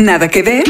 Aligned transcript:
Nada 0.00 0.28
que 0.28 0.42
ver. 0.42 0.64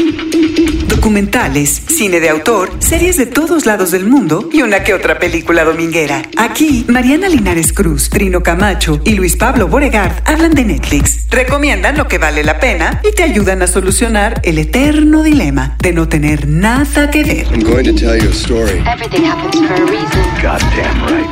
Documentales, 0.87 1.69
cine 1.69 2.19
de 2.19 2.29
autor, 2.29 2.69
series 2.79 3.15
de 3.15 3.25
todos 3.25 3.65
lados 3.65 3.91
del 3.91 4.05
mundo 4.05 4.49
y 4.51 4.61
una 4.61 4.83
que 4.83 4.93
otra 4.93 5.19
película 5.19 5.63
dominguera. 5.63 6.21
Aquí, 6.35 6.83
Mariana 6.89 7.29
Linares 7.29 7.71
Cruz, 7.71 8.09
Trino 8.09 8.43
Camacho 8.43 8.99
y 9.05 9.13
Luis 9.13 9.37
Pablo 9.37 9.69
Boregard 9.69 10.21
hablan 10.25 10.51
de 10.51 10.65
Netflix, 10.65 11.27
recomiendan 11.29 11.97
lo 11.97 12.09
que 12.09 12.17
vale 12.17 12.43
la 12.43 12.59
pena 12.59 12.99
y 13.09 13.15
te 13.15 13.23
ayudan 13.23 13.61
a 13.61 13.67
solucionar 13.67 14.41
el 14.43 14.57
eterno 14.57 15.23
dilema 15.23 15.77
de 15.79 15.93
no 15.93 16.09
tener 16.09 16.45
nada 16.45 17.09
que 17.09 17.23
ver. 17.23 17.47
I'm 17.53 17.63
going 17.63 17.85
to 17.85 17.93
tell 17.93 18.21
you 18.21 18.29
a 18.29 18.33
story. 18.33 18.83
Everything 18.85 19.23
happens 19.23 19.65
for 19.65 19.81
a 19.81 19.85
reason. 19.85 20.23
Goddamn 20.41 21.07
right. 21.07 21.29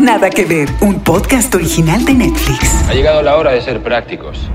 Nada 0.00 0.30
que 0.30 0.44
ver, 0.46 0.68
un 0.80 1.00
podcast 1.04 1.54
original 1.54 2.04
de 2.04 2.14
Netflix. 2.14 2.88
Ha 2.88 2.92
llegado 2.92 3.22
la 3.22 3.36
hora 3.36 3.52
de 3.52 3.60
ser 3.60 3.80
prácticos. 3.84 4.50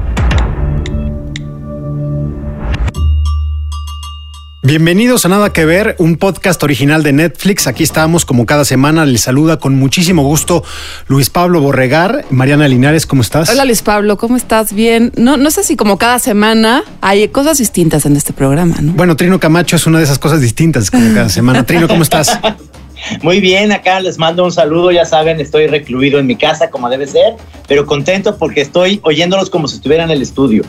Bienvenidos 4.67 5.25
a 5.25 5.29
Nada 5.29 5.53
que 5.53 5.63
Ver, 5.63 5.95
un 5.97 6.17
podcast 6.17 6.61
original 6.61 7.01
de 7.01 7.13
Netflix. 7.13 7.67
Aquí 7.67 7.83
estamos 7.83 8.25
como 8.25 8.45
cada 8.45 8.65
semana. 8.65 9.05
Les 9.05 9.21
saluda 9.21 9.59
con 9.59 9.75
muchísimo 9.75 10.23
gusto 10.23 10.61
Luis 11.07 11.29
Pablo 11.29 11.61
Borregar. 11.61 12.25
Mariana 12.31 12.67
Linares, 12.67 13.05
¿cómo 13.05 13.21
estás? 13.21 13.49
Hola 13.49 13.63
Luis 13.63 13.81
Pablo, 13.81 14.17
¿cómo 14.17 14.35
estás? 14.35 14.73
Bien. 14.73 15.13
No, 15.15 15.37
no 15.37 15.51
sé 15.51 15.63
si 15.63 15.77
como 15.77 15.97
cada 15.97 16.19
semana 16.19 16.83
hay 16.99 17.29
cosas 17.29 17.59
distintas 17.59 18.05
en 18.05 18.17
este 18.17 18.33
programa, 18.33 18.75
¿no? 18.81 18.91
Bueno, 18.91 19.15
Trino 19.15 19.39
Camacho 19.39 19.77
es 19.77 19.87
una 19.87 19.99
de 19.99 20.03
esas 20.03 20.19
cosas 20.19 20.41
distintas 20.41 20.91
como 20.91 21.13
cada 21.13 21.29
semana. 21.29 21.65
Trino, 21.65 21.87
¿cómo 21.87 22.03
estás? 22.03 22.37
Muy 23.23 23.39
bien, 23.39 23.71
acá 23.71 24.01
les 24.01 24.17
mando 24.17 24.43
un 24.43 24.51
saludo, 24.51 24.91
ya 24.91 25.05
saben, 25.05 25.39
estoy 25.39 25.67
recluido 25.67 26.19
en 26.19 26.27
mi 26.27 26.35
casa 26.35 26.69
como 26.69 26.89
debe 26.89 27.07
ser, 27.07 27.35
pero 27.69 27.85
contento 27.85 28.37
porque 28.37 28.59
estoy 28.59 28.99
oyéndolos 29.03 29.49
como 29.49 29.69
si 29.69 29.77
estuviera 29.77 30.03
en 30.03 30.11
el 30.11 30.21
estudio. 30.21 30.65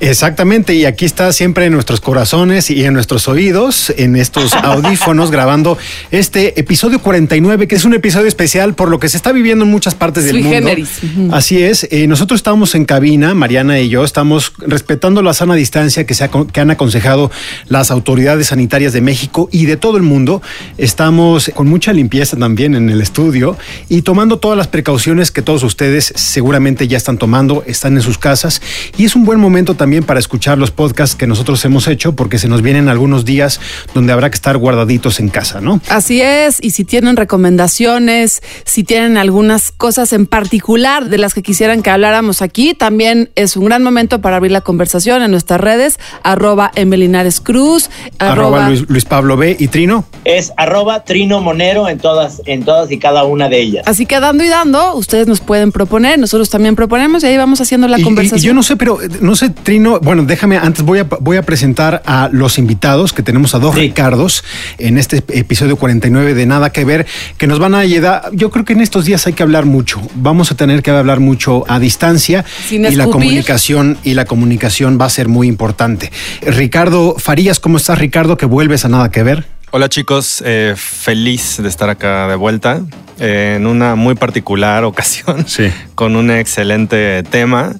Exactamente, 0.00 0.74
y 0.74 0.84
aquí 0.84 1.04
está 1.04 1.32
siempre 1.32 1.66
en 1.66 1.72
nuestros 1.72 2.00
corazones 2.00 2.70
y 2.70 2.84
en 2.84 2.92
nuestros 2.94 3.28
oídos, 3.28 3.92
en 3.96 4.16
estos 4.16 4.52
audífonos, 4.62 5.30
grabando 5.30 5.78
este 6.10 6.58
episodio 6.60 6.98
49, 7.00 7.68
que 7.68 7.76
es 7.76 7.84
un 7.84 7.94
episodio 7.94 8.26
especial 8.26 8.74
por 8.74 8.90
lo 8.90 8.98
que 8.98 9.08
se 9.08 9.16
está 9.16 9.32
viviendo 9.32 9.64
en 9.64 9.70
muchas 9.70 9.94
partes 9.94 10.24
del 10.24 10.32
Sui 10.34 10.42
mundo. 10.42 10.56
generis. 10.58 10.88
Así 11.32 11.62
es, 11.62 11.88
eh, 11.90 12.06
nosotros 12.06 12.38
estamos 12.38 12.74
en 12.74 12.84
cabina, 12.84 13.34
Mariana 13.34 13.80
y 13.80 13.88
yo, 13.88 14.04
estamos 14.04 14.52
respetando 14.58 15.22
la 15.22 15.32
sana 15.32 15.54
distancia 15.54 16.04
que, 16.04 16.14
se 16.14 16.24
ha- 16.24 16.30
que 16.52 16.60
han 16.60 16.70
aconsejado 16.70 17.30
las 17.68 17.90
autoridades 17.90 18.48
sanitarias 18.48 18.92
de 18.92 19.00
México 19.00 19.48
y 19.52 19.64
de 19.66 19.76
todo 19.76 19.96
el 19.96 20.02
mundo. 20.02 20.42
Estamos 20.76 21.50
con 21.54 21.68
mucha 21.68 21.92
limpieza 21.92 22.36
también 22.36 22.74
en 22.74 22.90
el 22.90 23.00
estudio 23.00 23.56
y 23.88 24.02
tomando 24.02 24.38
todas 24.38 24.58
las 24.58 24.66
precauciones 24.68 25.30
que 25.30 25.40
todos 25.40 25.62
ustedes 25.62 26.12
seguramente 26.16 26.88
ya 26.88 26.96
están 26.96 27.16
tomando, 27.16 27.62
están 27.66 27.94
en 27.96 28.02
sus 28.02 28.18
casas. 28.18 28.60
Y 28.98 29.04
es 29.04 29.14
un 29.16 29.24
buen 29.24 29.38
momento 29.40 29.74
también 29.74 29.83
para 29.84 30.18
escuchar 30.18 30.56
los 30.56 30.70
podcasts 30.70 31.14
que 31.14 31.26
nosotros 31.26 31.62
hemos 31.66 31.88
hecho, 31.88 32.16
porque 32.16 32.38
se 32.38 32.48
nos 32.48 32.62
vienen 32.62 32.88
algunos 32.88 33.24
días 33.26 33.60
donde 33.94 34.12
habrá 34.14 34.30
que 34.30 34.34
estar 34.34 34.56
guardaditos 34.56 35.20
en 35.20 35.28
casa, 35.28 35.60
¿no? 35.60 35.78
Así 35.90 36.22
es, 36.22 36.56
y 36.62 36.70
si 36.70 36.84
tienen 36.84 37.16
recomendaciones, 37.16 38.42
si 38.64 38.82
tienen 38.84 39.16
algunas 39.16 39.70
cosas 39.72 40.12
en 40.12 40.26
particular 40.26 41.08
de 41.10 41.18
las 41.18 41.34
que 41.34 41.42
quisieran 41.42 41.82
que 41.82 41.90
habláramos 41.90 42.40
aquí, 42.42 42.72
también 42.74 43.30
es 43.36 43.56
un 43.56 43.66
gran 43.66 43.82
momento 43.82 44.20
para 44.20 44.36
abrir 44.36 44.52
la 44.52 44.62
conversación 44.62 45.22
en 45.22 45.30
nuestras 45.30 45.60
redes, 45.60 45.98
arroba 46.22 46.70
Emelinares 46.74 47.40
Cruz, 47.40 47.90
Arroba 48.18 48.68
Luis, 48.68 48.84
Luis 48.88 49.04
Pablo 49.04 49.36
B 49.36 49.56
y 49.58 49.68
Trino. 49.68 50.06
Es 50.24 50.52
arroba 50.56 51.04
Trino 51.04 51.40
Monero 51.40 51.88
en 51.88 51.98
todas, 51.98 52.40
en 52.46 52.64
todas 52.64 52.90
y 52.90 52.98
cada 52.98 53.24
una 53.24 53.48
de 53.48 53.60
ellas. 53.60 53.84
Así 53.86 54.06
que 54.06 54.18
dando 54.20 54.44
y 54.44 54.48
dando, 54.48 54.94
ustedes 54.94 55.26
nos 55.26 55.40
pueden 55.40 55.72
proponer, 55.72 56.18
nosotros 56.18 56.48
también 56.48 56.74
proponemos 56.74 57.22
y 57.22 57.26
ahí 57.26 57.36
vamos 57.36 57.60
haciendo 57.60 57.88
la 57.88 57.98
Y- 57.98 58.02
conversación. 58.02 58.40
Y, 58.40 58.46
yo 58.46 58.54
no 58.54 58.62
sé, 58.62 58.76
pero 58.76 58.98
no 59.20 59.36
sé, 59.36 59.50
Trino, 59.50 59.73
bueno, 59.78 60.24
déjame, 60.24 60.56
antes 60.56 60.84
voy 60.84 61.00
a, 61.00 61.04
voy 61.04 61.36
a 61.36 61.42
presentar 61.42 62.02
a 62.06 62.28
los 62.32 62.58
invitados, 62.58 63.12
que 63.12 63.22
tenemos 63.22 63.54
a 63.54 63.58
dos 63.58 63.74
Sí. 63.74 63.80
Ricardos 63.80 64.44
en 64.78 64.98
este 64.98 65.22
episodio 65.28 65.76
49 65.76 66.34
de 66.34 66.46
Nada 66.46 66.70
que 66.70 66.84
Ver, 66.84 67.06
que 67.38 67.46
nos 67.46 67.58
van 67.58 67.74
a 67.74 67.78
ayudar. 67.78 68.30
Yo 68.32 68.50
creo 68.50 68.64
que 68.64 68.72
en 68.74 68.80
estos 68.80 69.04
días 69.04 69.26
hay 69.26 69.32
que 69.32 69.42
hablar 69.42 69.64
mucho. 69.64 70.00
Vamos 70.14 70.50
a 70.52 70.56
tener 70.56 70.82
que 70.82 70.90
hablar 70.90 71.20
mucho 71.20 71.64
a 71.68 71.78
distancia 71.78 72.44
Sin 72.68 72.84
y 72.84 72.94
la 72.94 73.06
comunicación 73.06 73.98
y 74.04 74.14
la 74.14 74.24
comunicación 74.24 74.98
va 75.00 75.06
a 75.06 75.10
ser 75.10 75.28
muy 75.28 75.48
importante. 75.48 76.10
Ricardo 76.42 77.16
Farías, 77.18 77.60
¿cómo 77.60 77.76
estás, 77.78 77.98
Ricardo? 77.98 78.36
Que 78.36 78.46
vuelves 78.46 78.84
a 78.84 78.88
Nada 78.88 79.10
que 79.10 79.22
Ver. 79.22 79.44
Hola 79.70 79.88
chicos, 79.88 80.40
eh, 80.46 80.74
feliz 80.76 81.56
de 81.60 81.68
estar 81.68 81.88
acá 81.90 82.28
de 82.28 82.36
vuelta 82.36 82.82
eh, 83.18 83.54
en 83.56 83.66
una 83.66 83.96
muy 83.96 84.14
particular 84.14 84.84
ocasión 84.84 85.48
Sí. 85.48 85.64
con 85.96 86.14
un 86.14 86.30
excelente 86.30 87.24
tema 87.24 87.74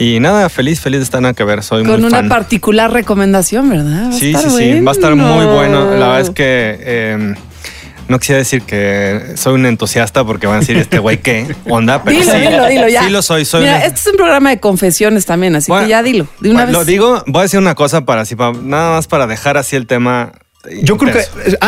y 0.00 0.18
nada, 0.18 0.48
feliz, 0.48 0.80
feliz 0.80 0.98
de 1.00 1.04
estar 1.04 1.20
acá 1.24 1.34
que 1.34 1.44
ver, 1.44 1.62
soy 1.62 1.84
Con 1.84 2.00
muy 2.00 2.08
una 2.08 2.18
fan. 2.18 2.28
particular 2.28 2.92
recomendación, 2.92 3.68
¿verdad? 3.68 4.06
Va 4.06 4.08
a 4.08 4.12
Sí, 4.12 4.30
estar 4.32 4.50
sí, 4.50 4.56
sí, 4.74 4.80
va 4.80 4.90
a 4.90 4.94
estar 4.94 5.14
muy 5.14 5.44
bueno. 5.46 5.84
La 5.92 6.06
verdad 6.06 6.20
es 6.20 6.30
que 6.30 6.76
eh, 6.80 7.34
no 8.08 8.18
quisiera 8.18 8.38
decir 8.38 8.62
que 8.62 9.34
soy 9.36 9.54
un 9.54 9.66
entusiasta 9.66 10.24
porque 10.24 10.46
van 10.48 10.56
a 10.56 10.60
decir 10.60 10.76
este 10.78 10.98
güey 10.98 11.18
qué 11.18 11.54
onda, 11.68 12.02
pero 12.02 12.18
Dilo, 12.18 12.32
sí, 12.32 12.38
dilo, 12.40 12.66
dilo 12.66 12.88
ya. 12.88 13.04
sí 13.04 13.10
lo 13.10 13.22
soy, 13.22 13.44
soy 13.44 13.60
Mira, 13.60 13.76
un- 13.76 13.82
este 13.82 14.00
es 14.00 14.06
un 14.08 14.16
programa 14.16 14.50
de 14.50 14.58
confesiones 14.58 15.26
también, 15.26 15.54
así 15.54 15.70
Bueno, 15.70 15.84
que 15.86 15.90
ya 15.90 16.02
dilo, 16.02 16.26
de 16.40 16.50
una 16.50 16.60
bueno, 16.62 16.72
Lo 16.72 16.78
vez. 16.80 16.88
digo, 16.88 17.22
voy 17.26 17.40
a 17.40 17.42
decir 17.42 17.60
una 17.60 17.74
cosa 17.76 18.04
para 18.04 18.22
así, 18.22 18.34
para- 18.34 18.58
nada 18.60 18.96
más 18.96 19.06
para 19.06 19.26
dejar 19.28 19.58
así 19.58 19.76
el 19.76 19.86
tema. 19.86 20.32
Yo 20.82 20.98
creo 20.98 21.14
que 21.14 21.24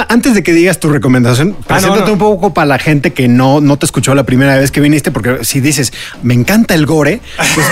antes 0.09 0.35
de 0.35 0.43
que 0.43 0.53
digas 0.53 0.79
tu 0.79 0.91
recomendación, 0.91 1.57
Ah, 1.61 1.61
no, 1.61 1.67
preséntate 1.67 2.07
no. 2.09 2.13
un 2.13 2.19
poco 2.19 2.53
para 2.53 2.67
la 2.67 2.79
gente 2.79 3.15
que 3.15 3.27
no, 3.27 3.63
no 3.63 3.79
te 3.79 3.87
escuchó 3.87 4.15
la 4.15 4.25
primera 4.25 4.59
vez 4.59 4.71
que 4.71 4.83
viniste, 4.83 5.11
porque 5.11 5.45
si 5.47 5.61
dices, 5.61 5.95
me 6.23 6.35
encanta 6.35 6.75
el 6.75 6.85
gore, 6.85 7.21
pues 7.55 7.67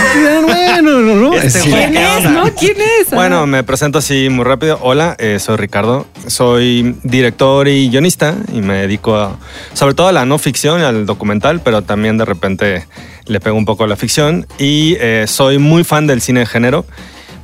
bueno, 0.47 1.01
no, 1.01 1.15
no. 1.17 1.35
Este 1.35 1.61
¿Quién 1.61 1.93
¿qué 1.93 2.19
es? 2.19 2.25
¿No? 2.25 2.45
¿Quién 2.55 2.77
es? 3.03 3.11
Bueno, 3.11 3.47
me 3.47 3.63
presento 3.65 3.99
así 3.99 4.31
muy 4.31 4.47
rápido. 4.47 4.79
Hola, 4.81 5.15
eh, 5.19 5.39
soy 5.41 5.57
Ricardo. 5.57 6.07
Soy 6.27 6.97
director 7.03 7.69
y 7.69 7.91
guionista 7.91 8.35
y 8.55 8.63
me 8.63 8.75
dedico 8.79 9.15
a, 9.17 9.37
sobre 9.75 9.93
todo 9.95 10.09
a 10.09 10.13
la 10.13 10.25
no 10.25 10.39
ficción 10.39 10.81
y 10.81 10.85
al 10.85 11.05
documental, 11.05 11.61
pero 11.63 11.83
también 11.83 12.17
de 12.17 12.25
repente 12.25 12.87
le 13.27 13.41
pego 13.41 13.59
un 13.59 13.67
poco 13.67 13.85
a 13.85 13.87
la 13.87 13.97
ficción. 13.97 14.47
Y 14.59 14.97
eh, 15.01 15.27
soy 15.29 15.59
muy 15.59 15.85
fan 15.85 16.07
del 16.07 16.23
cine 16.23 16.41
de 16.41 16.47
género. 16.47 16.87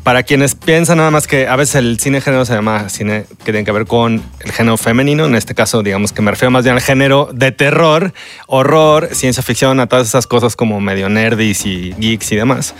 Para 0.06 0.22
quienes 0.22 0.54
piensan 0.54 0.98
nada 0.98 1.10
más 1.10 1.26
que 1.26 1.48
a 1.48 1.56
veces 1.56 1.74
el 1.74 1.98
cine 1.98 2.20
género 2.20 2.44
se 2.44 2.54
llama 2.54 2.88
cine 2.90 3.24
que 3.40 3.50
tiene 3.50 3.64
que 3.64 3.72
ver 3.72 3.86
con 3.86 4.22
el 4.38 4.52
género 4.52 4.76
femenino, 4.76 5.24
en 5.24 5.34
este 5.34 5.52
caso 5.56 5.82
digamos 5.82 6.12
que 6.12 6.22
me 6.22 6.30
refiero 6.30 6.52
más 6.52 6.62
bien 6.62 6.76
al 6.76 6.80
género 6.80 7.28
de 7.32 7.50
terror, 7.50 8.12
horror, 8.46 9.08
ciencia 9.10 9.42
ficción, 9.42 9.80
a 9.80 9.88
todas 9.88 10.06
esas 10.06 10.28
cosas 10.28 10.54
como 10.54 10.80
medio 10.80 11.08
nerdis 11.08 11.66
y 11.66 11.92
geeks 11.98 12.30
y 12.30 12.36
demás. 12.36 12.76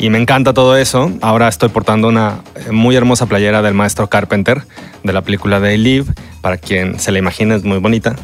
Y 0.00 0.10
me 0.10 0.18
encanta 0.18 0.52
todo 0.52 0.76
eso. 0.76 1.12
Ahora 1.20 1.46
estoy 1.46 1.68
portando 1.68 2.08
una 2.08 2.40
eh, 2.56 2.72
muy 2.72 2.96
hermosa 2.96 3.26
playera 3.26 3.62
del 3.62 3.74
maestro 3.74 4.08
Carpenter 4.08 4.64
de 5.04 5.12
la 5.12 5.22
película 5.22 5.60
They 5.60 5.78
Live. 5.78 6.06
Para 6.40 6.58
quien 6.58 6.98
se 7.00 7.10
la 7.12 7.18
imagine, 7.20 7.54
es 7.54 7.64
muy 7.64 7.78
bonita. 7.78 8.16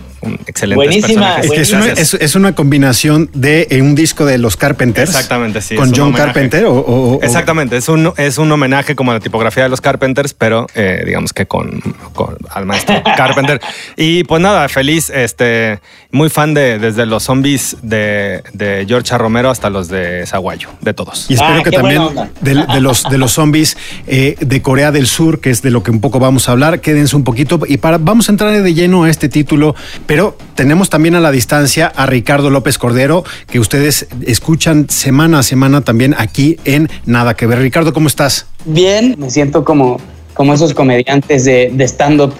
Excelente 0.46 0.74
Buenísima, 0.84 1.36
Es 1.40 1.50
que 1.50 1.60
es 1.62 1.72
una, 1.72 1.86
es, 1.92 2.12
es 2.12 2.34
una 2.34 2.54
combinación 2.54 3.30
de 3.32 3.66
eh, 3.70 3.80
un 3.80 3.94
disco 3.94 4.26
de 4.26 4.36
los 4.36 4.58
Carpenters. 4.58 5.08
Exactamente, 5.08 5.62
sí, 5.62 5.74
Con 5.76 5.88
John 5.94 6.08
homenaje. 6.08 6.24
Carpenter 6.26 6.64
o, 6.66 6.74
o- 6.74 7.22
Exactamente, 7.22 7.78
es 7.78 7.88
un, 7.88 8.12
es 8.18 8.36
un 8.36 8.52
homenaje 8.52 8.94
como 8.94 9.12
a 9.12 9.14
la 9.14 9.20
tipografía 9.20 9.62
de 9.62 9.70
los 9.70 9.80
Carpenters, 9.80 10.34
pero 10.34 10.66
eh, 10.74 11.04
digamos 11.06 11.32
que 11.32 11.46
con, 11.46 11.80
con- 12.12 12.36
al 12.50 12.66
maestro 12.66 13.02
Carpenter. 13.16 13.58
Y 13.96 14.24
pues 14.24 14.42
nada, 14.42 14.68
feliz, 14.68 15.08
este, 15.08 15.80
muy 16.10 16.28
fan 16.28 16.52
de 16.52 16.78
desde 16.78 17.06
los 17.06 17.22
zombies 17.22 17.78
de, 17.82 18.42
de 18.52 18.84
George. 18.86 19.16
Romero 19.16 19.48
hasta 19.48 19.70
los 19.70 19.88
de 19.88 20.26
Zaguayo, 20.26 20.68
de 20.82 20.92
todos. 20.92 21.30
Y 21.30 21.34
espero 21.34 21.54
Ah, 21.54 21.62
que 21.64 21.70
también 21.70 22.02
de, 22.42 22.54
de 22.66 22.80
los, 22.82 23.04
de 23.04 23.16
los 23.16 23.32
zombies 23.32 23.78
eh, 24.06 24.36
de 24.38 24.60
Corea 24.60 24.92
del 24.92 25.06
Sur, 25.06 25.40
que 25.40 25.48
es 25.48 25.62
de 25.62 25.70
lo 25.70 25.82
que 25.82 25.90
un 25.90 26.02
poco 26.02 26.18
vamos 26.18 26.46
a 26.50 26.52
hablar, 26.52 26.69
quédense 26.78 27.16
un 27.16 27.24
poquito 27.24 27.60
y 27.66 27.78
para, 27.78 27.98
vamos 27.98 28.28
a 28.28 28.32
entrar 28.32 28.62
de 28.62 28.74
lleno 28.74 29.04
a 29.04 29.10
este 29.10 29.28
título, 29.28 29.74
pero 30.06 30.36
tenemos 30.54 30.90
también 30.90 31.14
a 31.14 31.20
la 31.20 31.30
distancia 31.30 31.86
a 31.94 32.06
Ricardo 32.06 32.50
López 32.50 32.78
Cordero, 32.78 33.24
que 33.48 33.58
ustedes 33.58 34.06
escuchan 34.26 34.88
semana 34.88 35.40
a 35.40 35.42
semana 35.42 35.82
también 35.82 36.14
aquí 36.16 36.56
en 36.64 36.88
Nada 37.06 37.34
que 37.34 37.46
ver. 37.46 37.58
Ricardo, 37.58 37.92
¿cómo 37.92 38.08
estás? 38.08 38.46
Bien, 38.64 39.16
me 39.18 39.30
siento 39.30 39.64
como, 39.64 40.00
como 40.34 40.54
esos 40.54 40.74
comediantes 40.74 41.44
de, 41.44 41.70
de 41.72 41.84
stand-up 41.84 42.34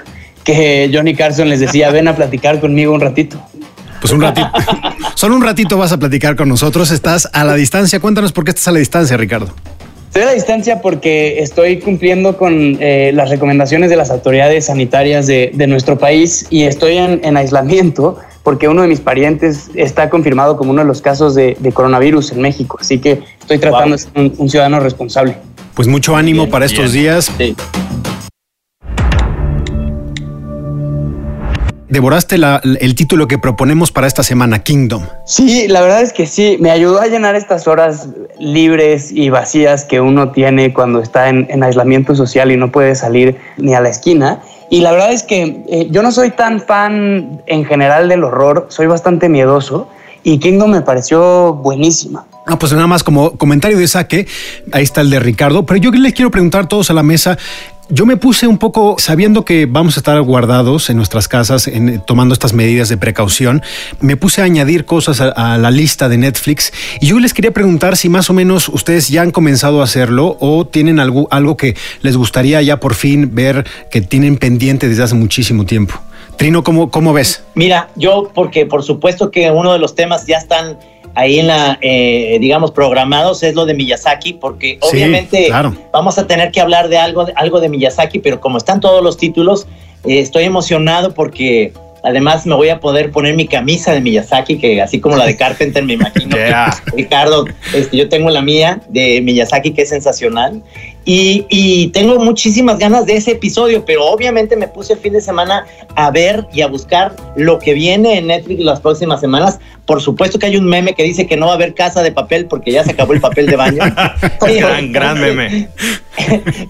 que 0.44 0.91
Johnny 0.93 1.15
Carson 1.15 1.49
les 1.49 1.61
decía, 1.61 1.91
ven 1.91 2.09
a 2.09 2.17
platicar 2.17 2.61
conmigo 2.61 2.93
un 2.93 3.00
ratito. 3.00 3.43
Pues 4.00 4.12
un 4.12 4.23
ratito, 4.23 4.50
solo 5.15 5.37
un 5.37 5.43
ratito 5.43 5.77
vas 5.77 5.93
a 5.93 5.99
platicar 5.99 6.35
con 6.35 6.49
nosotros, 6.49 6.91
estás 6.91 7.29
a 7.32 7.44
la 7.44 7.55
distancia, 7.55 8.00
cuéntanos 8.00 8.32
por 8.32 8.44
qué 8.44 8.50
estás 8.50 8.69
a 8.69 8.73
la 8.73 8.79
distancia, 8.79 9.17
Ricardo. 9.17 9.55
Estoy 10.11 10.23
a 10.23 10.27
la 10.27 10.33
distancia 10.33 10.81
porque 10.81 11.39
estoy 11.41 11.79
cumpliendo 11.79 12.37
con 12.37 12.77
eh, 12.81 13.12
las 13.15 13.31
recomendaciones 13.31 13.91
de 13.91 13.97
las 13.97 14.11
autoridades 14.11 14.67
sanitarias 14.67 15.29
de, 15.29 15.53
de 15.55 15.67
nuestro 15.69 15.99
país 15.99 16.47
y 16.51 16.65
estoy 16.65 16.97
en, 16.97 17.21
en 17.23 17.37
aislamiento 17.37 18.19
porque 18.43 18.67
uno 18.67 18.83
de 18.83 18.89
mis 18.89 18.99
parientes 18.99 19.71
está 19.77 20.11
confirmado 20.11 20.57
como 20.57 20.73
uno 20.73 20.81
de 20.83 20.89
los 20.89 21.01
casos 21.01 21.37
de, 21.37 21.57
de 21.61 21.71
coronavirus 21.71 22.33
en 22.33 22.41
México. 22.41 22.77
Así 22.81 22.99
que 22.99 23.21
estoy 23.41 23.59
tratando 23.59 23.91
Wow. 23.91 23.93
de 23.93 23.99
ser 23.99 24.11
un, 24.17 24.35
un 24.37 24.51
ciudadano 24.51 24.81
responsable. 24.81 25.37
Pues 25.75 25.87
mucho 25.87 26.17
ánimo 26.17 26.43
Bien, 26.43 26.51
para 26.51 26.67
estos 26.67 26.93
bien. 26.93 27.05
días. 27.05 27.31
Sí. 27.39 27.55
Devoraste 31.91 32.39
la- 32.39 32.61
el 32.81 32.95
título 32.95 33.29
que 33.29 33.37
proponemos 33.39 33.93
para 33.93 34.07
esta 34.07 34.23
semana, 34.23 34.61
Kingdom. 34.61 35.05
Sí, 35.25 35.69
la 35.69 35.81
verdad 35.83 36.01
es 36.03 36.13
que 36.13 36.27
sí, 36.27 36.57
me 36.61 36.71
ayudó 36.71 37.01
a 37.01 37.07
llenar 37.07 37.35
estas 37.35 37.67
horas 37.69 38.09
libres 38.39 39.11
y 39.13 39.29
vacías 39.31 39.85
que 39.85 40.01
uno 40.01 40.31
tiene 40.33 40.73
cuando 40.73 41.01
está 41.03 41.29
en, 41.29 41.47
en 41.51 41.63
aislamiento 41.63 42.15
social 42.15 42.51
y 42.51 42.57
no 42.57 42.71
puede 42.73 42.95
salir 42.95 43.37
ni 43.59 43.75
a 43.75 43.81
la 43.81 43.89
esquina. 43.91 44.41
Y 44.71 44.81
la 44.81 44.93
verdad 44.93 45.13
es 45.13 45.23
que 45.25 45.63
eh, 45.69 45.89
yo 45.91 46.03
no 46.03 46.13
soy 46.13 46.31
tan 46.31 46.61
fan 46.61 47.43
en 47.47 47.65
general 47.65 48.09
del 48.09 48.25
horror, 48.25 48.67
soy 48.71 48.87
bastante 48.87 49.29
miedoso 49.29 49.89
y 50.23 50.39
Kingdom 50.39 50.71
me 50.71 50.83
pareció 50.83 51.55
buenísima. 51.55 52.25
Ah, 52.47 52.59
pues 52.59 52.73
nada 52.73 52.87
más 52.87 53.03
como 53.05 53.33
comentario 53.37 53.79
de 53.79 53.87
saque, 53.89 54.27
ahí 54.73 54.83
está 54.83 55.01
el 55.03 55.11
de 55.11 55.21
Ricardo, 55.21 55.65
pero 55.67 55.79
yo 55.79 55.91
les 55.91 56.15
quiero 56.15 56.31
preguntar 56.31 56.65
a 56.65 56.69
todos 56.69 56.91
a 56.91 56.95
la 56.95 57.03
mesa. 57.03 57.37
Yo 57.93 58.07
me 58.07 58.17
puse 58.17 58.47
un 58.47 58.59
poco, 58.59 58.95
sabiendo 58.99 59.45
que 59.45 59.67
vamos 59.67 59.97
a 59.97 60.01
estar 60.01 60.21
guardados 60.23 60.91
en 60.91 60.97
nuestras 60.97 61.27
casas, 61.27 61.67
en- 61.67 62.01
tomando 62.01 62.33
estas 62.35 62.53
medidas 62.53 62.89
de 62.89 62.97
precaución, 62.97 63.63
me 64.01 64.17
puse 64.17 64.41
a 64.41 64.45
añadir 64.45 64.85
cosas 64.85 65.21
a, 65.21 65.31
a 65.31 65.59
la 65.59 65.73
lista 65.73 66.09
de 66.09 66.17
Netflix 66.17 66.73
y 67.01 67.09
yo 67.09 67.19
les 67.19 67.35
quería 67.35 67.51
preguntar 67.51 67.97
si 67.97 68.09
más 68.09 68.31
o 68.31 68.33
menos 68.33 68.69
ustedes 68.69 69.09
ya 69.09 69.23
han 69.23 69.33
comenzado 69.33 69.81
a 69.81 69.85
hacerlo 69.85 70.37
o 70.39 70.65
tienen 70.69 71.01
algo, 71.01 71.27
algo 71.33 71.57
que 71.57 71.77
les 72.03 72.17
gustaría 72.17 72.63
ya 72.63 72.79
por 72.79 72.95
fin 72.95 73.35
ver 73.35 73.67
que 73.91 74.01
tienen 74.01 74.37
pendiente 74.37 74.89
desde 74.89 75.03
hace 75.03 75.17
muchísimo 75.17 75.67
tiempo. 75.67 75.95
Trino, 76.37 76.63
¿cómo, 76.63 76.91
cómo 76.93 77.13
ves? 77.13 77.43
Mira, 77.57 77.89
yo 77.97 78.31
porque 78.33 78.67
por 78.67 78.85
supuesto 78.85 79.33
que 79.33 79.51
uno 79.51 79.73
de 79.73 79.81
los 79.81 79.97
temas 79.97 80.27
ya 80.27 80.37
están 80.39 80.79
ahí 81.15 81.39
en 81.39 81.49
la, 81.49 81.79
eh, 81.81 82.39
digamos, 82.41 82.71
programados 82.71 83.43
es 83.43 83.55
lo 83.55 83.67
de 83.67 83.75
Miyazaki, 83.75 84.35
porque 84.35 84.79
Sí, 84.83 84.97
obviamente 84.97 85.47
claro. 85.47 85.75
vamos 85.93 86.19
a 86.19 86.27
tener 86.27 86.51
que 86.51 86.61
hablar 86.61 86.89
de 86.89 86.99
algo, 86.99 87.27
algo 87.37 87.61
de 87.61 87.69
Miyazaki, 87.69 88.19
pero 88.21 88.41
como 88.41 88.59
están 88.59 88.81
todos 88.81 89.03
los 89.03 89.17
títulos, 89.17 89.67
eh, 90.05 90.21
estoy 90.21 90.45
emocionado 90.45 91.12
porque 91.15 91.73
además 92.02 92.47
me 92.47 92.55
voy 92.55 92.69
a 92.69 92.81
poder 92.81 93.11
poner 93.11 93.35
mi 93.35 93.47
camisa 93.47 93.93
de 93.93 94.00
Miyazaki, 94.00 94.58
que 94.58 94.81
así 94.81 95.00
como 95.00 95.17
la 95.17 95.26
de 95.26 95.37
Carpenter, 95.37 95.85
me 95.85 95.94
imagino. 95.94 96.37
Yeah. 96.41 96.70
Ricardo, 96.97 97.44
este, 97.75 97.97
yo 97.97 98.08
tengo 98.08 98.31
la 98.31 98.41
mía 98.41 98.81
de 98.88 99.20
Miyazaki, 99.20 99.73
que 99.73 99.82
es 99.82 99.91
sensacional. 99.91 100.62
Y, 101.05 101.44
y 101.49 101.88
tengo 101.88 102.19
muchísimas 102.19 102.79
ganas 102.79 103.05
de 103.05 103.17
ese 103.17 103.32
episodio, 103.32 103.85
pero 103.85 104.06
obviamente 104.06 104.56
me 104.56 104.69
puse 104.69 104.94
el 104.94 104.99
fin 105.00 105.12
de 105.12 105.20
semana 105.20 105.67
a 105.97 106.11
ver 106.11 106.47
y 106.52 106.62
a 106.62 106.67
buscar 106.67 107.14
lo 107.37 107.58
que 107.58 107.75
viene 107.75 108.19
en 108.19 108.29
Netflix 108.29 108.61
las 108.62 108.81
próximas 108.81 109.20
semanas. 109.20 109.58
Por 109.87 110.00
supuesto 110.00 110.38
que 110.38 110.46
hay 110.46 110.56
un 110.56 110.67
meme 110.67 110.94
que 110.94 111.03
dice 111.03 111.26
que 111.26 111.37
no 111.37 111.46
va 111.46 111.53
a 111.53 111.55
haber 111.56 111.75
casa 111.75 112.03
de 112.03 112.12
papel 112.12 112.46
porque 112.46 112.70
ya 112.73 112.85
se 112.85 112.93
acabó 112.93 113.12
el 113.12 113.20
papel 113.20 113.46
de 113.46 113.56
baño. 113.56 113.82
Gran, 114.41 114.93
gran 114.93 115.20
meme. 115.20 115.69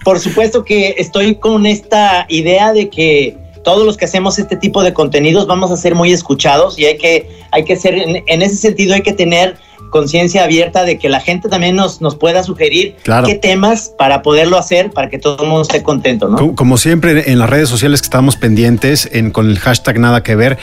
Por 0.03 0.19
supuesto 0.19 0.63
que 0.63 0.95
estoy 0.97 1.35
con 1.35 1.65
esta 1.65 2.25
idea 2.29 2.73
de 2.73 2.89
que 2.89 3.37
todos 3.63 3.85
los 3.85 3.97
que 3.97 4.05
hacemos 4.05 4.39
este 4.39 4.55
tipo 4.55 4.83
de 4.83 4.93
contenidos 4.93 5.47
vamos 5.47 5.71
a 5.71 5.77
ser 5.77 5.95
muy 5.95 6.11
escuchados 6.11 6.77
y 6.79 6.85
hay 6.85 6.97
que, 6.97 7.29
hay 7.51 7.63
que 7.63 7.75
ser, 7.75 7.95
en, 7.95 8.23
en 8.25 8.41
ese 8.41 8.55
sentido 8.55 8.95
hay 8.95 9.01
que 9.01 9.13
tener 9.13 9.57
conciencia 9.91 10.43
abierta 10.43 10.83
de 10.83 10.97
que 10.97 11.07
la 11.09 11.19
gente 11.19 11.47
también 11.49 11.75
nos, 11.75 12.01
nos 12.01 12.15
pueda 12.15 12.41
sugerir 12.43 12.95
Claro. 13.03 13.27
qué 13.27 13.35
temas 13.35 13.93
para 13.95 14.23
poderlo 14.23 14.57
hacer, 14.57 14.89
para 14.89 15.09
que 15.11 15.19
todo 15.19 15.43
el 15.43 15.47
mundo 15.49 15.61
esté 15.61 15.83
contento, 15.83 16.27
¿no? 16.27 16.37
Co- 16.37 16.55
Como 16.55 16.77
siempre 16.77 17.31
en 17.31 17.37
las 17.37 17.49
redes 17.49 17.69
sociales 17.69 18.01
que 18.01 18.05
estamos 18.05 18.35
pendientes 18.37 19.07
en, 19.11 19.29
con 19.29 19.47
el 19.49 19.59
hashtag 19.59 19.99
nada 19.99 20.23
que 20.23 20.35
ver, 20.35 20.57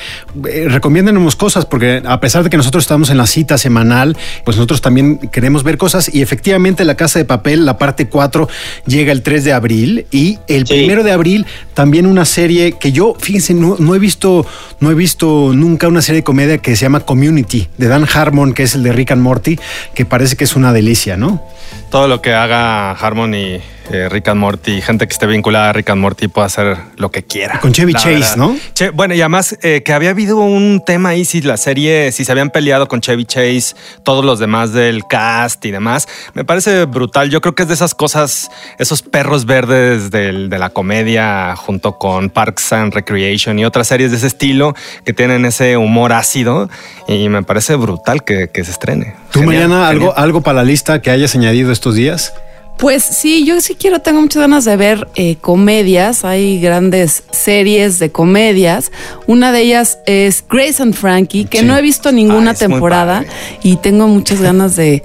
eh, 0.50 0.66
recomiéndenos 0.68 1.36
cosas 1.36 1.64
porque 1.66 2.02
a 2.04 2.18
pesar 2.20 2.42
de 2.42 2.50
que 2.50 2.56
nosotros 2.56 2.82
estamos 2.84 3.10
en 3.10 3.18
la 3.18 3.26
cita 3.28 3.58
semanal, 3.58 4.16
pues 4.44 4.56
nosotros 4.56 4.80
también 4.80 5.18
queremos 5.18 5.62
ver 5.62 5.78
cosas 5.78 6.12
y 6.12 6.22
efectivamente 6.22 6.84
La 6.84 6.96
Casa 6.96 7.18
de 7.18 7.24
Papel, 7.26 7.66
la 7.66 7.78
parte 7.78 8.08
4, 8.08 8.48
llega 8.86 9.12
el 9.12 9.22
3 9.22 9.44
de 9.44 9.52
abril 9.52 10.06
y 10.10 10.38
el 10.48 10.66
Sí. 10.66 10.72
primero 10.74 11.02
de 11.04 11.12
abril 11.12 11.46
también 11.74 12.06
una 12.06 12.24
serie 12.24 12.72
que 12.72 12.90
yo, 12.92 13.14
fíjense, 13.18 13.52
no, 13.54 13.76
no 13.78 13.94
he 13.94 13.98
visto, 13.98 14.46
no 14.80 14.90
he 14.90 14.94
visto 14.94 15.52
nunca 15.54 15.86
una 15.88 16.00
serie 16.02 16.20
de 16.20 16.24
comedia 16.24 16.58
que 16.58 16.74
se 16.76 16.82
llama 16.82 17.00
Community 17.00 17.68
de 17.76 17.88
Dan 17.88 18.06
Harmon, 18.12 18.54
que 18.54 18.62
es 18.62 18.74
el 18.74 18.82
de 18.82 18.92
Rick 18.92 19.10
Morty, 19.20 19.58
que 19.94 20.04
parece 20.04 20.36
que 20.36 20.44
es 20.44 20.56
una 20.56 20.72
delicia, 20.72 21.16
¿no? 21.16 21.42
Todo 21.90 22.06
lo 22.06 22.20
que 22.20 22.34
haga 22.34 22.90
Harmony, 22.92 23.60
eh, 23.90 24.08
Rick 24.10 24.28
and 24.28 24.38
Morty, 24.38 24.82
gente 24.82 25.06
que 25.08 25.12
esté 25.14 25.26
vinculada 25.26 25.70
a 25.70 25.72
Rick 25.72 25.88
and 25.88 26.02
Morty 26.02 26.28
puede 26.28 26.46
hacer 26.46 26.76
lo 26.98 27.10
que 27.10 27.22
quiera. 27.24 27.60
Con 27.60 27.72
Chevy 27.72 27.94
Chase, 27.94 28.10
verdad. 28.12 28.36
¿no? 28.36 28.56
Che- 28.74 28.90
bueno, 28.90 29.14
y 29.14 29.22
además 29.22 29.56
eh, 29.62 29.82
que 29.82 29.94
había 29.94 30.10
habido 30.10 30.36
un 30.36 30.82
tema 30.84 31.08
ahí, 31.10 31.24
si 31.24 31.40
la 31.40 31.56
serie, 31.56 32.12
si 32.12 32.26
se 32.26 32.32
habían 32.32 32.50
peleado 32.50 32.88
con 32.88 33.00
Chevy 33.00 33.24
Chase, 33.24 33.74
todos 34.02 34.22
los 34.22 34.38
demás 34.38 34.74
del 34.74 35.06
cast 35.08 35.64
y 35.64 35.70
demás, 35.70 36.06
me 36.34 36.44
parece 36.44 36.84
brutal. 36.84 37.30
Yo 37.30 37.40
creo 37.40 37.54
que 37.54 37.62
es 37.62 37.68
de 37.68 37.74
esas 37.74 37.94
cosas, 37.94 38.50
esos 38.78 39.00
perros 39.00 39.46
verdes 39.46 40.10
del- 40.10 40.50
de 40.50 40.58
la 40.58 40.68
comedia 40.68 41.56
junto 41.56 41.96
con 41.96 42.28
Parks 42.28 42.74
and 42.74 42.92
Recreation 42.92 43.58
y 43.58 43.64
otras 43.64 43.88
series 43.88 44.10
de 44.10 44.18
ese 44.18 44.26
estilo 44.26 44.74
que 45.06 45.14
tienen 45.14 45.46
ese 45.46 45.78
humor 45.78 46.12
ácido 46.12 46.68
y 47.08 47.30
me 47.30 47.42
parece 47.44 47.76
brutal 47.76 48.24
que, 48.24 48.50
que 48.52 48.62
se 48.62 48.72
estrene. 48.72 49.14
¿Tú, 49.32 49.40
Genial, 49.40 49.68
Mariana, 49.68 49.88
algo, 49.88 50.16
algo 50.16 50.40
para 50.42 50.56
la 50.56 50.64
lista 50.64 51.00
que 51.02 51.10
hayas 51.10 51.34
añadido 51.34 51.70
estos 51.78 51.94
días? 51.94 52.32
Pues 52.76 53.02
sí, 53.02 53.44
yo 53.44 53.60
sí 53.60 53.74
quiero, 53.74 53.98
tengo 54.00 54.20
muchas 54.20 54.40
ganas 54.42 54.64
de 54.64 54.76
ver 54.76 55.08
eh, 55.16 55.34
comedias. 55.40 56.24
Hay 56.24 56.60
grandes 56.60 57.24
series 57.32 57.98
de 57.98 58.10
comedias. 58.12 58.92
Una 59.26 59.50
de 59.50 59.62
ellas 59.62 59.98
es 60.06 60.44
Grace 60.48 60.80
and 60.80 60.94
Frankie, 60.94 61.44
que 61.46 61.58
Sí. 61.60 61.64
no 61.64 61.76
he 61.76 61.82
visto 61.82 62.12
ninguna 62.12 62.52
Ah, 62.52 62.54
temporada 62.54 63.24
y 63.64 63.76
tengo 63.78 64.06
muchas 64.06 64.40
ganas 64.40 64.76
de 64.76 65.02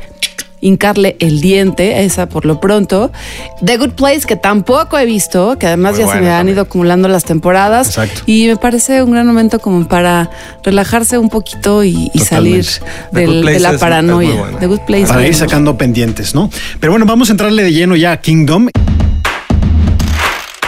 hincarle 0.64 1.16
el 1.20 1.42
diente, 1.42 2.04
esa 2.04 2.28
por 2.28 2.46
lo 2.46 2.60
pronto. 2.60 3.12
The 3.64 3.78
Good 3.78 3.92
Place, 3.92 4.22
que 4.28 4.36
tampoco 4.36 4.98
he 4.98 5.06
visto, 5.06 5.58
que 5.60 5.68
además 5.68 5.94
Muy 5.94 6.02
ya 6.06 6.08
se 6.14 6.22
me 6.22 6.30
han 6.30 6.38
también. 6.38 6.56
ido 6.56 6.64
acumulando 6.64 7.08
las 7.08 7.26
temporadas. 7.26 7.88
Exacto. 7.90 8.22
Y 8.26 8.48
me 8.48 8.56
parece 8.58 9.04
un 9.04 9.12
gran 9.12 9.28
momento 9.28 9.60
como 9.60 9.88
para 9.88 10.30
relajarse 10.64 11.18
un 11.18 11.30
poquito 11.30 11.84
y, 11.84 12.10
y 12.14 12.20
salir 12.20 12.66
del- 13.12 13.44
de 13.46 13.60
la 13.60 13.60
es- 13.60 13.64
es 13.66 13.70
muy 13.72 13.78
paranoia. 13.80 14.36
buena. 14.40 14.60
The 14.60 14.68
Good 14.68 14.80
Place. 14.88 15.08
para 15.08 15.22
ir 15.22 15.34
bueno. 15.34 15.38
sacando 15.38 15.78
pendientes, 15.78 16.34
¿no? 16.34 16.50
Pero 16.80 16.94
bueno, 16.94 17.06
vamos 17.06 17.30
a 17.30 17.34
entrarle 17.34 17.64
de 17.64 17.74
lleno 17.74 17.96
ya 17.96 18.14
a 18.14 18.18
Kingdom. 18.22 18.70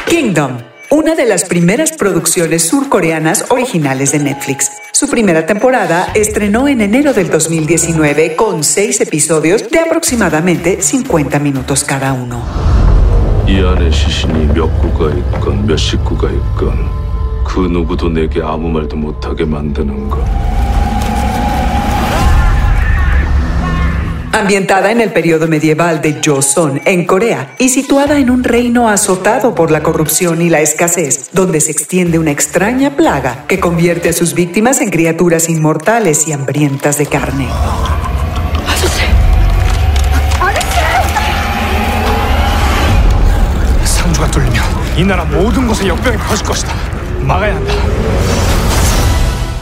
Kingdom, 0.07 0.57
una 0.91 1.15
de 1.15 1.25
las 1.25 1.45
primeras 1.45 1.91
producciones 1.93 2.63
surcoreanas 2.67 3.45
originales 3.49 4.11
de 4.11 4.19
Netflix. 4.19 4.69
Su 4.95 5.09
primera 5.09 5.45
temporada 5.45 6.07
estrenó 6.15 6.69
en 6.69 6.79
enero 6.79 7.11
del 7.11 7.29
2019 7.29 8.37
con 8.37 8.63
seis 8.63 9.01
episodios 9.01 9.69
de 9.69 9.79
aproximadamente 9.79 10.81
50 10.81 11.37
minutos 11.39 11.83
cada 11.83 12.13
uno. 12.13 12.41
Ambientada 24.45 24.91
en 24.91 25.01
el 25.01 25.11
periodo 25.11 25.47
medieval 25.47 26.03
de 26.03 26.21
Joseon, 26.23 26.79
en 26.85 27.07
Corea, 27.07 27.55
y 27.57 27.69
situada 27.69 28.19
en 28.19 28.29
un 28.29 28.43
reino 28.43 28.87
azotado 28.87 29.55
por 29.55 29.71
la 29.71 29.81
corrupción 29.81 30.39
y 30.39 30.51
la 30.51 30.61
escasez, 30.61 31.31
donde 31.31 31.59
se 31.59 31.71
extiende 31.71 32.19
una 32.19 32.29
extraña 32.29 32.95
plaga 32.95 33.45
que 33.47 33.59
convierte 33.59 34.09
a 34.09 34.13
sus 34.13 34.35
víctimas 34.35 34.81
en 34.81 34.91
criaturas 34.91 35.49
inmortales 35.49 36.27
y 36.27 36.33
hambrientas 36.33 36.99
de 36.99 37.07
carne. 37.07 37.47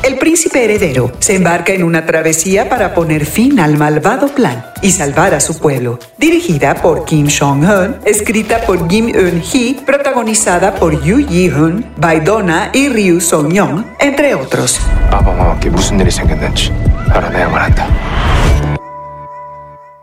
El 0.03 0.17
príncipe 0.17 0.65
heredero 0.65 1.13
se 1.19 1.33
embarca 1.33 1.71
en 1.71 1.81
una 1.81 2.05
travesía 2.05 2.67
para 2.67 2.93
poner 2.93 3.25
fin 3.25 3.57
al 3.61 3.77
malvado 3.77 4.27
plan 4.27 4.65
y 4.81 4.91
salvar 4.91 5.33
a 5.33 5.39
su 5.39 5.57
pueblo. 5.59 5.97
Dirigida 6.17 6.75
por 6.75 7.05
Kim 7.05 7.29
Jong-un, 7.29 7.95
escrita 8.03 8.59
por 8.65 8.85
Kim 8.89 9.07
Eun-hee, 9.07 9.77
protagonizada 9.85 10.75
por 10.75 11.01
Yu 11.01 11.19
Yi-hun, 11.19 11.85
Baidona 11.95 12.69
y 12.73 12.89
Ryu 12.89 13.21
Song-young, 13.21 13.85
entre 13.99 14.35
otros. 14.35 14.77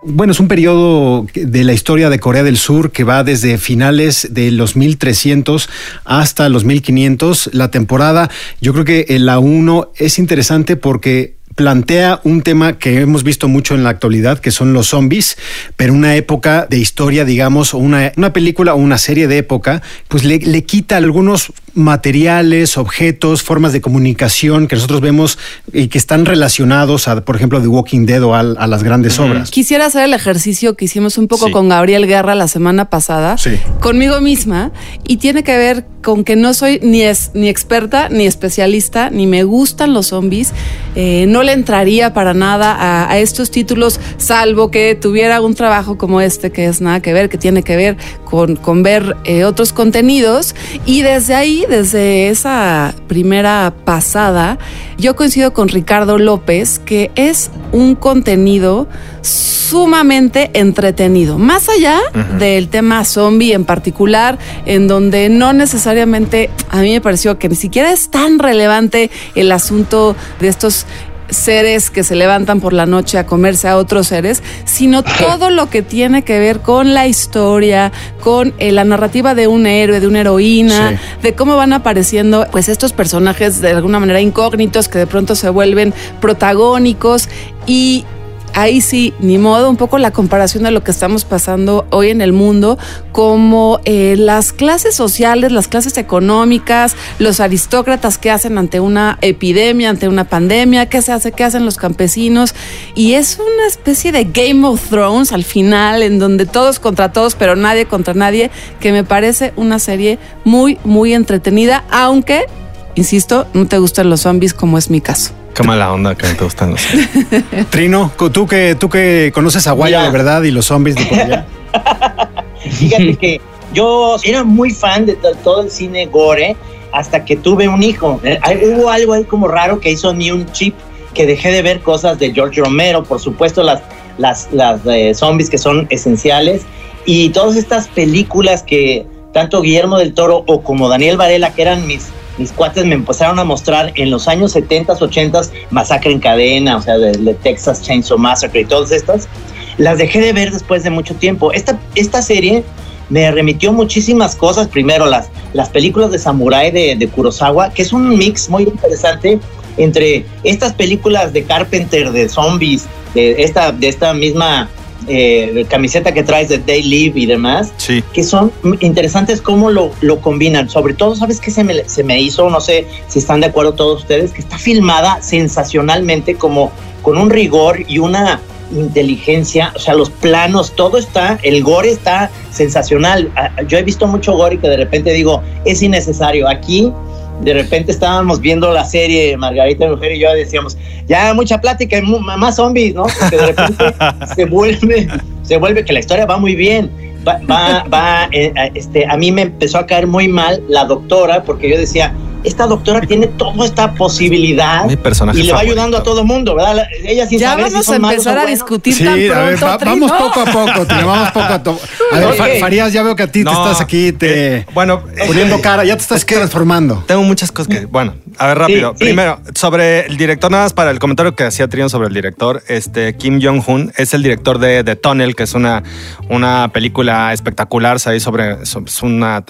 Bueno, 0.03 0.33
es 0.33 0.41
un 0.41 0.49
periodo 0.49 1.27
de 1.35 1.63
la 1.63 1.75
historia 1.75 2.09
de 2.09 2.19
Corea 2.19 2.43
del 2.43 2.57
Sur 2.57 2.91
que 2.91 3.05
va 3.05 3.23
desde 3.23 3.59
finales 3.59 4.29
de 4.31 4.51
los 4.51 4.75
1300 4.75 5.69
hasta 6.07 6.49
los 6.49 6.65
1500. 6.65 7.51
La 7.53 7.71
temporada, 7.71 8.31
yo 8.63 8.73
creo 8.73 8.87
que 8.87 9.07
la 9.19 9.39
1 9.39 9.93
es 9.97 10.19
interesante 10.19 10.77
porque 10.77 11.37
plantea 11.55 12.21
un 12.25 12.41
tema 12.41 12.79
que 12.79 13.03
hemos 13.03 13.25
visto 13.25 13.47
mucho 13.47 13.75
en 13.75 13.85
la 13.85 13.91
actualidad, 13.91 14.39
que 14.39 14.51
son 14.51 14.73
los 14.73 14.89
zombies, 14.89 15.37
pero 15.77 15.93
una 15.93 16.17
época 16.17 16.67
de 16.71 16.79
historia, 16.79 17.27
digamos, 17.27 17.75
o 17.75 17.79
una, 17.79 18.13
una 18.17 18.33
película 18.33 18.73
o 18.73 18.79
una 18.79 18.97
serie 18.97 19.29
de 19.29 19.37
época, 19.37 19.83
pues 20.09 20.25
le, 20.25 20.39
le 20.39 20.65
quita 20.65 20.97
algunos 20.97 21.53
materiales, 21.75 22.77
objetos, 22.79 23.43
formas 23.43 23.73
de 23.73 23.81
comunicación 23.81 24.67
que 24.69 24.77
nosotros 24.77 25.01
vemos 25.01 25.39
y 25.73 25.89
que 25.89 25.99
están 25.99 26.27
relacionados 26.27 27.09
a, 27.09 27.21
por 27.25 27.37
ejemplo, 27.37 27.61
The 27.61 27.69
Walking 27.69 28.07
Dead 28.07 28.23
o 28.23 28.35
a, 28.35 28.41
a 28.41 28.67
las 28.67 28.83
grandes 28.83 29.19
obras. 29.19 29.51
Quisiera 29.51 29.87
hacer 29.87 30.05
el 30.05 30.15
ejercicio 30.15 30.77
que 30.77 30.85
hicimos 30.87 31.19
un 31.19 31.29
poco 31.29 31.47
Sí. 31.47 31.53
con 31.53 31.69
Gabriel 31.69 32.07
Guerra 32.07 32.35
la 32.35 32.49
semana 32.49 32.91
pasada, 32.91 33.39
Sí. 33.39 33.51
conmigo 33.81 34.21
misma, 34.21 34.73
y 35.07 35.17
tiene 35.19 35.43
que 35.43 35.57
ver 35.57 35.87
con 36.03 36.25
que 36.25 36.35
no 36.35 36.55
soy 36.55 36.81
ni, 36.83 37.03
es, 37.03 37.31
ni 37.35 37.49
experta, 37.49 38.09
ni 38.09 38.27
especialista, 38.27 39.11
ni 39.11 39.27
me 39.27 39.45
gustan 39.45 39.93
los 39.93 40.07
zombies. 40.09 40.53
Eh, 40.97 41.27
no 41.29 41.43
le 41.43 41.53
entraría 41.53 42.15
para 42.15 42.33
nada 42.33 42.73
a, 42.75 43.11
a 43.11 43.19
estos 43.19 43.51
títulos, 43.51 44.01
salvo 44.17 44.71
que 44.71 44.95
tuviera 44.95 45.41
un 45.43 45.55
trabajo 45.55 45.99
como 45.99 46.21
este, 46.23 46.51
que 46.51 46.65
es 46.67 46.81
nada 46.81 47.01
que 47.01 47.13
ver, 47.13 47.29
que 47.29 47.37
tiene 47.37 47.63
que 47.63 47.77
ver 47.77 47.97
con, 48.25 48.57
con 48.57 48.83
ver 48.83 49.15
eh, 49.25 49.45
otros 49.45 49.73
contenidos. 49.75 50.55
Y 50.87 51.03
desde 51.03 51.35
ahí, 51.35 51.60
desde 51.69 52.29
esa 52.29 52.95
primera 53.09 53.73
pasada, 53.85 54.59
yo 54.99 55.17
coincido 55.17 55.53
con 55.53 55.69
Ricardo 55.69 56.19
López, 56.19 56.79
que 56.79 57.11
es 57.15 57.51
un 57.73 57.95
contenido 57.95 58.89
sumamente 59.23 60.51
entretenido. 60.55 61.39
Más 61.39 61.69
allá 61.69 62.01
del 62.39 62.69
tema 62.69 63.05
zombie 63.05 63.53
en 63.53 63.65
particular, 63.65 64.39
en 64.67 64.89
donde 64.89 65.29
no 65.29 65.53
necesariamente, 65.53 66.51
a 66.71 66.81
mí 66.81 66.93
me 66.93 67.01
pareció 67.01 67.39
que 67.39 67.49
ni 67.49 67.55
siquiera 67.55 67.93
es 67.93 68.11
tan 68.11 68.39
relevante 68.39 69.11
el 69.35 69.53
asunto 69.53 70.17
de 70.41 70.49
estos 70.49 70.87
seres 71.31 71.91
que 71.91 72.03
se 72.05 72.15
levantan 72.15 72.61
por 72.61 72.73
la 72.73 72.87
noche 72.87 73.19
a 73.19 73.27
comerse 73.27 73.69
a 73.69 73.77
otros 73.77 74.09
seres, 74.09 74.43
sino 74.65 75.03
todo 75.19 75.51
lo 75.51 75.71
que 75.71 75.83
tiene 75.83 76.23
que 76.23 76.39
ver 76.39 76.61
con 76.61 76.95
la 76.95 77.07
historia, 77.07 77.93
con 78.21 78.55
eh, 78.59 78.73
la 78.73 78.85
narrativa 78.85 79.35
de 79.35 79.47
un 79.47 79.67
héroe, 79.67 80.01
de 80.01 80.07
una 80.07 80.21
heroína, 80.21 80.91
Sí. 80.91 80.97
de 81.23 81.35
cómo 81.35 81.57
van 81.57 81.73
apareciendo 81.73 82.47
pues 82.51 82.69
estos 82.69 82.93
personajes 82.93 83.61
de 83.61 83.71
alguna 83.71 83.99
manera 84.01 84.21
incógnitos 84.21 84.89
que 84.89 84.99
de 84.99 85.07
pronto 85.07 85.35
se 85.35 85.49
vuelven 85.51 85.93
protagónicos 86.21 87.29
y 87.67 88.05
ahí 88.55 88.81
sí, 88.81 89.15
ni 89.21 89.39
modo, 89.39 89.71
un 89.71 89.77
poco 89.77 89.99
la 89.99 90.11
comparación 90.11 90.65
de 90.65 90.71
lo 90.71 90.83
que 90.83 90.91
estamos 90.91 91.25
pasando 91.25 91.87
hoy 91.91 92.11
en 92.11 92.21
el 92.21 92.33
mundo, 92.33 92.79
como 93.13 93.81
eh, 93.85 94.17
las 94.19 94.53
clases 94.53 94.95
sociales, 94.95 95.53
las 95.53 95.69
clases 95.69 95.97
económicas, 95.99 96.97
los 97.19 97.41
aristócratas 97.41 98.19
que 98.19 98.31
hacen 98.31 98.59
ante 98.59 98.81
una 98.81 99.19
epidemia, 99.21 99.91
ante 99.91 100.09
una 100.09 100.25
pandemia, 100.25 100.87
qué 100.87 101.03
se 101.03 101.13
hace, 101.13 101.33
qué 101.33 101.45
hacen 101.45 101.65
los 101.65 101.77
campesinos. 101.77 102.55
Y 102.95 103.15
es 103.15 103.39
una 103.39 103.67
especie 103.67 104.13
de 104.13 104.25
Game 104.25 104.67
of 104.67 104.89
Thrones 104.89 105.33
al 105.33 105.45
final, 105.45 106.03
en 106.03 106.19
donde 106.19 106.47
todos 106.47 106.79
contra 106.79 107.13
todos, 107.13 107.35
pero 107.35 107.57
nadie 107.57 107.87
contra 107.87 108.15
nadie, 108.15 108.51
que 108.81 108.93
me 108.93 109.05
parece 109.05 109.53
una 109.57 109.79
serie 109.79 110.19
muy, 110.45 110.79
muy 110.85 111.15
entretenida, 111.15 111.85
aunque, 111.91 112.47
insisto, 112.95 113.47
no 113.55 113.67
te 113.67 113.79
gustan 113.79 114.11
los 114.11 114.23
zombies 114.23 114.55
como 114.55 114.79
es 114.79 114.91
mi 114.91 115.01
caso. 115.01 115.40
Qué 115.55 115.63
mala 115.63 115.93
onda 115.93 116.15
que 116.15 116.27
te 116.29 116.45
gustan 116.45 116.71
los. 116.73 116.83
Trino, 117.71 118.13
tú 118.33 118.47
que, 118.47 118.75
tú 118.77 118.89
que 118.89 119.31
conoces 119.35 119.67
a 119.67 119.73
Guaya 119.73 120.03
de 120.03 120.11
verdad 120.11 120.43
y 120.43 120.51
los 120.51 120.67
zombies 120.67 120.97
de 120.97 121.05
por 121.07 121.19
allá. 121.19 121.47
Fíjate 122.71 123.15
que 123.17 123.41
yo 123.75 124.17
era 124.23 124.45
muy 124.45 124.71
fan 124.71 125.07
de 125.07 125.15
to- 125.15 125.35
todo 125.43 125.63
el 125.63 125.71
cine 125.71 126.07
gore 126.07 126.57
hasta 126.93 127.25
que 127.25 127.37
tuve 127.37 127.69
un 127.69 127.83
hijo. 127.83 128.21
Eh, 128.25 128.39
Hubo 128.63 128.91
algo 128.91 129.13
ahí 129.15 129.25
como 129.25 129.49
raro 129.49 129.81
que 129.81 129.91
hizo 129.91 130.13
mí 130.15 130.31
un 130.31 130.51
chip 130.53 130.75
que 131.15 131.27
dejé 131.27 131.51
de 131.51 131.63
ver 131.63 131.81
cosas 131.81 132.19
de 132.19 132.33
George 132.33 132.61
Romero, 132.61 133.03
por 133.05 133.19
supuesto 133.21 133.63
las, 133.63 133.83
las, 134.19 134.49
las 134.53 134.81
eh, 134.87 135.13
zombies 135.15 135.51
que 135.51 135.59
son 135.59 135.87
esenciales 135.91 136.63
y 137.05 137.31
todas 137.31 137.57
estas 137.57 137.89
películas 137.89 138.63
que 138.63 139.07
tanto 139.33 139.61
Guillermo 139.63 139.99
del 139.99 140.15
Toro 140.15 140.45
o 140.47 140.63
como 140.63 140.89
Daniel 140.89 141.17
Varela, 141.17 141.53
que 141.53 141.63
eran 141.63 141.87
mis, 141.87 142.07
mis 142.41 142.53
cuates, 142.53 142.85
me 142.85 142.95
empezaron 142.95 143.39
a 143.39 143.45
mostrar 143.45 143.93
en 143.95 144.11
los 144.11 144.27
años 144.27 144.57
70s, 144.57 144.99
80s, 144.99 145.51
Masacre 145.71 146.11
en 146.11 146.21
Cadena, 146.21 146.79
o 146.79 146.83
sea, 146.83 146.99
de, 146.99 147.13
de 147.13 147.35
Texas 147.35 147.83
Chainsaw 147.83 148.19
Massacre 148.19 148.63
y 148.63 148.65
todas 148.65 148.91
estas, 148.91 149.29
las 149.77 149.99
dejé 149.99 150.21
de 150.21 150.33
ver 150.33 150.51
después 150.51 150.83
de 150.83 150.91
mucho 150.91 151.15
tiempo. 151.15 151.53
Esta, 151.53 151.79
esta 151.95 152.23
serie 152.23 152.65
me 153.11 153.31
remitió 153.31 153.73
muchísimas 153.73 154.35
cosas. 154.35 154.69
Primero, 154.69 155.07
las, 155.07 155.29
las 155.53 155.69
películas 155.69 156.11
de 156.11 156.19
Samurai 156.19 156.71
de, 156.71 156.97
de 156.97 157.09
Kurosawa, 157.09 157.71
que 157.71 157.83
es 157.83 157.93
un 157.93 158.17
mix 158.17 158.49
muy 158.49 158.65
interesante 158.65 159.39
entre 159.77 160.25
estas 160.43 160.73
películas 160.75 161.33
de 161.33 161.45
Carpenter, 161.45 162.13
de 162.13 162.29
zombies, 162.29 162.87
de 163.15 163.43
esta, 163.43 163.73
de 163.73 163.89
esta 163.89 164.15
misma 164.15 164.69
eh, 165.11 165.67
camiseta 165.69 166.13
que 166.15 166.23
traes 166.23 166.49
de 166.49 166.59
Day 166.59 166.83
Live 166.83 167.19
y 167.19 167.27
demás, 167.27 167.73
Sí. 167.77 168.03
que 168.13 168.23
son 168.23 168.53
interesantes 168.81 169.43
cómo 169.43 169.69
lo, 169.71 169.91
lo 170.01 170.21
combinan. 170.21 170.69
Sobre 170.71 170.95
todo, 170.95 171.17
¿sabes 171.17 171.41
qué 171.41 171.51
se 171.51 171.65
me, 171.65 171.85
se 171.89 172.05
me 172.05 172.21
hizo? 172.21 172.49
No 172.49 172.61
sé 172.61 172.87
si 173.09 173.19
están 173.19 173.41
de 173.41 173.49
acuerdo 173.49 173.73
todos 173.75 174.01
ustedes, 174.03 174.33
que 174.33 174.41
está 174.41 174.57
filmada 174.59 175.21
sensacionalmente 175.21 176.37
como 176.37 176.71
con 177.03 177.19
un 177.19 177.29
rigor 177.31 177.85
y 177.89 177.99
una 177.99 178.41
inteligencia, 178.73 179.73
o 179.75 179.79
sea, 179.81 179.95
los 179.95 180.11
planos, 180.11 180.77
todo 180.77 180.97
está, 180.99 181.39
el 181.43 181.63
gore 181.63 181.91
está 181.91 182.31
sensacional. 182.53 183.31
Ah, 183.35 183.51
Yo 183.67 183.79
he 183.79 183.83
visto 183.83 184.07
mucho 184.07 184.33
gore 184.37 184.55
y 184.57 184.59
que 184.59 184.69
de 184.69 184.77
repente 184.77 185.13
digo, 185.13 185.43
es 185.65 185.83
innecesario. 185.83 186.49
Aquí, 186.49 186.93
de 187.43 187.55
repente 187.55 187.93
estábamos 187.93 188.41
viendo 188.41 188.73
la 188.73 188.85
serie 188.85 189.37
Margarita 189.37 189.87
mi 189.87 189.93
mujer 189.93 190.13
y 190.13 190.21
yo 190.21 190.33
decíamos, 190.33 190.77
ya 191.07 191.33
mucha 191.35 191.61
plática 191.61 191.99
y 191.99 192.03
más 192.03 192.57
zombies, 192.57 192.95
¿no? 192.95 193.05
Porque 193.05 193.37
de 193.37 193.47
repente 193.47 193.85
se 194.35 194.45
vuelve, 194.45 195.09
se 195.43 195.57
vuelve 195.57 195.85
que 195.85 195.93
la 195.93 196.01
historia 196.01 196.27
va 196.27 196.37
muy 196.37 196.55
bien. 196.55 196.91
Va, 197.27 197.39
va, 197.51 197.85
va, 197.93 198.29
eh, 198.33 198.53
este, 198.75 199.07
a 199.07 199.15
mí 199.17 199.31
me 199.31 199.43
empezó 199.43 199.77
a 199.77 199.87
caer 199.87 200.07
muy 200.07 200.27
mal 200.27 200.63
la 200.69 200.87
doctora 200.87 201.43
porque 201.43 201.69
yo 201.69 201.77
decía, 201.77 202.15
esta 202.45 202.67
doctora 202.67 203.01
tiene 203.03 203.27
toda 203.27 203.65
esta 203.67 203.93
posibilidad 203.95 204.85
Mi 204.87 204.97
personaje 204.97 205.39
y 205.39 205.43
le 205.43 205.53
va 205.53 205.59
favorito. 205.59 205.73
ayudando 205.73 205.97
a 205.99 206.03
todo 206.03 206.25
mundo, 206.25 206.55
¿verdad? 206.55 206.77
La- 206.77 206.89
Ella 207.05 207.27
sin 207.27 207.39
Ya 207.39 207.51
saber 207.51 207.65
vamos 207.67 207.85
si 207.85 207.91
a 207.91 207.95
son 207.95 208.03
malos 208.03 208.15
empezar 208.27 208.39
a 208.39 208.47
discutir 208.47 208.95
Sí, 208.95 209.05
tan 209.05 209.13
a 209.15 209.17
ver, 209.17 209.29
pronto, 209.57 209.67
va- 209.67 209.79
Trino. 209.79 209.93
vamos 210.09 210.13
poco 210.13 210.41
a 210.41 210.45
poco, 210.47 210.87
Trino, 210.87 211.07
vamos 211.07 211.31
poco 211.33 211.45
a 211.53 211.63
poco. 211.63 211.81
A 212.13 212.19
ver, 212.19 212.61
Farías, 212.61 212.93
ya 212.93 213.03
veo 213.03 213.17
que 213.17 213.23
a 213.25 213.27
ti 213.31 213.45
te 213.45 213.51
estás 213.51 213.81
aquí 213.81 214.13
te 214.13 214.57
eh, 214.59 214.67
bueno, 214.75 215.03
poniendo 215.27 215.57
eh, 215.57 215.61
cara, 215.61 215.85
ya 215.85 215.97
te 215.97 216.03
estás 216.03 216.25
transformando. 216.25 217.03
Tengo 217.07 217.23
muchas 217.23 217.51
cosas 217.53 217.69
que. 217.75 217.87
Bueno, 217.87 218.15
a 218.39 218.47
ver, 218.49 218.59
rápido. 218.59 218.95
sí. 218.99 219.05
Primero, 219.05 219.41
sobre 219.55 220.07
el 220.07 220.17
director, 220.17 220.51
nada 220.51 220.65
más 220.65 220.73
para 220.73 220.91
el 220.91 220.99
comentario 220.99 221.35
que 221.35 221.45
hacía 221.45 221.69
Trino 221.69 221.89
sobre 221.89 222.09
el 222.09 222.15
director. 222.15 222.63
Este 222.69 223.15
Kim 223.17 223.41
Jong-un 223.43 223.93
es 223.97 224.15
el 224.15 224.23
director 224.23 224.59
de 224.59 224.85
The 224.85 224.97
Tunnel, 224.97 225.35
que 225.37 225.43
es 225.45 225.55
una, 225.55 225.83
una 226.29 226.71
película 226.73 227.33
espectacular 227.33 227.99
ahí 228.07 228.21
sobre, 228.21 228.65
sobre- 228.67 228.87
es 228.91 229.03
una, 229.03 229.43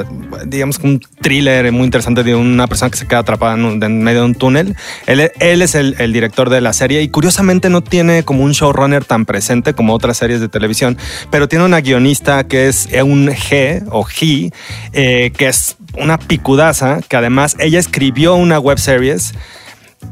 digamos, 0.47 0.79
que 0.79 0.87
un 0.87 1.01
thriller 1.21 1.71
muy 1.73 1.85
interesante 1.85 2.23
de 2.23 2.35
una 2.35 2.67
persona 2.67 2.80
que 2.89 2.97
se 2.97 3.07
queda 3.07 3.19
atrapada 3.19 3.55
en, 3.55 4.03
medio 4.03 4.21
de 4.21 4.27
un 4.27 4.35
túnel. 4.35 4.77
Él, 5.07 5.31
él 5.41 5.63
es 5.63 5.75
el, 5.75 5.97
el 5.99 6.13
director 6.13 6.49
de 6.49 6.61
la 6.61 6.73
serie 6.73 7.03
y 7.03 7.09
curiosamente 7.09 7.69
no 7.69 7.83
tiene 7.83 8.23
como 8.23 8.45
un 8.45 8.53
showrunner 8.53 9.05
tan 9.05 9.27
presente 9.27 9.75
como 9.75 9.93
otras 9.95 10.17
series 10.17 10.41
de 10.41 10.49
televisión, 10.49 10.97
pero 11.31 11.49
tiene 11.49 11.65
una 11.65 11.81
guionista 11.81 12.45
que 12.45 12.69
es 12.69 12.89
un 13.03 13.29
G 13.29 13.85
o 13.91 14.05
G, 14.05 14.53
eh, 14.93 15.33
que 15.37 15.49
es 15.49 15.77
una 15.99 16.19
picudaza, 16.19 17.01
que 17.07 17.17
además 17.17 17.57
ella 17.59 17.79
escribió 17.79 18.35
una 18.35 18.59
web 18.59 18.79
series 18.79 19.35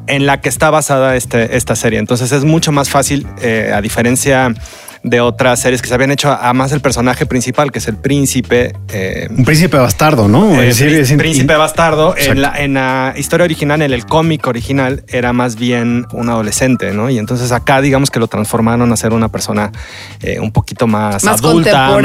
en 0.07 0.27
la 0.27 0.41
que 0.41 0.49
está 0.49 0.71
basada 0.71 1.17
este, 1.17 1.57
esta 1.57 1.77
serie. 1.77 1.99
Entonces 1.99 2.33
es 2.33 2.45
mucho 2.45 2.73
más 2.73 2.91
fácil, 2.91 3.27
eh, 3.41 3.73
a 3.75 3.81
diferencia 3.81 4.55
de 5.02 5.21
otras 5.21 5.61
series 5.61 5.83
que 5.83 5.88
se 5.88 5.95
habían 5.95 6.11
hecho 6.11 6.31
a, 6.31 6.49
a 6.49 6.52
más 6.52 6.73
el 6.73 6.81
personaje 6.81 7.26
principal, 7.26 7.71
que 7.73 7.78
es 7.78 7.88
el 7.88 7.97
príncipe. 7.97 8.75
eh, 8.93 9.28
Un 9.31 9.45
príncipe 9.45 9.76
bastardo, 9.76 10.28
¿no? 10.28 10.55
eh, 10.61 10.69
Es 10.69 10.78
decir, 10.78 10.99
es 10.99 11.12
príncipe 11.12 11.52
in- 11.52 11.59
bastardo. 11.59 12.14
En 12.17 12.43
la, 12.43 12.55
en 12.61 12.75
la 12.75 13.14
historia 13.17 13.45
original, 13.45 13.83
en 13.83 13.93
el 13.93 14.05
cómic 14.07 14.47
original, 14.47 15.05
era 15.09 15.33
más 15.33 15.57
bien 15.57 16.07
un 16.12 16.28
adolescente, 16.28 16.93
¿no? 16.93 17.11
Y 17.11 17.19
entonces 17.19 17.52
acá, 17.52 17.81
digamos 17.81 18.11
que 18.11 18.19
lo 18.19 18.26
transformaron 18.28 18.90
a 18.93 18.97
ser 18.97 19.12
una 19.12 19.28
persona 19.28 19.71
eh, 20.23 20.40
un 20.40 20.52
poquito 20.52 20.87
más, 20.87 21.23
Más 21.25 21.38
adulta, 21.38 21.99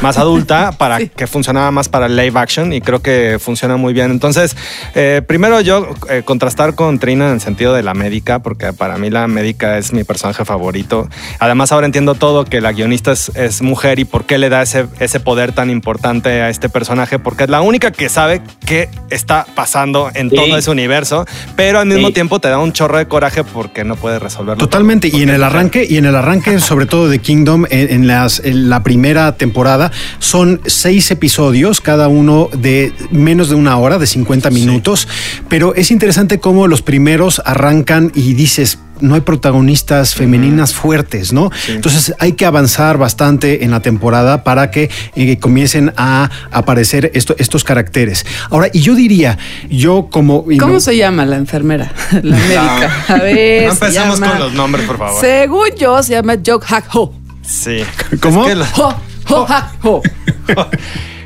más, 0.00 0.18
adulta, 0.18 0.72
para 0.78 0.98
Sí. 0.98 1.10
que 1.14 1.26
funcionaba 1.26 1.70
más 1.70 1.88
para 1.88 2.06
el 2.06 2.16
live 2.16 2.38
action 2.38 2.72
y 2.72 2.80
creo 2.80 3.00
que 3.00 3.38
funciona 3.40 3.76
muy 3.76 3.92
bien. 3.92 4.10
Entonces, 4.10 4.56
eh, 4.94 5.22
primero 5.26 5.60
yo 5.60 5.88
eh, 6.08 6.22
contrastar 6.24 6.74
con 6.74 6.98
Trina 6.98 7.26
en 7.28 7.34
el 7.34 7.40
sentido 7.40 7.72
de 7.74 7.82
la 7.82 7.94
médica, 7.94 8.38
porque 8.40 8.72
para 8.72 8.96
mí 8.98 9.10
la 9.10 9.26
médica 9.28 9.78
es 9.78 9.92
mi 9.92 10.04
personaje 10.04 10.44
favorito. 10.44 11.08
Además, 11.38 11.72
ahora 11.72 11.86
entiendo 11.86 12.14
todo 12.14 12.27
que 12.48 12.60
la 12.60 12.72
guionista 12.72 13.12
es, 13.12 13.30
es 13.34 13.62
mujer 13.62 13.98
y 13.98 14.04
por 14.04 14.24
qué 14.24 14.38
le 14.38 14.48
da 14.48 14.62
ese, 14.62 14.86
ese 15.00 15.20
poder 15.20 15.52
tan 15.52 15.70
importante 15.70 16.42
a 16.42 16.50
este 16.50 16.68
personaje, 16.68 17.18
porque 17.18 17.44
es 17.44 17.50
la 17.50 17.60
única 17.60 17.90
que 17.90 18.08
sabe 18.08 18.42
qué 18.66 18.88
está 19.10 19.46
pasando 19.54 20.10
en 20.14 20.30
Sí. 20.30 20.36
todo 20.36 20.56
ese 20.56 20.70
universo, 20.70 21.24
pero 21.56 21.78
al 21.80 21.86
mismo 21.86 22.08
Sí. 22.08 22.14
tiempo 22.14 22.38
te 22.40 22.48
da 22.48 22.58
un 22.58 22.72
chorro 22.72 22.98
de 22.98 23.06
coraje 23.06 23.44
porque 23.44 23.84
no 23.84 23.96
puede 23.96 24.18
resolverlo. 24.18 24.58
Totalmente. 24.58 25.08
todo. 25.10 25.18
Y 25.20 25.22
en 25.22 25.30
el 25.30 25.42
arranque, 25.42 25.86
y 25.88 25.96
en 25.96 26.04
el 26.06 26.14
arranque, 26.16 26.58
sobre 26.60 26.86
todo 26.86 27.08
de 27.08 27.18
Kingdom, 27.18 27.64
en, 27.70 27.90
en 27.90 28.06
las, 28.06 28.40
en 28.44 28.68
la 28.70 28.82
primera 28.82 29.36
temporada, 29.36 29.90
son 30.18 30.60
seis 30.66 31.10
episodios, 31.10 31.80
cada 31.80 32.08
uno 32.08 32.48
de 32.52 32.92
menos 33.10 33.48
de 33.48 33.54
una 33.54 33.76
hora, 33.78 33.98
de 33.98 34.06
50 34.06 34.50
minutos. 34.50 35.08
Pero 35.48 35.74
es 35.74 35.90
interesante 35.90 36.38
cómo 36.40 36.66
los 36.66 36.82
primeros 36.82 37.40
arrancan 37.44 38.12
y 38.14 38.34
dices, 38.34 38.78
no 39.00 39.14
hay 39.14 39.20
protagonistas 39.20 40.14
femeninas 40.14 40.74
fuertes, 40.74 41.32
¿no? 41.32 41.50
Entonces 41.68 42.14
hay 42.18 42.32
que 42.32 42.46
avanzar 42.46 42.98
bastante 42.98 43.64
en 43.64 43.70
la 43.70 43.80
temporada 43.80 44.44
para 44.44 44.70
que 44.70 44.90
eh, 45.16 45.38
comiencen 45.38 45.92
a 45.96 46.30
aparecer 46.50 47.10
esto- 47.14 47.34
estos 47.38 47.64
caracteres. 47.64 48.26
Ahora, 48.50 48.68
y 48.72 48.80
yo 48.80 48.94
diría, 48.94 49.38
yo 49.70 50.08
como... 50.10 50.44
¿Cómo 50.58 50.74
no- 50.74 50.80
se 50.80 50.96
llama 50.96 51.24
la 51.26 51.36
enfermera? 51.36 51.92
La 52.22 52.36
médica. 52.36 53.04
A 53.08 53.14
ver. 53.16 53.72
No 53.72 53.88
llama- 53.88 54.28
con 54.30 54.38
los 54.38 54.52
nombres, 54.54 54.86
por 54.86 54.98
favor. 54.98 55.20
Según 55.20 55.68
yo, 55.78 56.02
se 56.02 56.12
llama 56.12 56.34
Jok 56.44 56.64
Hak 56.64 56.94
Ho. 56.94 57.14
Sí. 57.42 57.82
¿Cómo? 58.20 58.42
Es 58.46 58.48
que 58.50 58.54
lo- 58.56 58.64
Ho, 58.76 58.94
Ho 59.30 59.46
Hak 59.46 59.72
Ho. 59.84 60.02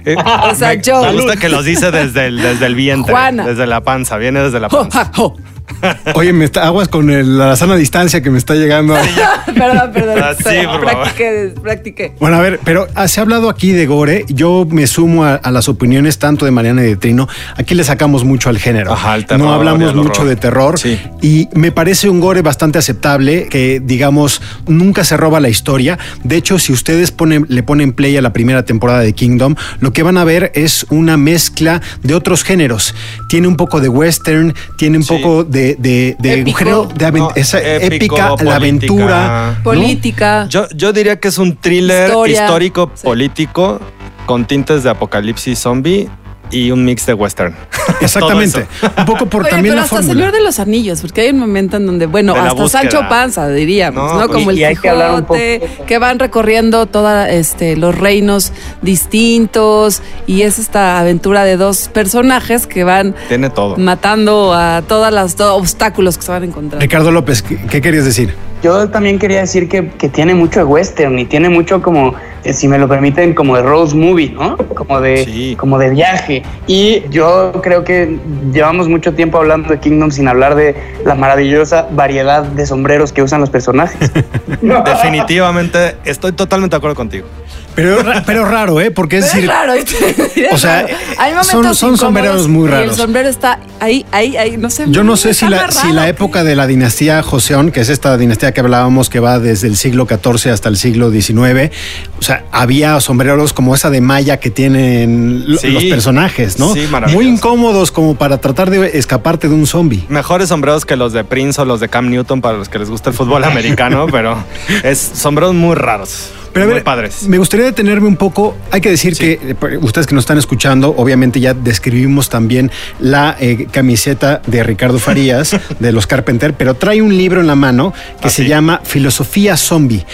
eh, 0.05 0.17
O 0.17 0.55
sea, 0.55 0.69
me, 0.69 0.81
yo- 0.83 1.03
me 1.03 1.13
gusta 1.13 1.37
que 1.37 1.49
los 1.49 1.65
dice 1.65 1.91
desde 1.91 2.27
el, 2.27 2.41
desde 2.43 2.67
el 2.67 2.75
vientre, 2.75 3.13
Juana. 3.13 3.47
desde 3.47 3.67
la 3.67 3.83
panza, 3.83 4.17
viene 4.19 4.41
desde 4.41 4.61
la 4.61 4.67
Ho 4.69 4.71
panza. 4.71 5.01
Hak 5.03 5.19
Ho. 5.19 5.37
Oye, 6.15 6.33
me 6.33 6.45
está, 6.45 6.65
aguas 6.67 6.89
con 6.89 7.11
el- 7.11 7.39
la 7.39 7.57
sana 7.57 7.77
distancia 7.77 8.23
que 8.23 8.31
me 8.31 8.39
está 8.39 8.55
llegando. 8.55 8.95
perdón, 9.47 9.91
perdón. 9.93 10.19
Ah, 10.23 10.35
sí, 10.37 10.45
por 10.65 10.65
favor. 10.65 10.81
practiqué, 10.85 11.55
practiqué. 11.63 12.13
Bueno, 12.21 12.37
a 12.37 12.41
ver, 12.41 12.61
pero 12.65 12.87
ah, 12.95 13.09
se 13.09 13.21
ha 13.21 13.23
hablado 13.23 13.49
aquí 13.49 13.73
de 13.73 13.87
gore. 13.87 14.25
Yo 14.29 14.67
me 14.71 14.87
sumo 14.87 15.25
a, 15.25 15.35
a 15.37 15.51
las 15.51 15.69
opiniones 15.69 16.19
tanto 16.19 16.45
de 16.45 16.51
Mariana 16.51 16.83
y 16.83 16.87
de 16.87 16.97
Trino. 16.97 17.29
Aquí 17.57 17.75
le 17.75 17.85
sacamos 17.85 18.25
mucho 18.25 18.49
al 18.49 18.59
género. 18.59 18.93
Ajá, 18.93 19.19
terror 19.25 19.39
no 19.41 19.53
hablamos 19.53 19.95
mucho 19.95 20.25
de 20.25 20.37
terror. 20.37 20.79
Sí. 20.79 20.99
Y 21.21 21.49
me 21.55 21.73
parece 21.73 22.09
un 22.09 22.21
gore 22.21 22.43
bastante 22.43 22.79
aceptable 22.79 23.49
que, 23.49 23.81
digamos, 23.85 24.41
nunca 24.67 25.05
se 25.05 25.17
roba 25.17 25.41
la 25.41 25.49
historia. 25.49 25.99
De 26.25 26.37
hecho, 26.37 26.59
si 26.59 26.73
ustedes 26.73 27.11
ponen, 27.13 27.47
le 27.49 27.63
ponen 27.63 27.93
play 27.93 28.17
a 28.17 28.23
la 28.23 28.33
primera 28.33 28.65
temporada 28.65 29.01
de 29.01 29.13
Kingdom, 29.13 29.55
lo 29.81 29.93
que 29.93 30.03
van 30.03 30.19
a 30.19 30.25
ver 30.25 30.53
es 30.55 30.87
una 30.91 31.17
mezcla 31.17 31.81
de 32.03 32.15
otros 32.15 32.43
géneros. 32.45 32.95
Tiene 33.29 33.49
un 33.49 33.57
poco 33.57 33.81
de 33.81 33.89
western, 33.89 34.55
tiene 34.77 34.99
un 34.99 35.05
Sí. 35.05 35.15
poco 35.15 35.45
de, 35.53 35.77
de, 35.77 36.17
de 36.19 36.41
Épico. 36.41 36.59
género 36.59 36.89
de 36.95 37.07
aven- 37.07 37.19
No, 37.19 37.31
esa 37.37 37.59
épico, 37.61 38.17
épica, 38.17 38.17
la 38.17 38.29
política. 38.37 38.57
aventura. 38.57 39.55
¿no? 39.59 39.63
Política. 39.63 40.47
Yo, 40.49 40.67
yo 40.75 40.93
diría 40.93 41.21
que 41.21 41.29
es 41.29 41.39
un 41.39 41.57
thriller 41.57 42.09
Historia. 42.09 42.43
histórico 42.43 42.91
Sí. 42.95 43.05
político 43.05 43.81
con 44.27 44.45
tintes 44.47 44.83
de 44.83 44.91
apocalipsis 44.91 45.59
zombie 45.59 46.09
y 46.53 46.71
un 46.71 46.85
mix 46.85 47.07
de 47.07 47.15
western. 47.15 47.55
Exactamente. 48.01 48.67
Un 48.99 49.05
poco 49.05 49.27
por 49.27 49.43
Oye, 49.43 49.51
también 49.51 49.73
pero 49.73 49.77
la 49.77 49.83
hasta 49.85 49.97
fórmula. 49.97 50.15
Señor 50.15 50.33
de 50.33 50.41
los 50.43 50.59
Anillos, 50.61 51.01
porque 51.01 51.23
hay 51.23 51.31
un 51.31 51.39
momento 51.41 51.79
en 51.79 51.87
donde, 51.87 52.07
bueno, 52.07 52.35
hasta 52.35 52.53
búsqueda. 52.53 52.83
Sancho 52.83 53.01
Panza, 53.09 53.49
diríamos, 53.49 54.13
No, 54.13 54.21
¿no? 54.21 54.29
Como 54.29 54.53
y- 54.53 54.63
el 54.63 54.73
y 54.73 54.77
que 54.77 54.89
Quijote, 54.91 55.63
que 55.87 55.99
van 55.99 56.19
recorriendo 56.19 56.87
todos 56.87 57.27
este, 57.29 57.77
los 57.77 57.97
reinos 57.99 58.53
distintos 58.83 60.03
y 60.27 60.43
es 60.43 60.59
esta 60.59 60.99
aventura 61.01 61.45
de 61.45 61.57
dos 61.57 61.89
personajes 61.89 62.67
que 62.67 62.85
van 62.85 63.15
Tiene 63.29 63.51
todo. 63.51 63.77
matando 63.77 64.53
a 64.55 64.83
todas 64.87 65.13
las 65.13 65.37
do- 65.37 65.55
obstáculos 65.57 66.17
que 66.19 66.25
se 66.25 66.31
van 66.33 66.45
encontrando. 66.45 66.81
Ricardo 66.83 67.11
López, 67.11 67.43
¿qué, 67.43 67.57
qué 67.71 67.81
querías 67.81 68.05
decir? 68.05 68.35
Yo 68.63 68.89
también 68.89 69.19
quería 69.19 69.41
decir 69.41 69.69
que, 69.69 69.89
que 69.89 70.09
tiene 70.09 70.35
mucho 70.35 70.61
de 70.61 70.65
western 70.65 71.19
y 71.19 71.25
tiene 71.25 71.49
mucho 71.49 71.83
como, 71.83 72.15
eh, 72.45 72.53
si 72.53 72.69
me 72.69 72.79
lo 72.79 72.87
permiten, 72.89 73.35
como 73.35 73.57
de 73.57 73.63
road 73.63 73.93
movie, 73.95 74.31
¿no? 74.31 74.57
Como 74.57 75.01
de, 75.01 75.25
Sí. 75.25 75.57
como 75.59 75.79
de 75.79 75.91
viaje. 75.91 76.43
Y 76.67 77.03
yo 77.11 77.53
creo 77.63 77.83
que 77.85 78.19
llevamos 78.53 78.89
mucho 78.89 79.15
tiempo 79.15 79.39
hablando 79.39 79.69
de 79.69 79.81
Kingdom 79.81 80.11
sin 80.13 80.29
hablar 80.29 80.55
de 80.55 80.77
la 81.05 81.15
maravillosa 81.17 81.89
variedad 81.91 82.45
de 82.45 82.65
sombreros 82.67 83.13
que 83.13 83.23
usan 83.23 83.41
los 83.41 83.51
personajes. 83.51 84.11
Definitivamente 84.63 85.97
estoy 86.05 86.33
totalmente 86.33 86.75
de 86.75 86.79
acuerdo 86.79 86.95
contigo. 86.97 87.27
Pero, 87.75 87.99
pero 88.27 88.45
raro, 88.45 88.81
¿eh? 88.83 88.91
Porque 88.91 89.17
es 89.19 89.25
Es 89.27 89.33
decir, 89.33 89.49
raro, 89.49 89.73
¿viste? 89.73 90.49
o 90.53 90.59
sea, 90.59 90.85
Hay 91.19 91.33
son- 91.43 91.75
son 91.75 91.97
sombreros 91.97 92.47
muy 92.47 92.69
y 92.69 92.71
raros. 92.71 92.91
el 92.91 92.95
sombrero 92.97 93.29
está 93.31 93.61
ahí, 93.81 94.05
ahí, 94.13 94.37
ahí, 94.37 94.57
no 94.59 94.69
sé. 94.69 94.85
yo 94.89 95.03
no 95.05 95.17
sé 95.17 95.33
si 95.33 95.49
la, 95.49 95.71
si 95.71 95.85
raro 95.87 95.95
la 95.95 96.09
época 96.09 96.45
de 96.45 96.55
la 96.55 96.67
dinastía 96.67 97.23
Joseón, 97.23 97.71
que 97.73 97.81
es 97.81 97.89
esta 97.89 98.19
dinastía 98.19 98.52
que 98.53 98.61
hablábamos 98.61 99.09
que 99.11 99.21
va 99.21 99.39
desde 99.39 99.69
el 99.69 99.77
siglo 99.77 100.07
XIV 100.09 100.53
hasta 100.53 100.69
el 100.69 100.77
siglo 100.77 101.11
XIX, 101.11 101.71
o 102.19 102.23
sea, 102.23 102.45
había 102.53 102.99
sombreros 103.01 103.53
como 103.53 103.75
esa 103.75 103.91
de 103.91 104.01
malla 104.01 104.39
que 104.39 104.51
tienen 104.51 105.45
Sí. 105.61 105.69
los 105.71 105.85
personajes, 105.85 106.59
¿no? 106.59 106.73
Sí, 106.75 106.87
maravilloso. 106.91 107.23
Muy 107.23 107.33
incómodos 107.33 107.93
como 107.93 108.15
para 108.17 108.39
tratar 108.39 108.71
de 108.71 108.99
escaparte 108.99 109.49
de 109.49 109.55
un 109.55 109.67
zombie. 109.67 110.05
Mejores 110.09 110.49
sombreros 110.49 110.85
que 110.85 110.97
los 110.97 111.13
de 111.13 111.25
Prince 111.25 111.61
o 111.61 111.65
los 111.65 111.81
de 111.81 111.89
Cam 111.89 112.11
Newton 112.11 112.41
para 112.41 112.57
los 112.59 112.69
que 112.69 112.79
les 112.79 112.89
gusta 112.91 113.11
el 113.11 113.17
fútbol 113.17 113.45
americano, 113.45 114.07
pero 114.11 114.37
es 114.83 114.99
sombreros 115.15 115.55
muy 115.55 115.75
raros. 115.75 116.31
Pero 116.53 116.67
a 116.71 116.75
ver, 116.75 116.85
padres. 116.85 117.27
me 117.29 117.39
gustaría 117.39 117.67
detenerme 117.67 118.07
un 118.09 118.17
poco. 118.17 118.57
Hay 118.71 118.81
que 118.81 118.91
decir 118.91 119.15
Sí. 119.15 119.21
que 119.39 119.57
eh, 119.73 119.79
ustedes 119.81 120.07
que 120.07 120.15
nos 120.15 120.23
están 120.23 120.39
escuchando, 120.39 120.95
obviamente 120.97 121.41
ya 121.41 121.55
describimos 121.55 122.29
también 122.29 122.71
la 123.01 123.37
eh, 123.41 123.67
camiseta 123.71 124.43
de 124.47 124.63
Ricardo 124.63 124.99
Farías, 125.01 125.57
de 125.79 125.93
los 125.93 126.07
Carpenter, 126.07 126.55
pero 126.55 126.75
trae 126.75 127.01
un 127.03 127.17
libro 127.17 127.41
en 127.41 127.47
la 127.47 127.55
mano 127.57 127.93
que 128.21 128.29
Ah, 128.29 128.31
se 128.31 128.43
sí. 128.43 128.49
llama 128.49 128.81
Filosofía 128.85 129.57
Zombie. 129.57 130.05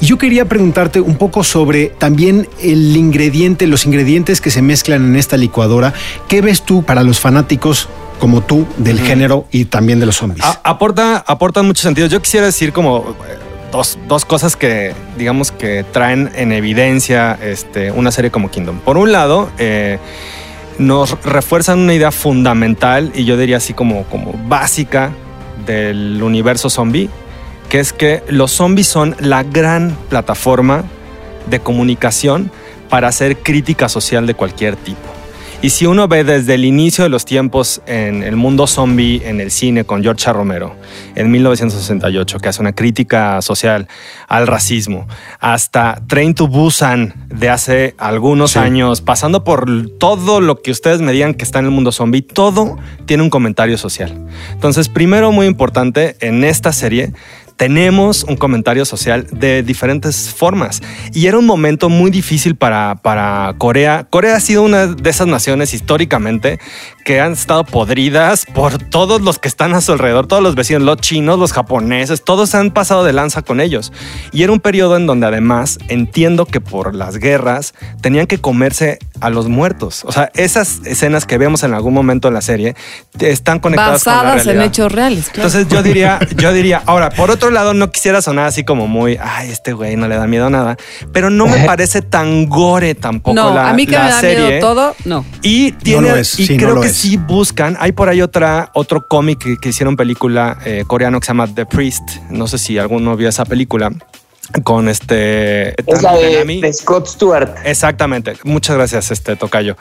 Y 0.00 0.06
yo 0.06 0.18
quería 0.18 0.44
preguntarte 0.46 1.00
un 1.00 1.16
poco 1.16 1.42
sobre 1.44 1.86
también 1.88 2.48
el 2.62 2.96
ingrediente, 2.96 3.66
los 3.66 3.84
ingredientes 3.86 4.40
que 4.40 4.50
se 4.50 4.62
mezclan 4.62 5.04
en 5.04 5.16
esta 5.16 5.36
licuadora. 5.36 5.92
¿Qué 6.28 6.40
ves 6.40 6.62
tú 6.62 6.82
para 6.84 7.02
los 7.02 7.18
fanáticos? 7.20 7.88
como 8.18 8.40
tú 8.42 8.66
del 8.78 8.98
género 8.98 9.46
y 9.52 9.66
también 9.66 10.00
de 10.00 10.06
los 10.06 10.16
zombies. 10.16 10.44
A- 10.44 10.60
aporta, 10.64 11.18
aporta 11.24 11.62
mucho 11.62 11.82
sentido. 11.84 12.08
Yo 12.08 12.20
quisiera 12.20 12.46
decir 12.46 12.72
como 12.72 13.14
dos, 13.70 13.98
dos 14.06 14.24
cosas 14.24 14.56
que 14.56 14.94
digamos 15.16 15.52
que 15.52 15.84
traen 15.84 16.30
en 16.34 16.52
evidencia 16.52 17.38
este, 17.42 17.90
una 17.90 18.10
serie 18.10 18.30
como 18.30 18.50
Kingdom. 18.50 18.78
Por 18.80 18.96
un 18.96 19.12
lado, 19.12 19.50
eh, 19.58 19.98
nos 20.78 21.22
refuerzan 21.24 21.80
una 21.80 21.94
idea 21.94 22.10
fundamental 22.10 23.12
y 23.14 23.24
yo 23.24 23.36
diría 23.36 23.56
así 23.56 23.74
como, 23.74 24.04
como 24.04 24.32
básica 24.48 25.10
del 25.66 26.22
universo 26.22 26.70
zombie, 26.70 27.10
que 27.68 27.80
es 27.80 27.92
que 27.92 28.22
los 28.28 28.52
zombies 28.52 28.86
son 28.86 29.16
la 29.18 29.42
gran 29.42 29.96
plataforma 30.08 30.84
de 31.50 31.60
comunicación 31.60 32.50
para 32.88 33.08
hacer 33.08 33.38
crítica 33.38 33.88
social 33.88 34.26
de 34.26 34.34
cualquier 34.34 34.76
tipo. 34.76 35.17
Y 35.60 35.70
si 35.70 35.86
uno 35.86 36.06
ve 36.06 36.22
desde 36.22 36.54
el 36.54 36.64
inicio 36.64 37.02
de 37.02 37.10
los 37.10 37.24
tiempos 37.24 37.82
en 37.86 38.22
el 38.22 38.36
mundo 38.36 38.68
zombie 38.68 39.22
en 39.24 39.40
el 39.40 39.50
cine 39.50 39.82
con 39.82 40.04
George. 40.04 40.32
Romero 40.32 40.76
en 41.16 41.32
1968, 41.32 42.38
que 42.38 42.48
hace 42.48 42.60
una 42.60 42.72
crítica 42.74 43.42
social 43.42 43.88
al 44.28 44.46
racismo, 44.46 45.08
hasta 45.40 46.00
Train 46.06 46.34
to 46.34 46.46
Busan 46.46 47.26
de 47.28 47.50
hace 47.50 47.96
algunos 47.98 48.52
Sí. 48.52 48.60
años, 48.60 49.00
pasando 49.00 49.42
por 49.42 49.66
todo 49.98 50.40
lo 50.40 50.62
que 50.62 50.70
ustedes 50.70 51.00
me 51.00 51.10
digan 51.10 51.34
que 51.34 51.42
está 51.44 51.58
en 51.58 51.64
el 51.64 51.70
mundo 51.72 51.90
zombie, 51.90 52.22
todo 52.22 52.78
tiene 53.06 53.24
un 53.24 53.30
comentario 53.30 53.78
social. 53.78 54.26
Entonces, 54.52 54.88
primero, 54.88 55.32
muy 55.32 55.46
importante, 55.46 56.16
en 56.20 56.44
esta 56.44 56.72
serie 56.72 57.12
tenemos 57.58 58.22
un 58.22 58.36
comentario 58.36 58.84
social 58.84 59.26
de 59.32 59.64
diferentes 59.64 60.32
formas. 60.32 60.80
Y 61.12 61.26
era 61.26 61.38
un 61.38 61.44
momento 61.44 61.88
muy 61.88 62.10
difícil 62.10 62.54
para, 62.54 62.94
para 63.02 63.52
Corea. 63.58 64.06
Corea 64.08 64.36
ha 64.36 64.40
sido 64.40 64.62
una 64.62 64.86
de 64.86 65.10
esas 65.10 65.26
naciones 65.26 65.74
históricamente 65.74 66.60
que 67.04 67.20
han 67.20 67.32
estado 67.32 67.64
podridas 67.64 68.46
por 68.54 68.78
todos 68.78 69.22
los 69.22 69.40
que 69.40 69.48
están 69.48 69.74
a 69.74 69.80
su 69.80 69.92
alrededor, 69.92 70.28
todos 70.28 70.42
los 70.42 70.54
vecinos, 70.54 70.82
los 70.82 70.98
chinos, 70.98 71.38
los 71.38 71.52
japoneses, 71.52 72.22
todos 72.22 72.54
han 72.54 72.70
pasado 72.70 73.02
de 73.02 73.12
lanza 73.12 73.42
con 73.42 73.60
ellos. 73.60 73.92
Y 74.30 74.44
era 74.44 74.52
un 74.52 74.60
periodo 74.60 74.96
en 74.96 75.06
donde 75.06 75.26
además 75.26 75.78
entiendo 75.88 76.46
que 76.46 76.60
por 76.60 76.94
las 76.94 77.16
guerras 77.16 77.74
tenían 78.00 78.26
que 78.26 78.38
comerse 78.38 78.98
a 79.20 79.30
los 79.30 79.48
muertos. 79.48 80.04
O 80.04 80.12
sea, 80.12 80.30
esas 80.34 80.80
escenas 80.84 81.26
que 81.26 81.38
vemos 81.38 81.64
en 81.64 81.74
algún 81.74 81.92
momento 81.92 82.28
en 82.28 82.34
la 82.34 82.40
serie 82.40 82.76
están 83.18 83.58
conectadas 83.58 84.04
con 84.04 84.12
la 84.12 84.22
Basadas 84.22 84.46
en 84.46 84.60
hechos 84.60 84.92
reales. 84.92 85.30
claro. 85.30 85.48
Entonces 85.48 85.66
yo 85.68 85.82
diría, 85.82 86.20
yo 86.36 86.52
diría, 86.52 86.82
ahora, 86.86 87.10
por 87.10 87.32
otro 87.32 87.47
lado, 87.50 87.74
no 87.74 87.90
quisiera 87.90 88.22
sonar 88.22 88.46
así 88.46 88.64
como 88.64 88.86
muy, 88.86 89.18
ay, 89.20 89.50
este 89.50 89.72
güey 89.72 89.96
no 89.96 90.08
le 90.08 90.16
da 90.16 90.26
miedo 90.26 90.46
a 90.46 90.50
nada, 90.50 90.76
pero 91.12 91.30
no 91.30 91.46
me 91.46 91.64
parece 91.64 92.02
tan 92.02 92.46
gore 92.46 92.94
tampoco 92.94 93.34
no, 93.34 93.54
la, 93.54 93.70
a 93.70 93.72
mí 93.72 93.86
que 93.86 93.92
la 93.92 94.04
me 94.04 94.10
da 94.10 94.20
serie. 94.20 94.46
miedo 94.46 94.60
todo, 94.60 94.94
no. 95.04 95.24
Y 95.42 95.72
tiene, 95.72 96.08
lo 96.08 96.16
es, 96.16 96.38
y 96.38 96.46
sí, 96.46 96.56
no 96.56 96.62
creo 96.62 96.74
lo 96.76 96.80
que 96.80 96.88
es. 96.88 96.96
sí 96.96 97.16
buscan. 97.16 97.76
Hay 97.80 97.92
por 97.92 98.08
ahí 98.08 98.22
otra, 98.22 98.70
otro 98.74 99.06
cómic 99.06 99.38
que, 99.38 99.56
que 99.56 99.68
hicieron 99.70 99.96
película 99.96 100.58
eh, 100.64 100.84
coreano 100.86 101.20
que 101.20 101.26
se 101.26 101.30
llama 101.30 101.46
The 101.52 101.66
Priest. 101.66 102.02
No 102.30 102.46
sé 102.46 102.58
si 102.58 102.78
alguno 102.78 103.16
vio 103.16 103.28
esa 103.28 103.44
película 103.44 103.90
con 104.62 104.88
este. 104.88 105.70
Es 105.90 106.02
la 106.02 106.14
de, 106.16 106.44
de 106.44 106.72
Scott 106.72 107.06
Stewart. 107.06 107.54
Exactamente. 107.64 108.34
Muchas 108.44 108.76
gracias, 108.76 109.10
este 109.10 109.36
Tocayo. 109.36 109.76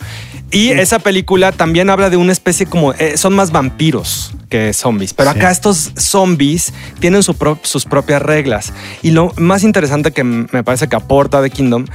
Y 0.52 0.72
esa 0.72 1.00
película 1.00 1.52
también 1.52 1.90
habla 1.90 2.10
de 2.10 2.18
una 2.18 2.32
especie 2.32 2.66
como 2.66 2.94
eh, 2.94 3.18
son 3.18 3.34
más 3.36 3.52
vampiros 3.52 4.34
que 4.50 4.74
zombies, 4.74 5.14
pero 5.14 5.32
Sí. 5.34 5.38
acá 5.40 5.52
estos 5.52 5.92
zombies 5.98 6.74
tienen 7.00 7.22
su 7.24 7.36
pro- 7.36 7.60
sus 7.64 7.86
propias 7.86 8.22
reglas. 8.22 8.74
Y 9.02 9.12
lo 9.12 9.34
más 9.38 9.64
interesante 9.64 10.12
que 10.12 10.24
me 10.24 10.64
parece 10.64 10.88
que 10.88 10.96
aporta 10.96 11.42
de 11.42 11.50
Kingdom 11.50 11.86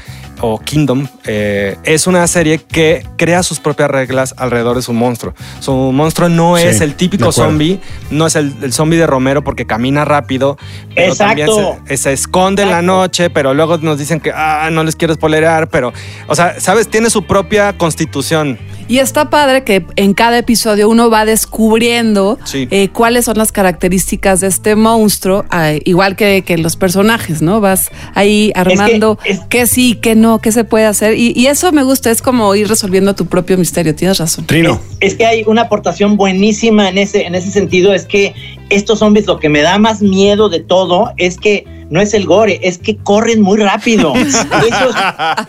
o 0.41 0.59
Kingdom 0.59 1.07
eh, 1.25 1.77
es 1.85 2.07
una 2.07 2.27
serie 2.27 2.59
que 2.59 3.07
crea 3.17 3.43
sus 3.45 3.61
propias 3.61 3.89
reglas 3.91 4.35
alrededor 4.37 4.77
de 4.77 4.83
su 4.83 4.93
monstruo. 4.93 5.35
Su 5.61 5.73
monstruo 5.93 6.29
no 6.29 6.57
Sí, 6.57 6.65
es 6.65 6.81
el 6.81 6.91
de 6.91 6.97
típico 6.97 7.31
zombie, 7.33 7.81
no 8.11 8.27
es 8.27 8.35
el, 8.37 8.53
el 8.63 8.73
zombie 8.73 8.99
de 8.99 9.07
Romero 9.07 9.43
porque 9.45 9.67
camina 9.67 10.05
rápido, 10.05 10.59
pero 10.97 11.15
también 11.15 11.49
se 11.95 12.13
esconde 12.13 12.63
en 12.65 12.71
la 12.71 12.83
noche, 12.83 13.31
pero 13.31 13.55
luego 13.55 13.79
nos 13.79 13.99
dicen 13.99 14.21
que 14.21 14.33
ah, 14.35 14.69
no 14.73 14.83
les 14.85 14.97
quiero 14.97 15.15
spoilerar, 15.15 15.69
pero, 15.71 15.93
o 16.27 16.35
sea, 16.35 16.59
sabes, 16.61 16.89
tiene 16.89 17.09
su 17.09 17.25
propia 17.25 17.73
constitución. 17.79 18.59
Y 18.89 18.99
está 18.99 19.31
padre 19.31 19.65
que 19.65 19.85
en 19.97 20.15
cada 20.15 20.39
episodio 20.39 20.89
uno 20.89 21.11
va 21.11 21.25
descubriendo 21.25 22.39
Sí. 22.45 22.69
eh, 22.71 22.89
cuáles 22.89 23.25
son 23.27 23.39
las 23.39 23.53
características 23.53 24.41
de 24.41 24.49
este 24.49 24.77
monstruo, 24.77 25.45
ah, 25.51 25.73
igual 25.85 26.17
que, 26.17 26.43
que 26.47 26.59
los 26.59 26.77
personajes, 26.77 27.43
¿no? 27.43 27.61
Vas 27.61 27.91
ahí 28.15 28.53
armando 28.55 29.19
es- 29.25 29.41
qué 29.49 29.67
sí, 29.67 29.95
qué 30.01 30.15
no, 30.15 30.41
qué 30.41 30.53
se 30.53 30.65
puede 30.65 30.87
hacer. 30.87 31.17
Y, 31.17 31.33
y 31.37 31.47
eso 31.47 31.71
me 31.73 31.83
gusta, 31.83 32.11
es 32.11 32.23
como 32.23 32.55
ir 32.55 32.69
resolviendo 32.69 33.15
tu 33.15 33.27
propio 33.27 33.57
misterio, 33.59 33.95
tienes 33.95 34.19
razón. 34.19 34.47
Trino. 34.47 34.81
Es 35.01 35.15
que 35.15 35.27
hay 35.27 35.45
una 35.47 35.63
aportación 35.63 36.17
buenísima 36.17 36.89
en 36.89 36.99
ese, 36.99 37.25
en 37.27 37.35
ese 37.35 37.51
sentido, 37.51 37.93
es 37.95 38.05
que 38.07 38.35
estos 38.71 38.99
zombies 39.01 39.27
lo 39.27 39.39
que 39.39 39.49
me 39.49 39.61
da 39.63 39.79
más 39.79 40.01
miedo 40.03 40.49
de 40.49 40.61
todo 40.61 41.13
es 41.17 41.37
que 41.37 41.65
no 41.93 42.01
es 42.01 42.15
el 42.15 42.25
gore, 42.25 42.59
es 42.63 42.79
que 42.79 42.97
corren 42.97 43.43
muy 43.43 43.59
rápido. 43.59 44.15
Eso, 44.17 44.47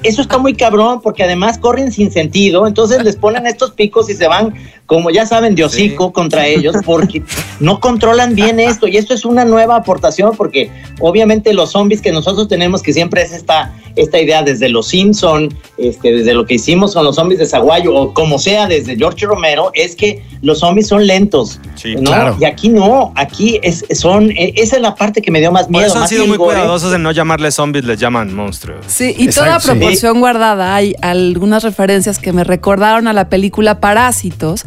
eso 0.03 0.21
está 0.21 0.38
muy 0.38 0.56
cabrón 0.56 0.99
porque 1.01 1.23
además 1.23 1.58
corren 1.58 1.91
sin 1.93 2.12
sentido, 2.12 2.67
entonces 2.67 3.01
les 3.03 3.15
ponen 3.15 3.47
estos 3.47 3.71
picos 3.71 4.10
y 4.10 4.13
se 4.13 4.27
van, 4.27 4.53
como 4.86 5.10
ya 5.10 5.26
saben, 5.26 5.56
de 5.56 5.63
hocico 5.63 6.12
contra 6.12 6.46
ellos 6.48 6.76
porque 6.86 7.24
no 7.60 7.80
controlan 7.80 8.36
bien 8.36 8.60
esto 8.60 8.88
y 8.88 8.98
esto 8.98 9.13
es 9.13 9.26
una 9.26 9.46
nueva 9.46 9.78
aportación 9.78 10.36
porque 10.36 10.69
obviamente 11.00 11.54
los 11.54 11.72
zombies 11.72 12.02
que 12.02 12.12
nosotros 12.12 12.48
tenemos 12.48 12.82
que 12.82 12.93
siempre 12.93 13.22
es 13.22 13.32
esta, 13.32 13.74
esta 13.96 14.19
idea 14.19 14.43
desde 14.43 14.69
los 14.69 14.88
Simpson, 14.88 15.50
este, 15.78 16.12
desde 16.13 16.34
lo 16.34 16.46
que 16.46 16.56
hicimos 16.56 16.93
con 16.93 17.04
los 17.06 17.15
zombies 17.15 17.39
de 17.39 17.46
Zaguayo 17.46 17.93
o 17.96 18.13
como 18.13 18.38
sea 18.39 18.67
desde 18.67 18.96
George 18.98 19.26
Romero, 19.26 19.72
es 19.74 19.96
que 19.96 20.24
los 20.41 20.60
zombies 20.60 20.88
son 20.88 21.08
lentos. 21.08 21.60
Sí, 21.76 21.96
¿no? 21.96 22.02
claro. 22.04 22.38
Y 22.39 22.46
aquí 22.46 22.69
no, 22.69 23.13
aquí 23.15 23.60
es, 23.63 23.86
son, 23.93 24.32
eh, 24.32 24.54
esa 24.58 24.76
es 24.76 24.82
la 24.82 24.96
parte 24.96 25.22
que 25.22 25.32
me 25.32 25.39
dio 25.39 25.52
más 25.52 25.63
Por 25.63 25.72
miedo. 25.72 25.86
eso 25.86 25.96
han 25.96 26.02
más 26.02 26.10
sido 26.10 26.28
muy 26.28 26.38
gore. 26.38 26.56
cuidadosos 26.56 26.93
en 26.93 27.02
no 27.04 27.12
llamarles 27.12 27.56
zombies, 27.56 27.86
les 27.86 28.00
llaman 28.00 28.34
monstruos. 28.34 28.86
Sí, 28.88 29.15
y 29.17 29.26
Exacto, 29.26 29.50
toda 29.50 29.60
sí. 29.60 29.67
proporción 29.69 30.19
guardada. 30.19 30.76
Hay 30.76 30.96
algunas 31.02 31.63
referencias 31.63 32.19
que 32.19 32.34
me 32.34 32.43
recordaron 32.43 33.08
a 33.08 33.13
la 33.13 33.30
película 33.30 33.80
Parásitos, 33.80 34.65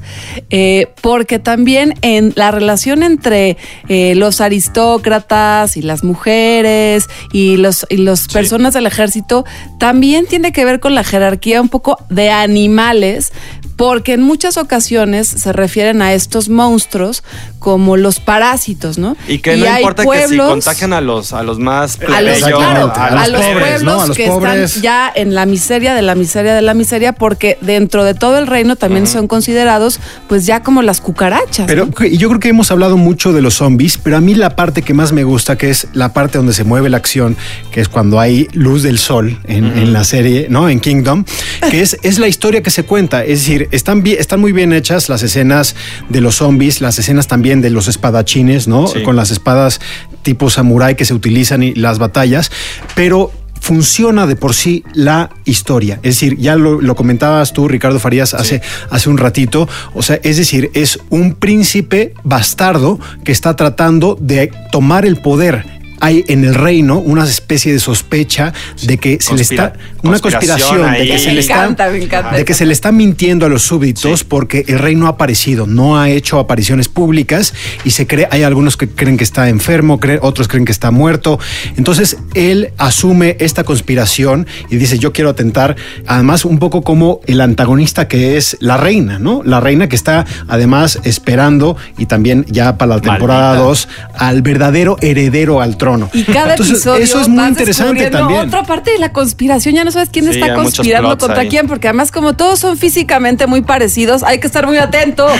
eh, 0.50 0.88
porque 1.02 1.38
también 1.38 1.94
en 2.02 2.32
la 2.36 2.50
relación 2.50 3.02
entre 3.02 3.56
eh, 3.88 4.14
los 4.14 4.40
aristócratas 4.40 5.76
y 5.76 5.82
las 5.82 6.04
mujeres 6.04 7.06
y 7.32 7.56
los, 7.56 7.86
y 7.88 7.98
los 7.98 8.28
personas 8.28 8.74
del 8.74 8.86
ejército 8.86 9.44
también 9.78 10.26
tiene 10.26 10.52
que 10.52 10.64
ver 10.64 10.80
con 10.80 10.94
la 10.94 11.04
jerarquía 11.04 11.60
un 11.60 11.68
poco 11.68 11.98
de 12.10 12.30
animales. 12.30 13.32
Porque 13.76 14.14
en 14.14 14.22
muchas 14.22 14.56
ocasiones 14.56 15.28
se 15.28 15.52
refieren 15.52 16.00
a 16.00 16.14
estos 16.14 16.48
monstruos 16.48 17.22
como 17.66 17.96
los 17.96 18.20
parásitos, 18.20 18.96
¿no? 18.96 19.16
Y 19.26 19.38
que 19.40 19.56
no 19.56 19.66
importa 19.66 20.04
que 20.04 20.28
si 20.28 20.36
contagian 20.38 20.92
a 20.92 21.00
los, 21.00 21.32
a 21.32 21.42
los 21.42 21.58
más 21.58 21.98
a 21.98 22.20
los, 22.22 22.38
plebeyos, 22.38 22.48
claro, 22.60 22.92
a 22.94 23.06
a 23.06 23.26
los 23.26 23.40
pobres, 23.40 23.58
pueblos 23.58 23.82
¿no? 23.82 24.00
A 24.02 24.06
los 24.06 24.16
que 24.16 24.28
pobres. 24.28 24.76
están 24.76 24.82
ya 24.84 25.12
en 25.12 25.34
la 25.34 25.46
miseria 25.46 25.92
de 25.96 26.02
la 26.02 26.14
miseria 26.14 26.54
de 26.54 26.62
la 26.62 26.74
miseria, 26.74 27.12
porque 27.14 27.58
dentro 27.62 28.04
de 28.04 28.14
todo 28.14 28.38
el 28.38 28.46
reino 28.46 28.76
también 28.76 29.08
son 29.08 29.26
considerados, 29.26 29.98
pues 30.28 30.46
ya 30.46 30.62
como 30.62 30.80
las 30.82 31.00
cucarachas. 31.00 31.66
Pero 31.66 31.86
¿no? 31.86 32.06
y 32.06 32.18
yo 32.18 32.28
creo 32.28 32.38
que 32.38 32.50
hemos 32.50 32.70
hablado 32.70 32.96
mucho 32.96 33.32
de 33.32 33.42
los 33.42 33.54
zombies, 33.54 33.98
pero 33.98 34.16
a 34.16 34.20
mí 34.20 34.36
la 34.36 34.54
parte 34.54 34.82
que 34.82 34.94
más 34.94 35.10
me 35.10 35.24
gusta, 35.24 35.58
que 35.58 35.68
es 35.70 35.88
la 35.92 36.12
parte 36.12 36.38
donde 36.38 36.52
se 36.52 36.62
mueve 36.62 36.88
la 36.88 36.98
acción, 36.98 37.36
que 37.72 37.80
es 37.80 37.88
cuando 37.88 38.20
hay 38.20 38.46
luz 38.52 38.84
del 38.84 38.98
sol 39.00 39.40
en, 39.48 39.64
en 39.76 39.92
la 39.92 40.04
serie, 40.04 40.46
¿no? 40.50 40.68
En 40.68 40.78
Kingdom, 40.78 41.24
que 41.68 41.80
es, 41.80 41.96
es 42.04 42.20
la 42.20 42.28
historia 42.28 42.62
que 42.62 42.70
se 42.70 42.84
cuenta. 42.84 43.24
Es 43.24 43.40
decir, 43.40 43.68
están, 43.72 44.04
bien- 44.04 44.18
están 44.20 44.38
muy 44.40 44.52
bien 44.52 44.72
hechas 44.72 45.08
las 45.08 45.24
escenas 45.24 45.74
de 46.08 46.20
los 46.20 46.36
zombies, 46.36 46.80
las 46.80 46.96
escenas 47.00 47.26
también 47.26 47.55
de 47.60 47.70
los 47.70 47.88
espadachines, 47.88 48.68
¿no? 48.68 48.86
Sí. 48.86 49.02
Con 49.02 49.16
las 49.16 49.30
espadas 49.30 49.80
tipo 50.22 50.50
samurái 50.50 50.96
que 50.96 51.04
se 51.04 51.14
utilizan 51.14 51.62
y 51.62 51.74
las 51.74 51.98
batallas, 51.98 52.50
pero 52.94 53.30
funciona 53.60 54.26
de 54.26 54.36
por 54.36 54.54
sí 54.54 54.84
la 54.94 55.30
historia. 55.44 55.98
Es 56.02 56.14
decir, 56.14 56.36
ya 56.38 56.56
lo, 56.56 56.80
lo 56.80 56.94
comentabas 56.94 57.52
tú, 57.52 57.68
Ricardo 57.68 57.98
Farías, 57.98 58.34
hace, 58.34 58.62
hace 58.90 59.08
un 59.10 59.18
ratito. 59.18 59.68
O 59.94 60.02
sea, 60.02 60.20
es 60.22 60.36
decir, 60.36 60.70
es 60.74 61.00
un 61.10 61.34
príncipe 61.34 62.14
bastardo 62.22 63.00
que 63.24 63.32
está 63.32 63.56
tratando 63.56 64.16
de 64.20 64.52
tomar 64.70 65.04
el 65.04 65.16
poder. 65.16 65.75
Hay 66.00 66.24
en 66.28 66.44
el 66.44 66.54
reino 66.54 66.98
una 66.98 67.24
especie 67.24 67.72
de 67.72 67.78
sospecha 67.80 68.52
de 68.82 68.98
que 68.98 69.18
se 69.20 69.34
le 69.34 69.42
está 69.42 69.72
una 70.02 70.18
conspiración 70.18 70.80
conspiración 70.82 70.92
de 70.92 71.06
que 71.10 71.18
se 71.18 71.26
Me 71.28 71.34
le 71.34 71.40
está 71.40 71.54
encanta, 71.54 71.88
me 71.90 72.02
encanta. 72.02 72.36
de 72.36 72.44
que 72.44 72.54
se 72.54 72.66
le 72.66 72.72
está 72.72 72.92
mintiendo 72.92 73.46
a 73.46 73.48
los 73.48 73.62
súbditos 73.62 74.22
porque 74.24 74.64
el 74.68 74.78
rey 74.78 74.94
no 74.94 75.06
ha 75.06 75.10
aparecido, 75.10 75.66
no 75.66 75.98
ha 75.98 76.10
hecho 76.10 76.38
apariciones 76.38 76.88
públicas 76.88 77.54
y 77.84 77.90
se 77.90 78.06
cree, 78.06 78.28
hay 78.30 78.42
algunos 78.42 78.76
que 78.76 78.88
creen 78.88 79.16
que 79.16 79.24
está 79.24 79.48
enfermo, 79.48 79.98
creen- 80.00 80.20
otros 80.22 80.48
creen 80.48 80.64
que 80.64 80.72
está 80.72 80.90
muerto. 80.90 81.38
Entonces 81.76 82.16
él 82.34 82.70
asume 82.78 83.36
esta 83.40 83.64
conspiración 83.64 84.46
y 84.70 84.76
dice 84.76 84.98
yo 84.98 85.12
quiero 85.12 85.30
atentar, 85.30 85.76
además 86.06 86.44
un 86.44 86.58
poco 86.58 86.82
como 86.82 87.20
el 87.26 87.40
antagonista 87.40 88.08
que 88.08 88.36
es 88.36 88.56
la 88.60 88.76
reina, 88.76 89.18
¿no? 89.18 89.42
La 89.44 89.60
reina 89.60 89.88
que 89.88 89.96
está 89.96 90.24
además 90.48 90.98
esperando 91.04 91.76
y 91.98 92.06
también 92.06 92.44
ya 92.48 92.76
para 92.78 92.96
la 92.96 93.00
temporada 93.00 93.48
Maldita. 93.54 93.64
2 93.68 93.88
al 94.14 94.42
verdadero 94.42 94.96
heredero 95.00 95.60
al 95.60 95.76
trono. 95.76 95.85
Y 96.12 96.24
cada 96.24 96.52
Entonces, 96.52 96.74
episodio 96.76 97.04
eso 97.04 97.20
es 97.20 97.28
muy 97.28 97.38
vas 97.38 97.48
interesante 97.50 98.10
también. 98.10 98.40
Otra 98.48 98.62
parte 98.64 98.90
de 98.92 98.98
la 98.98 99.12
conspiración, 99.12 99.74
ya 99.74 99.84
no 99.84 99.90
sabes 99.92 100.08
quién 100.10 100.24
Sí, 100.26 100.38
está 100.40 100.54
conspirando 100.54 101.16
contra 101.16 101.40
ahí. 101.40 101.48
quién, 101.48 101.66
porque 101.68 101.88
además 101.88 102.10
como 102.12 102.34
todos 102.34 102.58
son 102.58 102.76
físicamente 102.76 103.46
muy 103.46 103.62
parecidos, 103.62 104.22
hay 104.22 104.40
que 104.40 104.46
estar 104.46 104.66
muy 104.66 104.78
atento. 104.78 105.26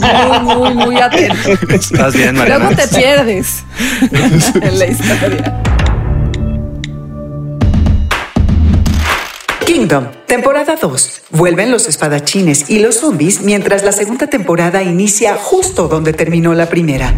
Muy, 0.00 0.40
muy, 0.54 0.74
muy 0.74 0.96
atento. 1.00 1.50
Estás 1.68 2.14
bien, 2.14 2.36
Mariana. 2.36 2.66
Luego 2.70 2.82
te 2.82 2.88
pierdes 2.96 3.64
en 4.60 4.78
la 4.78 4.86
historia. 4.86 5.62
Kingdom, 9.66 10.06
temporada 10.26 10.76
2. 10.80 11.22
Vuelven 11.32 11.72
los 11.72 11.88
espadachines 11.88 12.70
y 12.70 12.78
los 12.78 13.00
zombies 13.00 13.40
mientras 13.40 13.82
la 13.82 13.90
segunda 13.90 14.28
temporada 14.28 14.84
inicia 14.84 15.34
justo 15.34 15.88
donde 15.88 16.12
terminó 16.12 16.54
la 16.54 16.68
primera. 16.68 17.12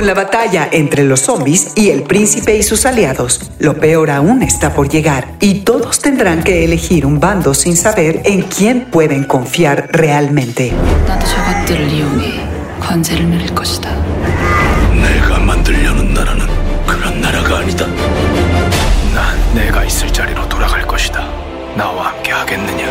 Con 0.00 0.06
la 0.06 0.14
batalla 0.14 0.68
entre 0.70 1.04
los 1.04 1.20
zombies 1.20 1.72
y 1.74 1.90
el 1.90 2.02
príncipe 2.02 2.56
y 2.56 2.62
sus 2.62 2.84
aliados, 2.84 3.40
lo 3.58 3.74
peor 3.78 4.10
aún 4.10 4.42
está 4.42 4.74
por 4.74 4.88
llegar 4.88 5.28
y 5.40 5.60
todos 5.60 6.00
tendrán 6.00 6.42
que 6.42 6.64
elegir 6.64 7.06
un 7.06 7.18
bando 7.18 7.54
sin 7.54 7.76
saber 7.76 8.20
en 8.24 8.42
quién 8.42 8.86
pueden 8.90 9.24
confiar 9.24 9.88
realmente. 9.92 10.72
나도 11.08 11.26
저것들을 11.26 11.90
이용해 11.90 12.46
관제를 12.80 13.24
누릴 13.24 13.54
것이다. 13.54 13.88
내가 15.00 15.38
만들려는 15.38 16.14
나라는 16.14 16.46
그런 16.86 17.20
나라가 17.20 17.58
아니다 17.58 17.86
난 19.14 19.54
내가 19.54 19.84
있을 19.84 20.12
자리로 20.12 20.48
돌아갈 20.48 20.86
것이다 20.86 21.28
나와 21.76 22.08
함께 22.08 22.32
하겠느냐 22.32 22.86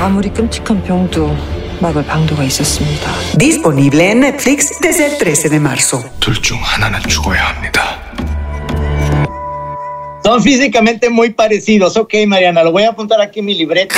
아무리 0.00 0.28
끔찍한 0.30 0.82
병도 0.82 1.36
막을 1.81 2.05
방도가 2.05 2.43
있었습니다. 2.45 3.11
Disponible 3.37 4.03
en 4.11 4.19
Netflix 4.23 4.79
desde 4.81 5.05
el 5.05 5.17
13 5.17 5.49
de 5.49 5.57
marzo. 5.59 6.01
둘 6.19 6.35
중 6.41 6.59
하나는 6.61 6.99
죽어야 7.07 7.43
합니다 7.47 7.99
Son 10.25 10.41
físicamente 10.41 11.09
muy 11.09 11.29
parecidos. 11.29 11.95
Ok, 11.97 12.13
Mariana, 12.27 12.63
lo 12.63 12.71
voy 12.71 12.83
a 12.83 12.89
apuntar 12.89 13.21
aquí 13.21 13.39
en 13.41 13.45
mi 13.45 13.53
libreta. 13.55 13.95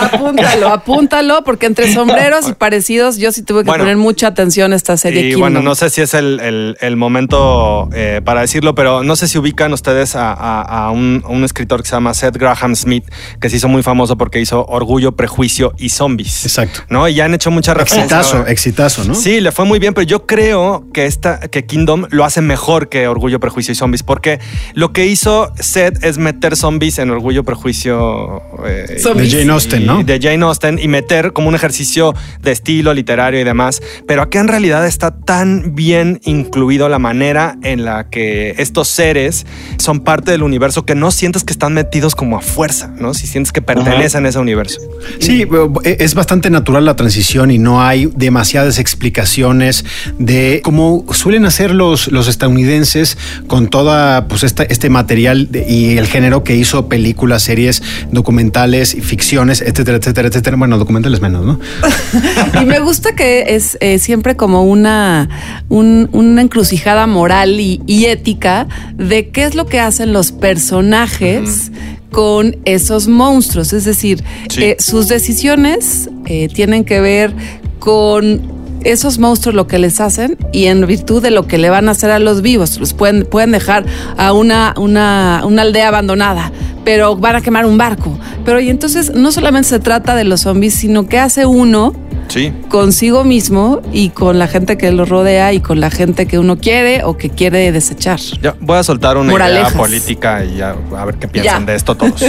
Apúntalo, 0.00 0.68
apúntalo, 0.68 1.44
porque 1.44 1.66
entre 1.66 1.92
sombreros 1.92 2.48
y 2.48 2.52
parecidos 2.54 3.16
yo 3.16 3.32
sí 3.32 3.42
tuve 3.42 3.62
que 3.62 3.68
Bueno. 3.68 3.84
poner 3.84 3.96
mucha 3.96 4.26
atención 4.28 4.72
a 4.72 4.76
esta 4.76 4.96
serie. 4.96 5.20
Y 5.20 5.24
Kingdom. 5.24 5.40
bueno, 5.40 5.62
no 5.62 5.74
sé 5.74 5.90
si 5.90 6.00
es 6.02 6.14
el, 6.14 6.40
el- 6.40 6.76
el 6.80 6.96
momento 6.96 7.88
eh, 7.94 8.20
para 8.24 8.40
decirlo, 8.42 8.74
pero 8.74 9.02
no 9.04 9.16
sé 9.16 9.28
si 9.28 9.38
ubican 9.38 9.72
ustedes 9.72 10.16
a, 10.16 10.32
a- 10.32 10.86
a 10.86 10.90
un, 10.90 11.22
a 11.24 11.28
un 11.28 11.44
escritor 11.44 11.82
que 11.82 11.88
se 11.88 11.94
llama 11.94 12.12
Seth 12.14 12.36
Graham 12.36 12.74
Smith, 12.76 13.04
que 13.40 13.48
se 13.50 13.56
hizo 13.56 13.68
muy 13.68 13.82
famoso 13.82 14.16
porque 14.16 14.40
hizo 14.40 14.64
Orgullo, 14.66 15.12
Prejuicio 15.12 15.72
y 15.78 15.90
Zombies. 15.90 16.44
Exacto. 16.44 16.80
¿No? 16.88 17.08
Y 17.08 17.14
ya 17.14 17.24
han 17.24 17.34
hecho 17.34 17.50
muchas 17.50 17.76
referencias. 17.76 18.20
Exitazo, 18.20 18.46
exitazo, 18.48 19.04
¿no? 19.04 19.14
Sí, 19.14 19.40
le 19.40 19.52
fue 19.52 19.64
muy 19.64 19.78
bien, 19.78 19.94
pero 19.94 20.06
yo 20.06 20.26
creo 20.26 20.86
que 20.92 21.06
esta, 21.06 21.40
que 21.40 21.64
Kingdom 21.66 22.06
lo 22.10 22.24
hace 22.24 22.40
mejor 22.40 22.88
que 22.88 23.06
Orgullo, 23.08 23.40
Prejuicio 23.40 23.72
y 23.72 23.74
Zombies, 23.76 24.02
porque 24.02 24.40
lo 24.74 24.92
que 24.92 25.03
hizo 25.06 25.52
Seth 25.58 26.02
es 26.04 26.18
meter 26.18 26.56
zombies 26.56 26.98
en 26.98 27.10
Orgullo, 27.10 27.44
Prejuicio 27.44 28.42
eh. 28.66 29.00
De 29.14 29.30
Jane 29.30 29.52
Austen, 29.52 29.86
¿no? 29.86 30.02
De 30.02 30.18
Jane 30.20 30.44
Austen 30.44 30.78
y 30.78 30.88
meter 30.88 31.32
como 31.32 31.48
un 31.48 31.54
ejercicio 31.54 32.14
de 32.42 32.52
estilo 32.52 32.94
literario 32.94 33.40
y 33.40 33.44
demás. 33.44 33.82
Pero 34.06 34.22
acá 34.22 34.40
en 34.40 34.48
realidad 34.48 34.86
está 34.86 35.16
tan 35.16 35.74
bien 35.74 36.20
incluido 36.24 36.88
la 36.88 36.98
manera 36.98 37.56
en 37.62 37.84
la 37.84 38.08
que 38.10 38.54
estos 38.58 38.88
seres 38.88 39.46
son 39.78 40.00
parte 40.00 40.30
del 40.30 40.42
universo 40.42 40.84
que 40.84 40.94
no 40.94 41.10
sientes 41.10 41.44
que 41.44 41.52
están 41.52 41.74
metidos 41.74 42.14
como 42.14 42.36
a 42.36 42.40
fuerza, 42.40 42.92
¿no? 42.98 43.14
Si 43.14 43.26
sientes 43.26 43.52
que 43.52 43.62
pertenecen 43.62 44.26
a 44.26 44.28
ese 44.28 44.38
universo. 44.38 44.80
Sí, 45.18 45.42
eh, 45.84 45.96
es 46.00 46.14
bastante 46.14 46.50
natural 46.50 46.84
la 46.84 46.96
transición 46.96 47.50
y 47.50 47.58
no 47.58 47.82
hay 47.82 48.10
demasiadas 48.14 48.78
explicaciones 48.78 49.84
de 50.18 50.60
cómo 50.62 51.04
suelen 51.12 51.44
hacer 51.44 51.72
los, 51.72 52.08
los 52.08 52.28
estadounidenses 52.28 53.18
con 53.46 53.68
toda 53.68 54.28
pues 54.28 54.42
esta, 54.42 54.64
este 54.64 54.90
material 54.94 55.50
de- 55.50 55.66
y 55.68 55.98
el 55.98 56.06
género 56.06 56.42
que 56.44 56.56
hizo 56.56 56.88
películas, 56.88 57.42
series, 57.42 57.82
documentales, 58.10 58.96
ficciones, 59.02 59.60
etcétera, 59.60 59.98
etcétera, 59.98 60.28
etcétera. 60.28 60.56
Bueno, 60.56 60.78
documentales 60.78 61.20
menos, 61.20 61.44
¿no? 61.44 61.60
Y 62.62 62.64
me 62.64 62.78
gusta 62.80 63.14
que 63.14 63.44
es 63.56 63.76
eh, 63.80 63.98
siempre 63.98 64.36
como 64.36 64.62
una, 64.64 65.28
un- 65.68 66.08
una 66.12 66.40
encrucijada 66.40 67.06
moral 67.06 67.60
y, 67.60 67.82
y 67.86 68.06
ética 68.06 68.66
de 68.96 69.28
qué 69.28 69.44
es 69.44 69.54
lo 69.54 69.66
que 69.66 69.80
hacen 69.80 70.12
los 70.12 70.32
personajes 70.32 71.70
con 72.10 72.56
esos 72.64 73.08
monstruos. 73.08 73.72
Es 73.72 73.84
decir, 73.84 74.22
eh, 74.56 74.76
sus 74.78 75.08
decisiones 75.08 76.08
eh, 76.26 76.48
tienen 76.52 76.84
que 76.84 77.00
ver 77.00 77.34
con 77.80 78.40
esos 78.84 79.18
monstruos 79.18 79.54
lo 79.54 79.66
que 79.66 79.78
les 79.78 80.00
hacen 80.00 80.36
y 80.52 80.66
en 80.66 80.86
virtud 80.86 81.22
de 81.22 81.30
lo 81.30 81.46
que 81.46 81.58
le 81.58 81.70
van 81.70 81.88
a 81.88 81.92
hacer 81.92 82.10
a 82.10 82.18
los 82.18 82.42
vivos. 82.42 82.78
Los 82.78 82.92
pueden, 82.94 83.24
pueden 83.26 83.50
dejar 83.52 83.84
a 84.16 84.32
una, 84.32 84.74
una, 84.76 85.42
una 85.44 85.62
aldea 85.62 85.88
abandonada, 85.88 86.52
pero 86.84 87.16
van 87.16 87.36
a 87.36 87.40
quemar 87.40 87.66
un 87.66 87.76
barco. 87.78 88.18
Pero 88.44 88.60
y 88.60 88.70
entonces 88.70 89.14
no 89.14 89.32
solamente 89.32 89.68
se 89.68 89.78
trata 89.80 90.14
de 90.14 90.24
los 90.24 90.42
zombies, 90.42 90.74
sino 90.74 91.06
que 91.06 91.18
hace 91.18 91.46
uno 91.46 91.92
Sí. 92.28 92.52
consigo 92.70 93.22
mismo 93.22 93.82
y 93.92 94.08
con 94.08 94.38
la 94.38 94.48
gente 94.48 94.78
que 94.78 94.90
lo 94.90 95.04
rodea 95.04 95.52
y 95.52 95.60
con 95.60 95.78
la 95.80 95.90
gente 95.90 96.26
que 96.26 96.38
uno 96.38 96.56
quiere 96.56 97.04
o 97.04 97.18
que 97.18 97.28
quiere 97.28 97.70
desechar. 97.70 98.18
Ya 98.40 98.54
voy 98.60 98.78
a 98.78 98.82
soltar 98.82 99.18
una 99.18 99.30
Moralejas. 99.30 99.70
idea 99.72 99.78
política 99.80 100.44
y 100.44 100.56
ya 100.56 100.74
a 100.96 101.04
ver 101.04 101.16
qué 101.16 101.28
piensan 101.28 101.66
Ya. 101.66 101.72
de 101.72 101.76
esto 101.76 101.94
todos. 101.96 102.22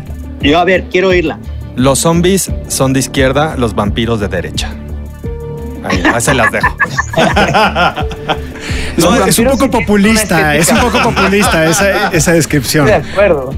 Yo, 0.40 0.58
a 0.58 0.64
ver, 0.64 0.84
quiero 0.90 1.08
oírla. 1.08 1.38
Los 1.76 1.98
zombies 2.00 2.50
son 2.68 2.92
de 2.92 3.00
izquierda, 3.00 3.56
los 3.56 3.74
vampiros 3.74 4.20
de 4.20 4.28
derecha. 4.28 4.72
Ahí, 5.84 6.02
ahí 6.04 6.20
se 6.20 6.34
las 6.34 6.50
dejo. 6.52 6.76
No, 8.96 9.24
es 9.24 9.38
un 9.38 9.46
poco 9.46 9.70
populista, 9.70 10.54
es 10.56 10.70
un 10.70 10.78
poco 10.78 11.02
populista 11.02 11.64
esa, 11.64 12.08
esa 12.08 12.32
descripción. 12.32 12.88
Estoy 12.88 13.02
de 13.02 13.10
acuerdo. 13.10 13.54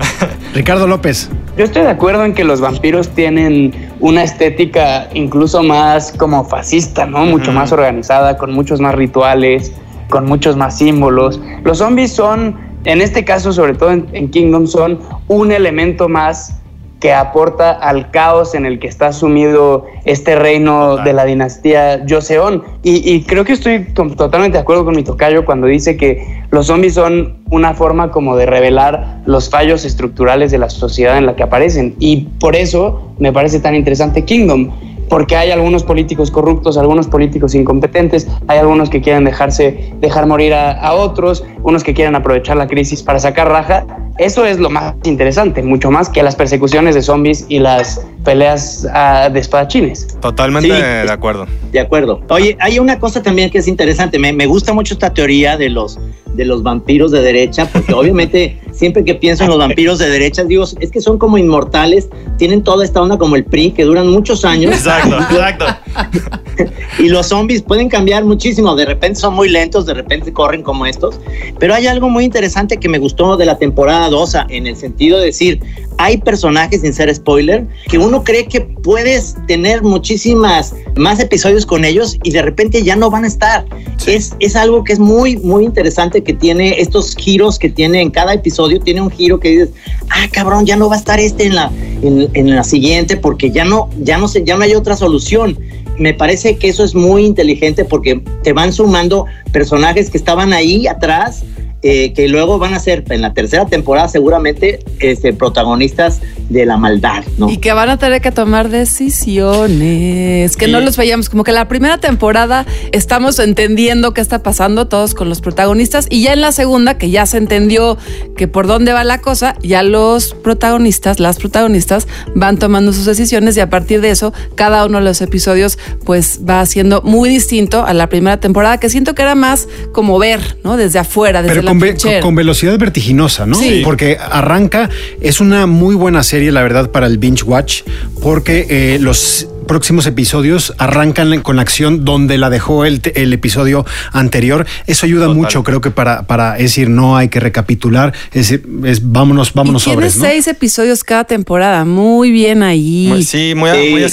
Ricardo 0.55 0.87
López. 0.87 1.31
Yo 1.57 1.65
estoy 1.65 1.83
de 1.83 1.91
acuerdo 1.91 2.25
en 2.25 2.35
que 2.35 2.45
los 2.45 2.61
vampiros 2.61 3.09
tienen 3.11 3.93
una 4.01 4.23
estética 4.23 5.09
incluso 5.13 5.63
más 5.63 6.13
como 6.13 6.45
fascista, 6.45 7.07
¿no? 7.07 7.25
Mucho 7.25 7.53
más 7.53 7.73
organizada, 7.73 8.39
con 8.39 8.53
muchos 8.53 8.81
más 8.81 8.95
rituales, 8.95 9.73
con 10.09 10.27
muchos 10.27 10.57
más 10.57 10.79
símbolos. 10.79 11.41
Los 11.65 11.79
zombies 11.79 12.13
son, 12.13 12.57
en 12.85 13.01
este 13.03 13.25
caso, 13.25 13.53
sobre 13.53 13.75
todo 13.75 13.91
en, 13.91 14.09
en 14.13 14.31
Kingdom, 14.31 14.67
son 14.67 15.01
un 15.29 15.53
elemento 15.53 16.09
más 16.09 16.62
que 17.03 17.13
aporta 17.13 17.73
al 17.73 18.13
caos 18.13 18.55
en 18.55 18.65
el 18.65 18.79
que 18.79 18.87
está 18.87 19.13
sumido 19.13 19.87
este 20.05 20.37
reino 20.37 20.99
de 20.99 21.13
la 21.13 21.25
dinastía 21.25 22.05
Joseon. 22.09 22.63
Y, 22.85 23.13
y 23.13 23.25
creo 23.25 23.45
que 23.45 23.55
estoy 23.55 23.87
totalmente 23.93 24.57
de 24.57 24.63
acuerdo 24.63 24.85
con 24.85 24.95
mi 24.95 25.03
tocayo 25.03 25.45
cuando 25.45 25.67
dice 25.67 25.97
que 25.97 26.45
los 26.53 26.69
zombies 26.69 26.95
son 26.95 27.39
una 27.51 27.75
forma 27.75 28.13
como 28.13 28.37
de 28.37 28.47
revelar 28.47 29.21
los 29.27 29.51
fallos 29.51 29.85
estructurales 29.85 30.53
de 30.53 30.59
la 30.59 30.71
sociedad 30.71 31.19
en 31.19 31.27
la 31.27 31.35
que 31.35 31.43
aparecen. 31.43 31.97
Y 31.99 32.29
por 32.39 32.55
eso 32.55 33.13
me 33.19 33.33
parece 33.33 33.59
tan 33.59 33.75
interesante 33.75 34.25
Kingdom, 34.25 34.71
porque 35.09 35.35
hay 35.35 35.51
algunos 35.51 35.83
políticos 35.83 36.31
corruptos, 36.31 36.79
algunos 36.79 37.09
políticos 37.09 37.57
incompetentes, 37.57 38.29
hay 38.47 38.61
algunos 38.61 38.91
que 38.91 39.01
quieren 39.01 39.25
dejarse 39.25 39.93
dejar 40.01 40.27
morir 40.27 40.55
a, 40.55 40.71
a 40.71 40.95
otros, 40.95 41.45
unos 41.65 41.83
que 41.83 41.95
quieren 41.95 42.15
aprovechar 42.15 42.57
la 42.57 42.69
crisis 42.69 43.03
para 43.03 43.19
sacar 43.19 43.49
raja. 43.49 43.87
Eso 44.19 44.45
es 44.45 44.59
lo 44.59 44.71
más 44.71 44.95
interesante, 45.05 45.63
mucho 45.63 45.91
más 45.91 46.09
que 46.09 46.23
las 46.23 46.37
persecuciones 46.37 46.95
de 46.95 47.03
zombies 47.03 47.47
y 47.49 47.59
las 47.59 48.01
peleas 48.25 48.87
ah, 48.93 49.29
de 49.33 49.41
espadachines. 49.41 50.07
Totalmente 50.21 50.69
Sí. 50.69 50.81
de 50.81 51.11
acuerdo. 51.11 51.47
De 51.73 51.81
acuerdo. 51.81 52.21
Oye, 52.29 52.57
hay 52.61 52.79
una 52.79 52.99
cosa 52.99 53.23
también 53.23 53.51
que 53.51 53.59
es 53.59 53.69
interesante. 53.69 54.19
Me, 54.19 54.33
me 54.33 54.47
gusta 54.47 54.73
mucho 54.73 54.95
esta 54.95 55.13
teoría 55.13 55.57
de 55.57 55.71
los, 55.71 55.99
de 56.35 56.45
los 56.45 56.63
vampiros 56.63 57.11
de 57.11 57.23
derecha, 57.23 57.67
porque 57.73 57.93
obviamente 57.95 58.61
siempre 58.73 59.05
que 59.05 59.15
pienso 59.15 59.45
en 59.45 59.51
los 59.51 59.59
vampiros 59.59 59.99
de 59.99 60.09
derecha, 60.09 60.45
digo, 60.45 60.65
es 60.79 60.91
que 60.91 61.01
son 61.01 61.19
como 61.19 61.39
inmortales, 61.39 62.09
tienen 62.37 62.63
toda 62.63 62.85
esta 62.85 63.01
onda 63.01 63.17
como 63.19 63.37
el 63.37 63.45
PRI, 63.45 63.73
que 63.73 63.85
duran 63.85 64.09
muchos 64.09 64.45
años. 64.45 64.73
Exacto, 64.73 65.17
exacto. 65.31 65.67
Y 66.99 67.09
los 67.09 67.29
zombies 67.29 67.63
pueden 67.63 67.89
cambiar 67.89 68.25
muchísimo. 68.25 68.77
De 68.77 68.85
repente 68.85 69.19
son 69.19 69.35
muy 69.35 69.49
lentos, 69.49 69.87
de 69.87 69.95
repente 69.95 70.33
corren 70.33 70.63
como 70.63 70.87
estos. 70.87 71.19
Pero 71.59 71.75
hay 71.75 71.87
algo 71.87 72.09
muy 72.09 72.25
interesante 72.25 72.77
que 72.77 72.89
me 72.89 72.99
gustó 72.99 73.37
de 73.37 73.47
la 73.47 73.59
temporada 73.59 74.09
2, 74.11 74.37
en 74.51 74.67
el 74.67 74.77
sentido 74.77 75.19
de 75.19 75.27
decir, 75.27 75.61
hay 75.99 76.19
personajes, 76.19 76.83
sin 76.83 76.93
ser 76.93 77.15
spoiler, 77.15 77.67
que 77.89 77.99
uno 77.99 78.25
cree 78.25 78.47
que 78.47 78.61
puedes 78.61 79.37
tener 79.47 79.83
muchísimas 79.83 80.75
más 80.97 81.21
episodios 81.21 81.67
con 81.67 81.85
ellos 81.85 82.19
y 82.23 82.31
de 82.31 82.43
repente 82.43 82.83
ya 82.83 82.97
no 82.97 83.11
van 83.11 83.25
a 83.25 83.29
estar. 83.29 83.65
Es, 84.07 84.35
es 84.41 84.57
algo 84.57 84.85
que 84.85 84.93
es 84.93 84.99
muy, 84.99 85.37
muy 85.39 85.65
interesante 85.65 86.23
que 86.23 86.33
tiene 86.33 86.81
estos 86.81 87.17
giros 87.17 87.59
que 87.59 87.71
tiene 87.71 88.01
en 88.01 88.11
cada 88.11 88.35
episodio. 88.35 88.81
Tiene 88.81 89.01
un 89.01 89.11
giro 89.11 89.41
que 89.41 89.51
dices, 89.51 89.71
ah, 90.11 90.27
cabrón, 90.31 90.67
ya 90.67 90.77
no 90.77 90.89
va 90.89 90.97
a 90.97 90.99
estar 90.99 91.21
este 91.21 91.45
en 91.47 91.55
la, 91.55 91.71
en, 92.03 92.29
en 92.35 92.55
la 92.55 92.65
siguiente 92.65 93.17
porque 93.17 93.51
ya 93.51 93.65
no, 93.65 93.89
ya 94.01 94.19
no 94.19 94.29
sé, 94.29 94.45
ya 94.45 94.57
no 94.57 94.65
hay 94.65 94.75
otra 94.75 94.97
solución 94.97 95.59
me 95.99 96.15
parece 96.15 96.57
que 96.57 96.69
eso 96.69 96.85
es 96.85 96.95
muy 96.95 97.25
inteligente 97.25 97.85
porque 97.85 98.23
te 98.43 98.53
van 98.53 98.73
sumando 98.73 99.27
personajes 99.53 100.11
que 100.11 100.19
estaban 100.19 100.53
ahí 100.53 100.87
atrás, 100.87 101.45
eh, 101.85 102.13
que 102.13 102.29
luego 102.29 102.59
van 102.59 102.75
a 102.75 102.79
ser 102.79 103.05
en 103.11 103.23
la 103.23 103.35
tercera 103.35 103.67
temporada 103.67 104.09
seguramente 104.09 104.79
este, 105.01 105.33
protagonistas 105.33 106.21
de 106.49 106.65
la 106.65 106.77
maldad, 106.77 107.25
¿no? 107.39 107.51
Y 107.51 107.57
que 107.57 107.73
van 107.73 107.89
a 107.89 107.99
tener 107.99 108.21
que 108.21 108.31
tomar 108.31 108.69
decisiones, 108.69 110.57
que 110.57 110.69
no 110.69 110.81
los 110.81 110.97
veíamos, 110.97 111.29
como 111.29 111.43
que 111.43 111.51
la 111.51 111.67
primera 111.67 111.99
temporada 111.99 112.67
estamos 112.93 113.39
entendiendo 113.39 114.15
qué 114.15 114.21
está 114.21 114.43
pasando 114.45 114.87
todos 114.87 115.15
con 115.15 115.29
los 115.29 115.41
protagonistas 115.41 116.07
y 116.09 116.23
ya 116.23 116.33
en 116.35 116.41
la 116.41 116.53
segunda, 116.53 116.99
que 116.99 117.11
ya 117.11 117.27
se 117.27 117.39
entendió 117.39 117.99
que 118.37 118.47
por 118.47 118.67
dónde 118.69 118.93
va 118.93 119.03
la 119.03 119.21
cosa, 119.21 119.57
ya 119.63 119.83
los 119.83 120.35
protagonistas, 120.35 121.19
las 121.19 121.39
protagonistas 121.39 122.07
van 122.37 122.59
tomando 122.59 122.93
sus 122.93 123.07
decisiones 123.07 123.57
y 123.57 123.61
a 123.61 123.71
partir 123.71 124.01
de 124.01 124.11
eso, 124.11 124.33
cada 124.55 124.85
uno 124.87 124.99
de 124.99 125.05
los 125.05 125.21
episodios 125.21 125.79
pues 126.05 126.41
va 126.49 126.65
siendo 126.67 127.03
muy 127.03 127.29
distinto 127.29 127.85
a 127.85 127.93
la 127.93 128.09
primera 128.09 128.39
temporada, 128.39 128.79
que 128.79 128.89
siento 128.89 129.15
que 129.15 129.23
era 129.23 129.35
más 129.35 129.69
como 129.93 130.19
ver, 130.19 130.59
¿no? 130.63 130.77
Desde 130.77 130.99
afuera, 131.01 131.43
desde 131.43 131.57
Pero 131.57 131.67
la 131.67 131.72
con, 131.73 131.81
ve- 131.81 131.95
velocidad 132.35 132.79
vertiginosa, 132.79 133.47
¿no? 133.47 133.57
Sí. 133.59 133.83
Porque 133.85 134.17
arranca, 134.21 134.89
es 135.21 135.41
una 135.41 135.67
muy 135.67 135.95
buena 135.95 136.23
serie, 136.23 136.53
la 136.53 136.63
verdad, 136.63 136.91
para 136.91 137.07
el 137.07 137.19
binge 137.19 137.43
watch, 137.45 137.83
porque 138.23 138.67
eh, 138.69 138.99
los 139.01 139.49
próximos 139.67 140.07
episodios 140.07 140.75
arrancan 140.79 141.41
con 141.43 141.57
la 141.57 141.63
acción 141.63 142.05
donde 142.05 142.39
la 142.39 142.51
dejó 142.51 142.85
el, 142.85 143.01
te- 143.01 143.23
el 143.23 143.33
episodio 143.33 143.85
anterior. 144.13 144.67
Eso 144.87 145.07
ayuda 145.07 145.29
mucho, 145.29 145.63
creo 145.63 145.81
que 145.81 145.91
para, 145.91 146.23
para 146.23 146.57
es 146.57 146.65
decir, 146.65 146.89
no 146.89 147.17
hay 147.17 147.29
que 147.29 147.41
recapitular, 147.41 148.13
es 148.33 148.49
decir, 148.49 148.65
es 148.85 149.11
vámonos, 149.13 149.53
vámonos 149.55 149.83
y 149.83 149.85
tiene 149.87 149.97
sobres, 150.11 150.17
¿no? 150.19 150.25
seis 150.25 150.47
episodios 150.49 151.05
cada 151.05 151.25
temporada, 151.25 151.85
muy 151.85 152.31
bien 152.31 152.63
ahí. 152.63 153.07
Muy- 153.09 153.23
sí, 153.25 153.55
muy, 153.55 153.71
Sí. 153.71 153.89
muy, 153.91 154.03
acep- 154.03 154.07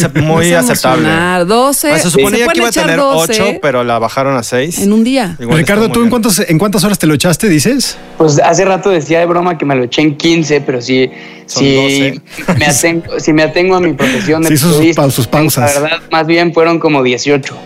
aceptable. 0.59 1.03
emocionar. 1.03 1.45
12. 1.45 1.91
Ah, 1.91 1.99
se 1.99 2.09
suponía 2.09 2.47
que 2.47 2.57
iba 2.59 2.67
a 2.67 2.71
tener 2.71 2.97
12 2.97 3.41
8, 3.41 3.59
pero 3.61 3.83
la 3.83 3.99
bajaron 3.99 4.35
a 4.37 4.43
6. 4.43 4.79
en 4.79 4.93
un 4.93 5.03
día. 5.03 5.35
Ricardo, 5.39 5.89
¿tú 5.89 6.03
en 6.03 6.09
cuántas, 6.09 6.39
en 6.39 6.57
cuántas 6.57 6.83
horas 6.83 6.97
te 6.99 7.07
lo 7.07 7.13
echaste, 7.13 7.49
dices? 7.49 7.97
Pues 8.17 8.39
hace 8.39 8.65
rato 8.65 8.89
decía 8.89 9.19
de 9.19 9.25
broma 9.25 9.57
que 9.57 9.65
me 9.65 9.75
lo 9.75 9.83
eché 9.83 10.01
en 10.01 10.15
15, 10.17 10.61
pero 10.61 10.81
sí, 10.81 11.09
Son 11.45 11.63
sí 11.63 12.13
me 12.57 12.65
atengo, 12.65 13.19
si 13.19 13.33
me 13.33 13.43
atengo 13.43 13.75
a 13.75 13.79
mi 13.79 13.93
profesión 13.93 14.41
de 14.41 14.49
Sí, 14.49 14.57
sus 14.57 14.75
pau- 14.95 15.09
sus 15.11 15.27
pausas. 15.41 15.75
La 15.75 15.81
verdad, 15.81 15.99
más 16.11 16.27
bien 16.27 16.53
fueron 16.53 16.79
como 16.79 17.03
18. 17.03 17.57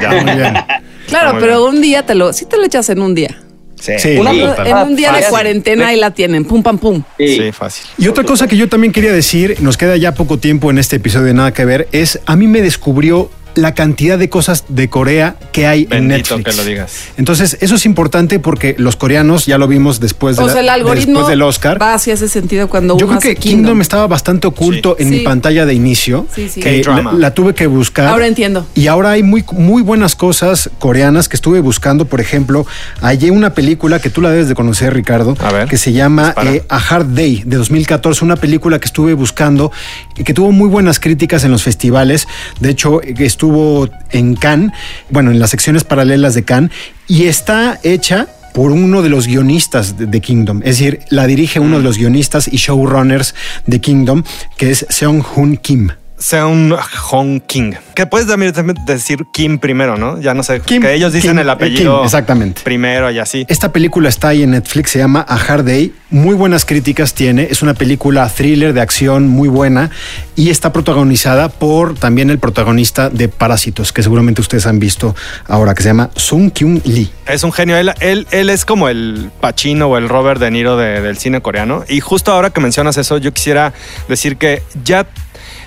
Ya, 0.00 0.08
Muy 0.10 0.34
bien. 0.36 0.54
Claro, 1.08 1.32
muy 1.34 1.42
pero 1.42 1.66
un 1.66 1.82
día 1.82 2.06
te 2.06 2.14
lo, 2.14 2.32
sí 2.32 2.46
te 2.46 2.56
lo 2.56 2.64
echas 2.64 2.88
en 2.88 3.02
un 3.02 3.14
día. 3.14 3.36
Sí, 3.78 3.92
Sí. 3.98 4.16
Una- 4.16 4.30
sí, 4.30 4.40
En 4.64 4.76
un 4.76 4.96
día 4.96 5.12
de 5.12 5.24
cuarentena 5.24 5.88
ahí 5.88 5.98
la 5.98 6.12
tienen, 6.12 6.44
pum 6.44 6.62
pam 6.62 6.78
pum. 6.78 7.02
Sí. 7.18 7.36
Sí, 7.36 7.52
fácil. 7.52 7.84
Y 7.98 8.06
otra 8.08 8.22
cosa 8.24 8.46
que 8.46 8.56
yo 8.56 8.68
también 8.68 8.92
quería 8.92 9.12
decir, 9.12 9.56
nos 9.60 9.76
queda 9.76 9.96
ya 9.96 10.14
poco 10.14 10.38
tiempo 10.38 10.70
en 10.70 10.78
este 10.78 10.96
episodio 10.96 11.26
de 11.26 11.34
Nada 11.34 11.52
que 11.52 11.64
ver, 11.64 11.88
es 11.92 12.20
a 12.24 12.36
mí 12.36 12.46
me 12.46 12.62
descubrió 12.62 13.28
la 13.54 13.74
cantidad 13.74 14.18
de 14.18 14.28
cosas 14.28 14.64
de 14.68 14.88
Corea 14.88 15.36
que 15.52 15.66
hay 15.66 15.86
en 15.90 16.08
Netflix. 16.08 16.44
que 16.44 16.52
lo 16.56 16.64
digas. 16.64 16.92
Entonces, 17.16 17.56
eso 17.60 17.74
es 17.74 17.84
importante 17.86 18.38
porque 18.38 18.74
los 18.78 18.96
coreanos, 18.96 19.46
ya 19.46 19.58
lo 19.58 19.68
vimos 19.68 20.00
después, 20.00 20.36
de 20.36 20.42
O 20.42 20.46
la- 20.46 20.52
sea, 20.52 20.62
el 20.62 20.68
algoritmo 20.68 21.18
después 21.20 21.28
del 21.28 21.42
Oscar. 21.42 21.80
va 21.80 21.94
hacia 21.94 22.14
ese 22.14 22.28
sentido 22.28 22.68
cuando 22.68 22.96
Yo 22.98 23.06
uno 23.06 23.18
creo 23.18 23.34
que 23.34 23.38
hace 23.38 23.48
Kingdom. 23.48 23.80
estaba 23.80 24.06
bastante 24.06 24.46
oculto 24.46 24.96
en 24.98 25.08
Sí. 25.08 25.14
mi 25.16 25.20
pantalla 25.20 25.66
de 25.66 25.74
inicio. 25.74 26.26
Sí, 26.34 26.48
sí. 26.48 26.60
que 26.60 26.82
la, 26.84 27.12
la 27.12 27.34
tuve 27.34 27.54
que 27.54 27.66
buscar. 27.66 28.06
Ahora 28.06 28.26
entiendo. 28.26 28.66
Y 28.74 28.86
ahora 28.86 29.10
hay 29.12 29.22
muy, 29.22 29.44
muy 29.52 29.82
buenas 29.82 30.16
cosas 30.16 30.70
coreanas 30.78 31.28
que 31.28 31.36
estuve 31.36 31.60
buscando. 31.60 32.04
Por 32.06 32.20
ejemplo, 32.20 32.66
hallé 33.00 33.30
una 33.30 33.54
película 33.54 34.00
que 34.00 34.10
tú 34.10 34.20
la 34.20 34.30
debes 34.30 34.48
de 34.48 34.54
conocer, 34.54 34.92
Ricardo, 34.94 35.36
A 35.40 35.52
ver, 35.52 35.68
que 35.68 35.76
se 35.76 35.92
llama 35.92 36.34
eh, 36.44 36.62
A 36.68 36.76
Hard 36.78 37.14
Day 37.14 37.42
de 37.44 37.56
2014. 37.56 38.24
Una 38.24 38.36
película 38.36 38.78
que 38.78 38.86
estuve 38.86 39.14
buscando 39.14 39.72
y 40.16 40.24
que 40.24 40.34
tuvo 40.34 40.52
muy 40.52 40.68
buenas 40.68 40.98
críticas 41.00 41.44
en 41.44 41.50
los 41.50 41.62
festivales. 41.62 42.26
De 42.60 42.70
hecho, 42.70 43.02
eh, 43.02 43.14
estuvo 43.42 43.88
en 44.12 44.36
Cannes, 44.36 44.70
bueno, 45.10 45.32
en 45.32 45.40
las 45.40 45.50
secciones 45.50 45.82
paralelas 45.82 46.34
de 46.34 46.44
Cannes, 46.44 46.70
y 47.08 47.24
está 47.24 47.80
hecha 47.82 48.28
por 48.54 48.70
uno 48.70 49.02
de 49.02 49.08
los 49.08 49.26
guionistas 49.26 49.96
de, 49.98 50.20
Kingdom. 50.20 50.58
Es 50.58 50.78
decir, 50.78 51.00
la 51.10 51.26
dirige 51.26 51.58
uno 51.58 51.76
Mm. 51.76 51.78
de 51.78 51.82
los 51.82 51.98
guionistas 51.98 52.46
y 52.46 52.58
showrunners 52.58 53.34
de 53.66 53.80
Kingdom, 53.80 54.22
que 54.56 54.70
es 54.70 54.86
Seong 54.88 55.24
Hoon 55.34 55.56
Kim. 55.56 55.90
Sea 56.22 56.46
un 56.46 56.72
Hong 56.76 57.40
King. 57.40 57.72
Que 57.96 58.06
puedes 58.06 58.28
también 58.28 58.52
decir 58.86 59.24
Kim 59.32 59.58
primero, 59.58 59.96
¿no? 59.96 60.20
Ya 60.20 60.34
no 60.34 60.44
sé. 60.44 60.60
Kim, 60.60 60.80
que 60.80 60.94
ellos 60.94 61.12
dicen 61.12 61.32
Kim, 61.32 61.38
el 61.40 61.48
eh, 61.48 61.50
apellido 61.50 61.96
Kim, 61.96 62.04
exactamente. 62.04 62.62
primero 62.62 63.10
y 63.10 63.18
así. 63.18 63.44
Esta 63.48 63.72
película 63.72 64.08
está 64.08 64.28
ahí 64.28 64.44
en 64.44 64.52
Netflix, 64.52 64.90
se 64.92 65.00
llama 65.00 65.26
A 65.28 65.34
Hard 65.34 65.64
Day. 65.64 65.92
Muy 66.10 66.36
buenas 66.36 66.64
críticas 66.64 67.14
tiene. 67.14 67.48
Es 67.50 67.60
una 67.62 67.74
película 67.74 68.28
thriller 68.28 68.72
de 68.72 68.80
acción 68.80 69.26
muy 69.26 69.48
buena 69.48 69.90
y 70.36 70.50
está 70.50 70.72
protagonizada 70.72 71.48
por 71.48 71.94
también 71.96 72.30
el 72.30 72.38
protagonista 72.38 73.10
de 73.10 73.26
Parásitos, 73.28 73.92
que 73.92 74.04
seguramente 74.04 74.40
ustedes 74.40 74.66
han 74.66 74.78
visto 74.78 75.16
ahora, 75.48 75.74
que 75.74 75.82
se 75.82 75.88
llama 75.88 76.10
Sung 76.14 76.52
Kyung 76.52 76.82
Lee. 76.84 77.10
Es 77.26 77.42
un 77.42 77.52
genio. 77.52 77.76
Él, 77.76 77.92
él, 77.98 78.28
él 78.30 78.48
es 78.48 78.64
como 78.64 78.88
el 78.88 79.30
Pacino 79.40 79.88
o 79.88 79.98
el 79.98 80.08
Robert 80.08 80.40
De 80.40 80.52
Niro 80.52 80.76
de- 80.76 81.00
del 81.00 81.16
cine 81.18 81.40
coreano. 81.42 81.82
Y 81.88 81.98
justo 81.98 82.30
ahora 82.30 82.50
que 82.50 82.60
mencionas 82.60 82.96
eso, 82.96 83.18
yo 83.18 83.32
quisiera 83.32 83.72
decir 84.08 84.36
que 84.36 84.62
ya 84.84 85.04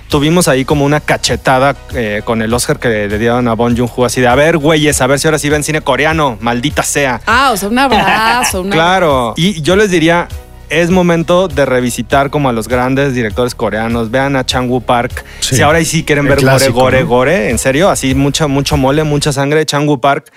tuvimos 0.08 0.48
ahí 0.48 0.64
como 0.64 0.84
una 0.84 1.00
cachetada 1.00 1.76
eh, 1.94 2.22
con 2.24 2.42
el 2.42 2.52
Oscar 2.52 2.78
que 2.78 3.08
le 3.08 3.18
dieron 3.18 3.48
a 3.48 3.54
Bon 3.54 3.76
Joon-ho 3.76 4.04
así 4.04 4.20
de, 4.20 4.28
a 4.28 4.34
ver, 4.34 4.58
güeyes, 4.58 5.00
a 5.00 5.06
ver 5.06 5.18
si 5.18 5.26
ahora 5.28 5.38
sí 5.38 5.48
ven 5.48 5.62
cine 5.62 5.80
coreano, 5.80 6.36
maldita 6.40 6.82
sea. 6.82 7.20
Ah, 7.26 7.50
o 7.52 7.56
sea, 7.56 7.68
un 7.68 7.78
abrazo. 7.78 8.62
un 8.62 8.70
Claro. 8.70 9.34
Y 9.36 9.60
yo 9.62 9.76
les 9.76 9.90
diría, 9.90 10.28
es 10.68 10.90
momento 10.90 11.48
de 11.48 11.64
revisitar 11.64 12.30
como 12.30 12.48
a 12.48 12.52
los 12.52 12.68
grandes 12.68 13.14
directores 13.14 13.54
coreanos. 13.54 14.10
Vean 14.10 14.36
a 14.36 14.44
Chang-woo 14.44 14.80
Park. 14.80 15.24
Sí. 15.40 15.56
Si 15.56 15.62
ahora 15.62 15.84
sí 15.84 16.04
quieren 16.04 16.26
ver 16.26 16.38
clásico, 16.38 16.72
gore, 16.72 17.02
gore, 17.02 17.02
¿no? 17.02 17.08
gore, 17.08 17.50
en 17.50 17.58
serio, 17.58 17.88
así 17.88 18.14
mucha, 18.14 18.46
mucho 18.46 18.76
mole, 18.76 19.04
mucha 19.04 19.32
sangre. 19.32 19.64
Chang-woo 19.64 20.00
Park. 20.00 20.32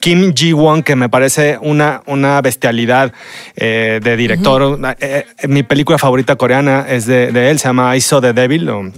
Kim 0.00 0.32
Ji-won, 0.34 0.82
que 0.82 0.96
me 0.96 1.08
parece 1.08 1.58
una, 1.60 2.02
una 2.06 2.40
bestialidad 2.40 3.12
eh, 3.54 4.00
de 4.02 4.16
director. 4.16 4.78
Eh, 4.98 5.24
eh, 5.38 5.48
mi 5.48 5.62
película 5.62 5.98
favorita 5.98 6.36
coreana 6.36 6.86
es 6.88 7.06
de, 7.06 7.30
de 7.32 7.50
él, 7.50 7.58
se 7.58 7.68
llama 7.68 7.94
I 7.96 8.00
Saw 8.00 8.20
the 8.20 8.32
Devil. 8.32 8.68
o 8.70 8.90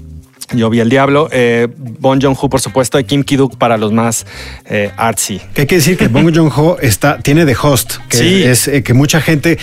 yo 0.55 0.69
vi 0.69 0.81
el 0.81 0.89
diablo. 0.91 1.29
Eh, 1.33 1.67
bon 1.77 2.21
Joon-ho, 2.21 2.49
por 2.51 2.61
supuesto, 2.61 2.99
y 2.99 3.05
Kim 3.05 3.25
Ki-duk 3.25 3.57
para 3.57 3.77
los 3.79 3.91
más 3.91 4.27
eh, 4.67 4.91
artsy. 4.97 5.41
Que 5.55 5.63
hay 5.63 5.67
que 5.67 5.77
decir 5.77 5.97
que 5.97 6.09
Bong 6.09 6.31
Joon-ho 6.35 6.79
está, 6.81 7.19
tiene 7.19 7.47
The 7.47 7.57
Host, 7.61 7.95
que 8.09 8.17
Sí. 8.19 8.43
es 8.45 8.69
eh, 8.69 8.83
que 8.83 8.93
mucha 8.93 9.21
gente, 9.23 9.59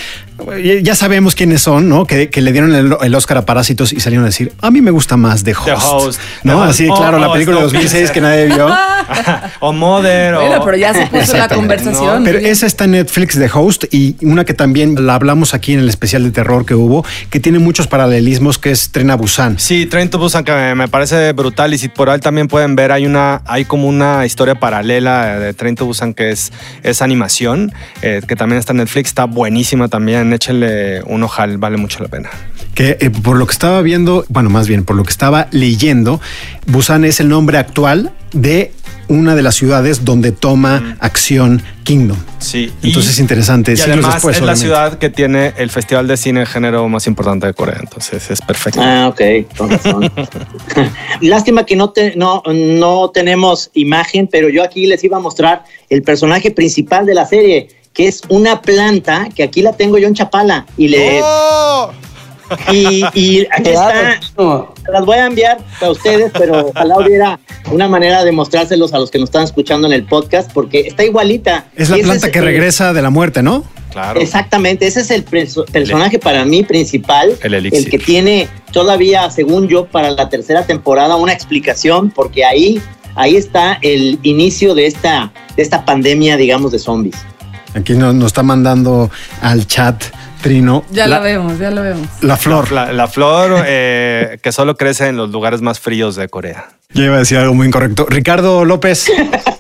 ya 0.84 0.96
sabemos 0.96 1.36
quiénes 1.36 1.62
son, 1.62 1.90
¿no? 1.90 2.06
Que, 2.06 2.30
que 2.30 2.42
le 2.42 2.52
dieron 2.52 2.74
el, 2.74 2.96
el 3.02 3.16
Oscar 3.16 3.38
a 3.38 3.46
Parásitos 3.46 3.94
y 3.94 4.00
salieron 4.00 4.24
a 4.26 4.28
decir, 4.28 4.54
a 4.62 4.72
mí 4.72 4.82
me 4.82 4.92
gusta 4.92 5.18
más 5.18 5.44
The 5.44 5.54
Host. 5.54 5.66
The 5.66 5.72
Host. 5.74 6.22
¿No? 6.44 6.54
The 6.54 6.60
Host. 6.60 6.70
Así, 6.70 6.88
Oh, 6.90 6.96
claro, 6.96 7.20
la 7.20 7.30
oh, 7.30 7.34
película 7.34 7.58
de 7.62 7.70
Snow 7.70 7.74
2006 7.82 8.12
que 8.12 8.22
nadie 8.22 8.46
vio. 8.48 8.68
o 9.60 9.74
Mother. 9.74 10.36
o- 10.36 10.66
pero 10.66 10.78
ya 10.78 10.94
se 10.94 11.06
puso 11.08 11.38
la 11.38 11.48
conversación. 11.48 12.24
Pero 12.24 12.40
esa 12.40 12.66
está 12.66 12.86
en 12.86 12.92
Netflix 12.92 13.38
de 13.38 13.50
Host 13.54 13.86
y 13.92 14.16
una 14.26 14.46
que 14.46 14.54
también 14.54 15.06
la 15.06 15.16
hablamos 15.16 15.54
aquí 15.54 15.74
en 15.74 15.80
el 15.80 15.90
especial 15.90 16.24
de 16.24 16.32
terror 16.32 16.66
que 16.66 16.76
hubo, 16.76 17.06
que 17.30 17.40
tiene 17.40 17.60
muchos 17.60 17.88
paralelismos, 17.88 18.58
que 18.60 18.72
es 18.72 18.92
Tren 18.92 19.10
a 19.12 19.16
Busan. 19.16 19.60
Sí, 19.60 19.86
Train 19.86 20.10
to 20.10 20.18
Busan 20.20 20.44
que 20.44 20.52
me, 20.52 20.76
me 20.76 20.88
parece 20.88 21.32
brutal 21.34 21.74
y 21.74 21.78
si 21.78 21.88
por 21.90 22.10
ahí 22.10 22.20
también 22.20 22.48
pueden 22.48 22.76
ver 22.76 22.92
hay 22.92 23.06
una 23.06 23.42
hay 23.46 23.66
como 23.66 23.88
una 23.88 24.26
historia 24.26 24.56
paralela 24.56 25.40
de 25.40 25.54
Train 25.54 25.76
to 25.76 25.86
Busan 25.86 26.14
que 26.14 26.32
es, 26.32 26.52
es 26.84 27.02
animación 27.02 27.72
eh, 28.02 28.22
que 28.28 28.36
también 28.36 28.60
está 28.60 28.74
en 28.74 28.78
Netflix 28.78 29.10
está 29.10 29.26
buenísima 29.26 29.88
también 29.88 30.29
échenle 30.34 31.02
un 31.06 31.24
ojal 31.24 31.58
vale 31.58 31.78
mucho 31.78 32.02
la 32.04 32.10
pena. 32.10 32.30
Que 32.76 32.98
eh, 33.02 33.10
por 33.10 33.38
lo 33.38 33.46
que 33.48 33.52
estaba 33.54 33.82
viendo, 33.82 34.26
bueno, 34.30 34.50
más 34.50 34.68
bien 34.68 34.86
por 34.86 34.96
lo 34.96 35.04
que 35.04 35.12
estaba 35.12 35.48
leyendo, 35.52 36.22
Busan 36.68 37.04
es 37.06 37.20
el 37.20 37.28
nombre 37.30 37.58
actual 37.58 38.12
de 38.32 38.72
una 39.08 39.34
de 39.34 39.42
las 39.42 39.56
ciudades 39.56 40.06
donde 40.06 40.32
toma 40.32 40.96
acción 41.00 41.64
Kingdom. 41.84 42.18
Sí. 42.38 42.72
Entonces 42.84 43.14
es 43.14 43.20
interesante. 43.20 43.74
Y 43.74 43.76
siglos 43.78 43.94
además 43.98 44.14
después, 44.16 44.36
es 44.36 44.42
la 44.44 44.52
obviamente. 44.54 44.66
ciudad 44.68 44.98
que 45.00 45.10
tiene 45.10 45.54
el 45.58 45.72
festival 45.72 46.08
de 46.08 46.16
cine 46.16 46.42
de 46.42 46.46
género 46.46 46.88
más 46.90 47.08
importante 47.08 47.48
de 47.48 47.56
Corea, 47.56 47.78
entonces 47.80 48.30
es 48.30 48.40
perfecto. 48.40 48.80
Ah, 48.84 49.08
ok, 49.08 49.22
con 49.58 49.72
razón. 49.72 50.12
Lástima 51.22 51.66
que 51.66 51.76
no, 51.76 51.90
te- 51.90 52.16
no, 52.16 52.44
no 52.46 53.10
tenemos 53.10 53.72
imagen, 53.74 54.28
pero 54.28 54.48
yo 54.50 54.64
aquí 54.64 54.86
les 54.86 55.04
iba 55.04 55.18
a 55.18 55.20
mostrar 55.20 55.64
el 55.90 56.04
personaje 56.04 56.52
principal 56.52 57.06
de 57.08 57.16
la 57.16 57.26
serie, 57.26 57.68
que 58.00 58.08
es 58.08 58.22
una 58.30 58.62
planta, 58.62 59.28
que 59.36 59.44
aquí 59.44 59.62
la 59.62 59.74
tengo 59.74 59.98
yo 59.98 60.08
en 60.08 60.14
Chapala, 60.14 60.66
y 60.78 60.88
le... 60.88 61.20
¡Oh! 61.22 61.92
Y, 62.72 63.04
y 63.14 63.46
aquí 63.52 63.72
Claro, 63.72 64.00
está, 64.10 64.20
no. 64.38 64.74
las 64.90 65.06
voy 65.06 65.18
a 65.18 65.26
enviar 65.26 65.58
a 65.82 65.90
ustedes, 65.92 66.32
pero 66.32 66.68
ojalá 66.70 66.98
hubiera 66.98 67.40
una 67.74 67.90
manera 67.90 68.24
de 68.24 68.32
mostrárselos 68.32 68.94
a 68.94 69.00
los 69.00 69.12
que 69.12 69.20
nos 69.20 69.28
están 69.28 69.44
escuchando 69.44 69.86
en 69.86 69.92
el 69.92 70.06
podcast, 70.06 70.50
porque 70.54 70.80
está 70.88 71.04
igualita. 71.04 71.66
Es 71.76 71.90
la 71.90 71.98
Y 71.98 72.04
planta 72.04 72.32
que 72.32 72.40
el- 72.40 72.46
regresa 72.46 72.94
de 72.94 73.02
la 73.02 73.10
muerte, 73.10 73.44
¿no? 73.44 73.66
Claro. 73.92 74.22
Exactamente, 74.22 74.88
ese 74.88 75.02
es 75.02 75.12
el 75.12 75.26
perso- 75.26 75.66
personaje 75.70 76.20
para 76.20 76.46
mí 76.46 76.64
principal, 76.64 77.38
El 77.44 77.54
elixir. 77.54 77.90
que 77.90 78.00
tiene 78.00 78.48
todavía, 78.72 79.30
según 79.30 79.68
yo, 79.68 79.88
para 79.88 80.10
la 80.12 80.30
tercera 80.30 80.66
temporada 80.66 81.18
una 81.18 81.34
explicación, 81.34 82.12
porque 82.12 82.46
ahí, 82.46 82.82
ahí 83.16 83.36
está 83.36 83.78
el 83.82 84.20
inicio 84.24 84.74
de 84.74 84.86
esta, 84.86 85.34
de 85.58 85.62
esta 85.64 85.84
pandemia, 85.84 86.38
digamos, 86.38 86.72
de 86.72 86.80
zombies. 86.80 87.18
Aquí 87.76 87.94
nos, 87.94 88.14
nos 88.16 88.28
está 88.28 88.44
mandando 88.44 89.10
al 89.42 89.68
chat 89.68 90.04
Trino 90.42 90.86
Ya 90.92 91.06
la, 91.08 91.18
lo 91.18 91.24
vemos, 91.24 91.60
ya 91.60 91.70
lo 91.70 91.82
vemos. 91.84 92.08
la 92.22 92.38
flor. 92.38 92.72
La, 92.72 92.94
la 92.94 93.08
flor 93.08 93.64
eh, 93.66 94.40
que 94.42 94.52
solo 94.52 94.78
crece 94.78 95.08
en 95.08 95.18
los 95.18 95.30
lugares 95.32 95.62
más 95.62 95.80
fríos 95.80 96.16
de 96.16 96.30
Corea. 96.30 96.70
Yo 96.94 97.04
iba 97.04 97.16
a 97.16 97.20
decir 97.20 97.38
algo 97.38 97.54
muy 97.54 97.68
incorrecto. 97.68 98.06
Ricardo 98.10 98.64
López. 98.66 99.12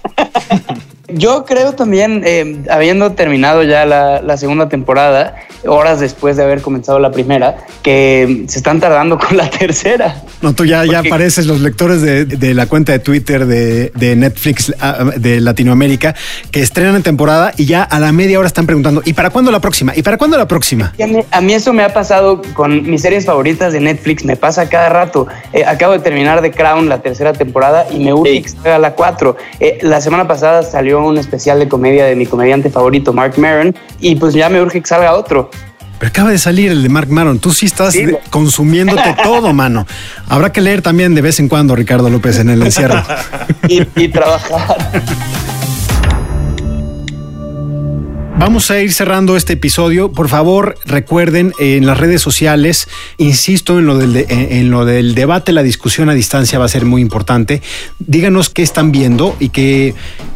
Yo 1.14 1.46
creo 1.46 1.74
también, 1.74 2.24
eh, 2.26 2.64
habiendo 2.70 3.12
terminado 3.14 3.64
ya 3.64 3.86
la, 3.86 4.22
la 4.22 4.38
segunda 4.38 4.70
temporada, 4.70 5.36
horas 5.66 6.00
después 6.00 6.38
de 6.38 6.44
haber 6.44 6.62
comenzado 6.62 7.00
la 7.00 7.12
primera, 7.12 7.58
que 7.84 8.46
se 8.48 8.58
están 8.58 8.80
tardando 8.80 9.18
con 9.18 9.36
la 9.38 9.50
tercera. 9.60 10.22
No, 10.42 10.54
tú 10.54 10.66
ya, 10.66 10.86
ya 10.86 11.00
apareces 11.00 11.46
los 11.46 11.60
lectores 11.62 12.02
de, 12.02 12.26
de 12.26 12.54
la 12.54 12.66
cuenta 12.68 12.92
de 12.94 13.00
Twitter 13.00 13.46
de, 13.46 13.92
de 13.96 14.16
Netflix 14.16 14.74
ah, 14.80 15.06
de 15.16 15.42
Latinoamérica 15.42 16.16
que 16.52 16.62
estrenan 16.62 16.96
en 16.96 17.04
temporada 17.04 17.52
y 17.58 17.66
ya 17.66 17.84
a 17.84 18.00
la 18.00 18.12
media 18.12 18.40
hora 18.40 18.48
están 18.48 18.66
preguntando 18.66 19.02
¿y 19.04 19.14
para 19.14 19.30
cuándo 19.32 19.52
la 19.52 19.60
próxima? 19.60 19.94
¿y 19.96 20.02
para 20.02 20.18
cuándo 20.18 20.38
la 20.38 20.48
próxima? 20.48 20.94
A 21.02 21.08
mí, 21.08 21.20
a 21.30 21.42
mí 21.42 21.54
eso 21.54 21.74
me 21.74 21.84
ha 21.84 21.94
pasado 21.94 22.42
con 22.54 22.90
mis 22.90 23.02
series 23.02 23.26
favoritas 23.26 23.74
de 23.74 23.82
Netflix, 23.82 24.24
me 24.24 24.36
pasa 24.38 24.70
cada 24.70 24.90
rato. 24.90 25.28
Eh, 25.54 25.66
acabo 25.66 25.94
de 25.94 26.00
terminar 26.00 26.42
The 26.42 26.52
Crown, 26.52 26.88
la 26.88 27.02
tercera 27.02 27.34
temporada, 27.34 27.86
y 27.92 28.00
me 28.00 28.14
urge 28.14 28.30
Sí. 28.32 28.42
que 28.44 28.50
salga 28.50 28.78
la 28.80 28.94
4. 28.94 29.36
la 29.82 30.02
semana 30.02 30.28
pasada 30.28 30.64
salió 30.64 30.99
un 31.08 31.18
especial 31.18 31.60
de 31.60 31.68
comedia 31.70 32.06
de 32.06 32.16
mi 32.16 32.26
comediante 32.26 32.70
favorito, 32.70 33.14
Mark 33.14 33.34
Maron, 33.38 33.76
y 34.00 34.16
pues 34.16 34.34
ya 34.34 34.50
me 34.50 34.62
urge 34.62 34.82
que 34.82 34.88
salga 34.88 35.14
otro. 35.14 35.50
Pero 36.00 36.10
acaba 36.10 36.30
de 36.30 36.38
salir 36.38 36.72
el 36.72 36.82
de 36.82 36.88
Mark 36.90 37.10
Maron. 37.10 37.40
Tú 37.40 37.52
sí 37.52 37.66
estás 37.66 37.94
Sí. 37.94 38.06
consumiéndote 38.30 39.16
todo, 39.24 39.52
mano. 39.54 39.86
Habrá 40.30 40.52
que 40.54 40.62
leer 40.62 40.82
también 40.82 41.14
de 41.14 41.22
vez 41.22 41.40
en 41.42 41.50
cuando, 41.50 41.76
Ricardo 41.76 42.10
López, 42.10 42.40
en 42.40 42.50
el 42.50 42.62
encierro. 42.64 43.04
Y, 43.68 43.86
y 43.96 44.08
trabajar. 44.08 44.78
Vamos 48.40 48.72
a 48.72 48.80
ir 48.80 48.94
cerrando 48.94 49.36
este 49.36 49.54
episodio. 49.54 50.14
Por 50.14 50.30
favor, 50.30 50.76
recuerden 50.86 51.52
eh, 51.60 51.76
en 51.76 51.86
las 51.86 51.98
redes 51.98 52.22
sociales, 52.22 52.88
insisto 53.18 53.78
en 53.80 53.86
lo, 53.86 53.98
del 53.98 54.14
de- 54.14 54.28
en, 54.30 54.72
lo 54.72 54.86
del 54.86 55.14
debate, 55.14 55.52
la 55.52 55.62
discusión 55.62 56.10
a 56.10 56.14
distancia 56.14 56.58
va 56.58 56.64
a 56.64 56.70
ser 56.70 56.86
muy 56.86 57.02
importante. 57.02 57.62
Díganos 58.00 58.50
qué 58.50 58.62
están 58.64 58.94
viendo 58.94 59.36
y 59.42 59.50
que 59.50 59.94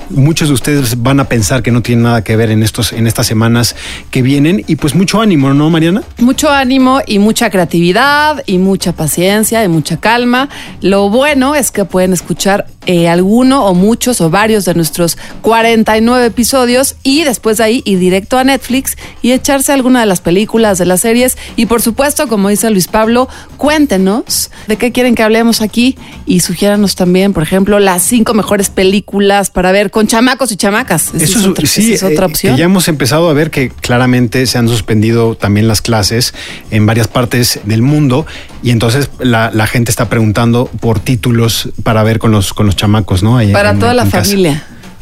muchos 0.09 0.49
de 0.49 0.53
ustedes 0.53 1.01
van 1.01 1.21
a 1.21 1.29
pensar 1.29 1.63
que 1.63 1.71
no 1.71 1.81
tienen 1.81 2.03
nada 2.03 2.25
que 2.25 2.35
ver 2.35 2.51
en, 2.51 2.61
estos, 2.61 2.91
en 2.91 3.07
estas 3.07 3.25
semanas 3.25 3.73
que 4.11 4.21
vienen. 4.21 4.65
Y 4.67 4.75
pues 4.75 4.95
mucho 4.95 5.21
ánimo, 5.21 5.53
¿no, 5.53 5.69
Mariana? 5.69 6.03
Mucho 6.17 6.49
ánimo 6.49 6.99
y 7.07 7.19
mucha 7.19 7.49
creatividad 7.49 8.43
y 8.45 8.57
mucha 8.57 8.91
paciencia 8.91 9.63
y 9.63 9.69
mucha 9.69 9.97
calma. 10.01 10.49
Lo 10.81 11.09
bueno 11.09 11.55
es 11.55 11.71
que 11.71 11.85
pueden 11.85 12.11
escuchar 12.11 12.67
eh, 12.85 13.07
alguno 13.07 13.65
o 13.65 13.73
muchos 13.73 14.19
o 14.19 14.29
varios 14.29 14.65
de 14.65 14.73
nuestros 14.73 15.17
49 15.41 16.25
episodios 16.25 16.95
y 17.01 17.23
después 17.23 17.57
de 17.57 17.63
ahí 17.63 17.83
ir 17.93 17.99
directo 17.99 18.37
a 18.37 18.43
Netflix 18.43 18.97
y 19.21 19.31
echarse 19.31 19.71
alguna 19.71 20.01
de 20.01 20.05
las 20.05 20.21
películas, 20.21 20.77
de 20.77 20.85
las 20.85 21.01
series. 21.01 21.37
Y 21.55 21.65
por 21.67 21.81
supuesto, 21.81 22.27
como 22.27 22.49
dice 22.49 22.69
Luis 22.69 22.87
Pablo, 22.87 23.27
cuéntenos 23.57 24.51
de 24.67 24.77
qué 24.77 24.91
quieren 24.91 25.15
que 25.15 25.23
hablemos 25.23 25.61
aquí 25.61 25.97
y 26.25 26.41
sugiéranos 26.41 26.95
también, 26.95 27.33
por 27.33 27.41
ejemplo, 27.43 27.79
las 27.79 28.03
cinco 28.03 28.33
mejores 28.33 28.69
películas 28.69 29.49
para 29.49 29.71
ver 29.71 29.89
con 29.89 30.05
chamacos 30.07 30.51
y 30.51 30.57
chamacas. 30.57 31.13
Eso 31.15 31.39
es 31.39 31.45
otra, 31.45 31.65
sí, 31.65 31.93
es 31.93 32.03
otra 32.03 32.25
eh, 32.25 32.29
opción. 32.29 32.55
que 32.55 32.59
ya 32.59 32.65
hemos 32.65 32.87
empezado 32.87 33.29
a 33.29 33.33
ver 33.33 33.49
que 33.51 33.69
claramente 33.69 34.45
se 34.45 34.57
han 34.57 34.67
suspendido 34.67 35.35
también 35.35 35.67
las 35.67 35.81
clases 35.81 36.33
en 36.71 36.85
varias 36.85 37.07
partes 37.07 37.59
del 37.63 37.81
mundo 37.81 38.25
y 38.61 38.69
entonces 38.71 39.09
la, 39.19 39.49
la 39.53 39.65
gente 39.67 39.89
está 39.91 40.07
preguntando 40.09 40.69
por 40.79 40.99
títulos 40.99 41.69
para 41.83 42.03
ver 42.03 42.19
con 42.19 42.31
los, 42.31 42.53
con 42.53 42.65
los 42.65 42.75
chamacos, 42.75 43.23
¿no? 43.23 43.37
Ahí 43.37 43.51
para 43.51 43.71
en- 43.71 43.79
toda 43.79 43.93
la 43.93 44.05
casa. 44.05 44.35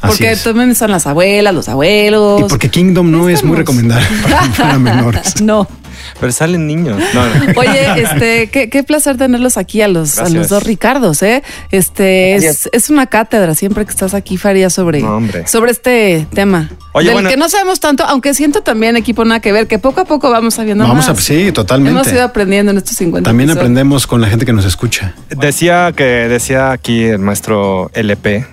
Porque 0.02 0.32
es. 0.32 0.44
también 0.44 0.74
son 0.76 0.92
las 0.92 1.06
abuelas, 1.08 1.54
los 1.54 1.70
abuelos. 1.70 2.42
Y 2.42 2.44
porque 2.46 2.70
Kingdom 2.70 3.12
no 3.12 3.30
es 3.30 3.44
muy 3.44 3.56
recomendable 3.58 4.06
para, 4.24 4.48
para 4.52 4.80
menores. 4.80 5.36
No. 5.42 5.68
Pero 6.20 6.32
salen 6.32 6.68
niños. 6.68 7.02
No, 7.14 7.26
no. 7.26 7.52
Oye, 7.60 8.02
este, 8.02 8.50
qué, 8.50 8.70
qué 8.70 8.84
placer 8.84 9.18
tenerlos 9.18 9.58
aquí 9.58 9.82
a 9.82 9.88
los, 9.88 10.18
a 10.18 10.30
los 10.30 10.50
dos 10.50 10.64
Ricardos, 10.64 11.22
¿eh? 11.22 11.44
Este 11.72 12.36
es, 12.36 12.70
es 12.72 12.90
una 12.90 13.06
cátedra 13.08 13.56
siempre 13.56 13.86
que 13.86 13.92
estás 13.92 14.14
aquí, 14.14 14.38
Faria, 14.38 14.70
sobre, 14.70 15.02
No, 15.02 15.22
sobre 15.46 15.72
este 15.72 16.28
tema. 16.34 16.70
Oye, 16.94 17.08
del 17.08 17.14
bueno. 17.16 17.30
que 17.30 17.38
no 17.38 17.50
sabemos 17.50 17.80
tanto, 17.80 18.04
aunque 18.06 18.34
siento 18.34 18.62
también, 18.62 18.98
equipo, 18.98 19.26
nada 19.26 19.40
que 19.42 19.52
ver, 19.52 19.68
que 19.68 19.80
poco 19.80 20.02
a 20.02 20.06
poco 20.06 20.30
vamos 20.32 20.56
sabiendo 20.56 20.84
Vamos 20.88 21.08
más. 21.08 21.18
a, 21.18 21.22
sí, 21.22 21.52
totalmente. 21.52 21.92
Hemos 22.00 22.12
ido 22.12 22.24
aprendiendo 22.24 22.72
en 22.72 22.78
estos 22.80 22.96
50 22.98 23.28
También 23.30 23.50
episodios. 23.50 23.62
aprendemos 23.64 24.08
con 24.08 24.22
la 24.22 24.28
gente 24.28 24.46
que 24.46 24.54
nos 24.54 24.66
escucha. 24.66 25.14
Decía 25.30 25.94
que 25.96 26.04
decía 26.04 26.72
aquí 26.72 27.04
el 27.04 27.20
maestro 27.20 27.90
LP 27.94 28.46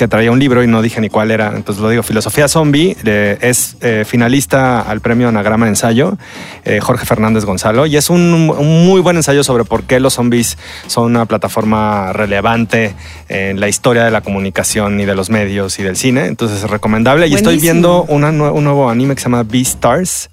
que 0.00 0.08
traía 0.08 0.32
un 0.32 0.38
libro 0.38 0.64
y 0.64 0.66
no 0.66 0.80
dije 0.80 0.98
ni 1.02 1.10
cuál 1.10 1.30
era, 1.30 1.52
entonces 1.54 1.82
lo 1.82 1.90
digo. 1.90 2.02
Filosofía 2.02 2.48
Zombie 2.48 2.96
eh, 3.04 3.36
es 3.42 3.76
eh, 3.82 4.04
finalista 4.06 4.80
al 4.80 5.02
premio 5.02 5.28
Anagrama 5.28 5.68
Ensayo, 5.68 6.16
eh, 6.64 6.80
Jorge 6.80 7.04
Fernández 7.04 7.44
Gonzalo, 7.44 7.84
y 7.84 7.98
es 7.98 8.08
un, 8.08 8.32
un 8.48 8.86
muy 8.86 9.02
buen 9.02 9.16
ensayo 9.16 9.44
sobre 9.44 9.64
por 9.64 9.82
qué 9.82 10.00
los 10.00 10.14
zombies 10.14 10.56
son 10.86 11.04
una 11.04 11.26
plataforma 11.26 12.14
relevante 12.14 12.94
en 13.28 13.60
la 13.60 13.68
historia 13.68 14.02
de 14.02 14.10
la 14.10 14.22
comunicación 14.22 14.98
y 15.00 15.04
de 15.04 15.14
los 15.14 15.28
medios 15.28 15.78
y 15.78 15.82
del 15.82 15.96
cine. 15.96 16.28
Entonces 16.28 16.64
es 16.64 16.70
recomendable. 16.70 17.26
Y 17.28 17.34
estoy 17.34 17.56
Buenísimo. 17.56 17.72
viendo 17.72 18.02
una 18.04 18.30
un 18.30 18.64
nuevo 18.64 18.88
anime 18.88 19.14
que 19.14 19.20
se 19.20 19.26
llama 19.26 19.42
Beastars. 19.42 20.30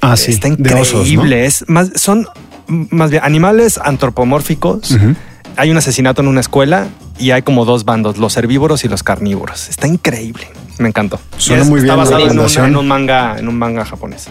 Ah, 0.00 0.16
sí. 0.16 0.32
Está 0.32 0.48
increíble. 0.48 0.80
osos, 0.80 1.12
¿no? 1.12 1.24
Es 1.26 1.64
más, 1.68 1.90
son 1.96 2.26
más 2.66 3.10
bien 3.10 3.22
animales 3.22 3.78
antropomórficos. 3.84 4.92
Ujú. 4.92 5.14
Hay 5.56 5.70
un 5.70 5.76
asesinato 5.76 6.20
en 6.22 6.28
una 6.28 6.40
escuela 6.40 6.88
y 7.18 7.30
hay 7.30 7.42
como 7.42 7.64
dos 7.64 7.84
bandos, 7.84 8.18
los 8.18 8.36
herbívoros 8.36 8.84
y 8.84 8.88
los 8.88 9.02
carnívoros. 9.02 9.68
Está 9.68 9.86
increíble. 9.86 10.48
Me 10.78 10.88
encantó. 10.88 11.20
Suena 11.36 11.62
es- 11.62 11.68
muy 11.68 11.80
bien 11.80 11.86
Está 11.92 11.96
la 11.96 12.02
basado 12.04 12.30
en 12.30 12.38
un, 12.38 12.66
en 12.70 12.76
un 12.76 12.88
manga, 12.88 13.38
en 13.38 13.48
un 13.48 13.58
manga 13.58 13.84
japonés. 13.84 14.26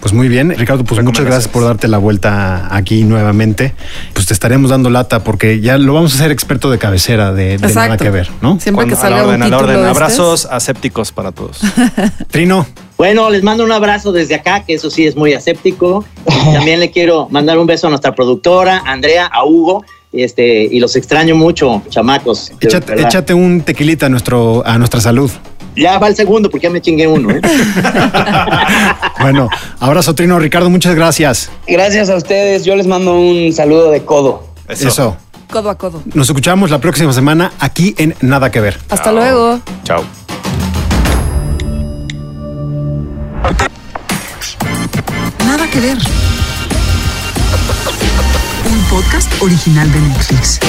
Pues 0.00 0.12
muy 0.12 0.28
bien, 0.28 0.50
Ricardo, 0.58 0.84
pues 0.84 1.02
muchas 1.02 1.24
gracias 1.24 1.48
por 1.48 1.64
darte 1.64 1.88
la 1.88 1.96
vuelta 1.96 2.68
aquí 2.76 3.04
nuevamente. 3.04 3.74
Pues 4.12 4.26
te 4.26 4.34
estaremos 4.34 4.68
dando 4.68 4.90
lata 4.90 5.24
porque 5.24 5.60
ya 5.60 5.78
lo 5.78 5.94
vamos 5.94 6.12
a 6.12 6.16
hacer 6.16 6.30
experto 6.30 6.70
de 6.70 6.76
cabecera 6.76 7.32
de, 7.32 7.56
de 7.56 7.72
nada 7.72 7.96
que 7.96 8.10
ver, 8.10 8.28
¿no? 8.42 8.60
Siempre 8.60 8.84
que 8.84 8.94
Cuando- 8.94 9.06
a 9.06 9.10
la 9.10 9.16
salga 9.16 9.22
un 9.22 9.28
orden, 9.28 9.42
a 9.42 9.48
la 9.48 9.56
título 9.56 9.72
orden. 9.78 9.88
Abrazos 9.88 10.44
asépticos 10.50 11.10
para 11.12 11.32
todos. 11.32 11.58
Trino, 12.30 12.66
Bueno, 12.98 13.30
les 13.30 13.42
mando 13.42 13.64
un 13.64 13.72
abrazo 13.72 14.12
desde 14.12 14.34
acá, 14.34 14.64
que 14.66 14.74
eso 14.74 14.90
sí 14.90 15.06
es 15.06 15.16
muy 15.16 15.32
aséptico. 15.32 16.04
También 16.52 16.80
le 16.80 16.90
quiero 16.90 17.28
mandar 17.30 17.56
un 17.58 17.66
beso 17.66 17.86
a 17.86 17.90
nuestra 17.90 18.14
productora, 18.14 18.82
Andrea, 18.84 19.24
a 19.24 19.44
Hugo, 19.46 19.84
este, 20.14 20.64
y 20.64 20.80
los 20.80 20.96
extraño 20.96 21.34
mucho, 21.34 21.82
chamacos. 21.88 22.52
échate 22.60 23.34
un 23.34 23.62
tequilita 23.62 24.06
a, 24.06 24.08
nuestro, 24.08 24.62
a 24.66 24.78
nuestra 24.78 25.00
salud. 25.00 25.30
Ya 25.76 25.98
va 25.98 26.08
el 26.08 26.14
segundo, 26.14 26.50
porque 26.50 26.64
ya 26.64 26.70
me 26.70 26.80
chingué 26.80 27.06
uno. 27.06 27.30
¿eh? 27.30 27.40
Bueno, 29.20 29.48
abrazo 29.80 30.14
Trino, 30.14 30.38
Ricardo, 30.38 30.68
muchas 30.68 30.94
gracias. 30.94 31.50
Gracias 31.66 32.10
a 32.10 32.16
ustedes. 32.16 32.64
Yo 32.64 32.76
les 32.76 32.86
mando 32.86 33.18
un 33.18 33.52
saludo 33.52 33.90
de 33.90 34.04
codo. 34.04 34.46
Eso. 34.68 35.16
Codo 35.50 35.70
a 35.70 35.78
codo. 35.78 36.02
Nos 36.12 36.28
escuchamos 36.28 36.70
la 36.70 36.78
próxima 36.78 37.12
semana 37.12 37.52
aquí 37.58 37.94
en 37.96 38.14
Nada 38.20 38.50
que 38.50 38.60
ver. 38.60 38.78
Hasta 38.90 39.12
luego. 39.12 39.60
Chao. 39.84 40.04
Nada 45.46 45.70
que 45.70 45.80
ver. 45.80 45.98
Podcast 48.94 49.42
original 49.42 49.90
de 49.90 50.00
Netflix. 50.02 50.60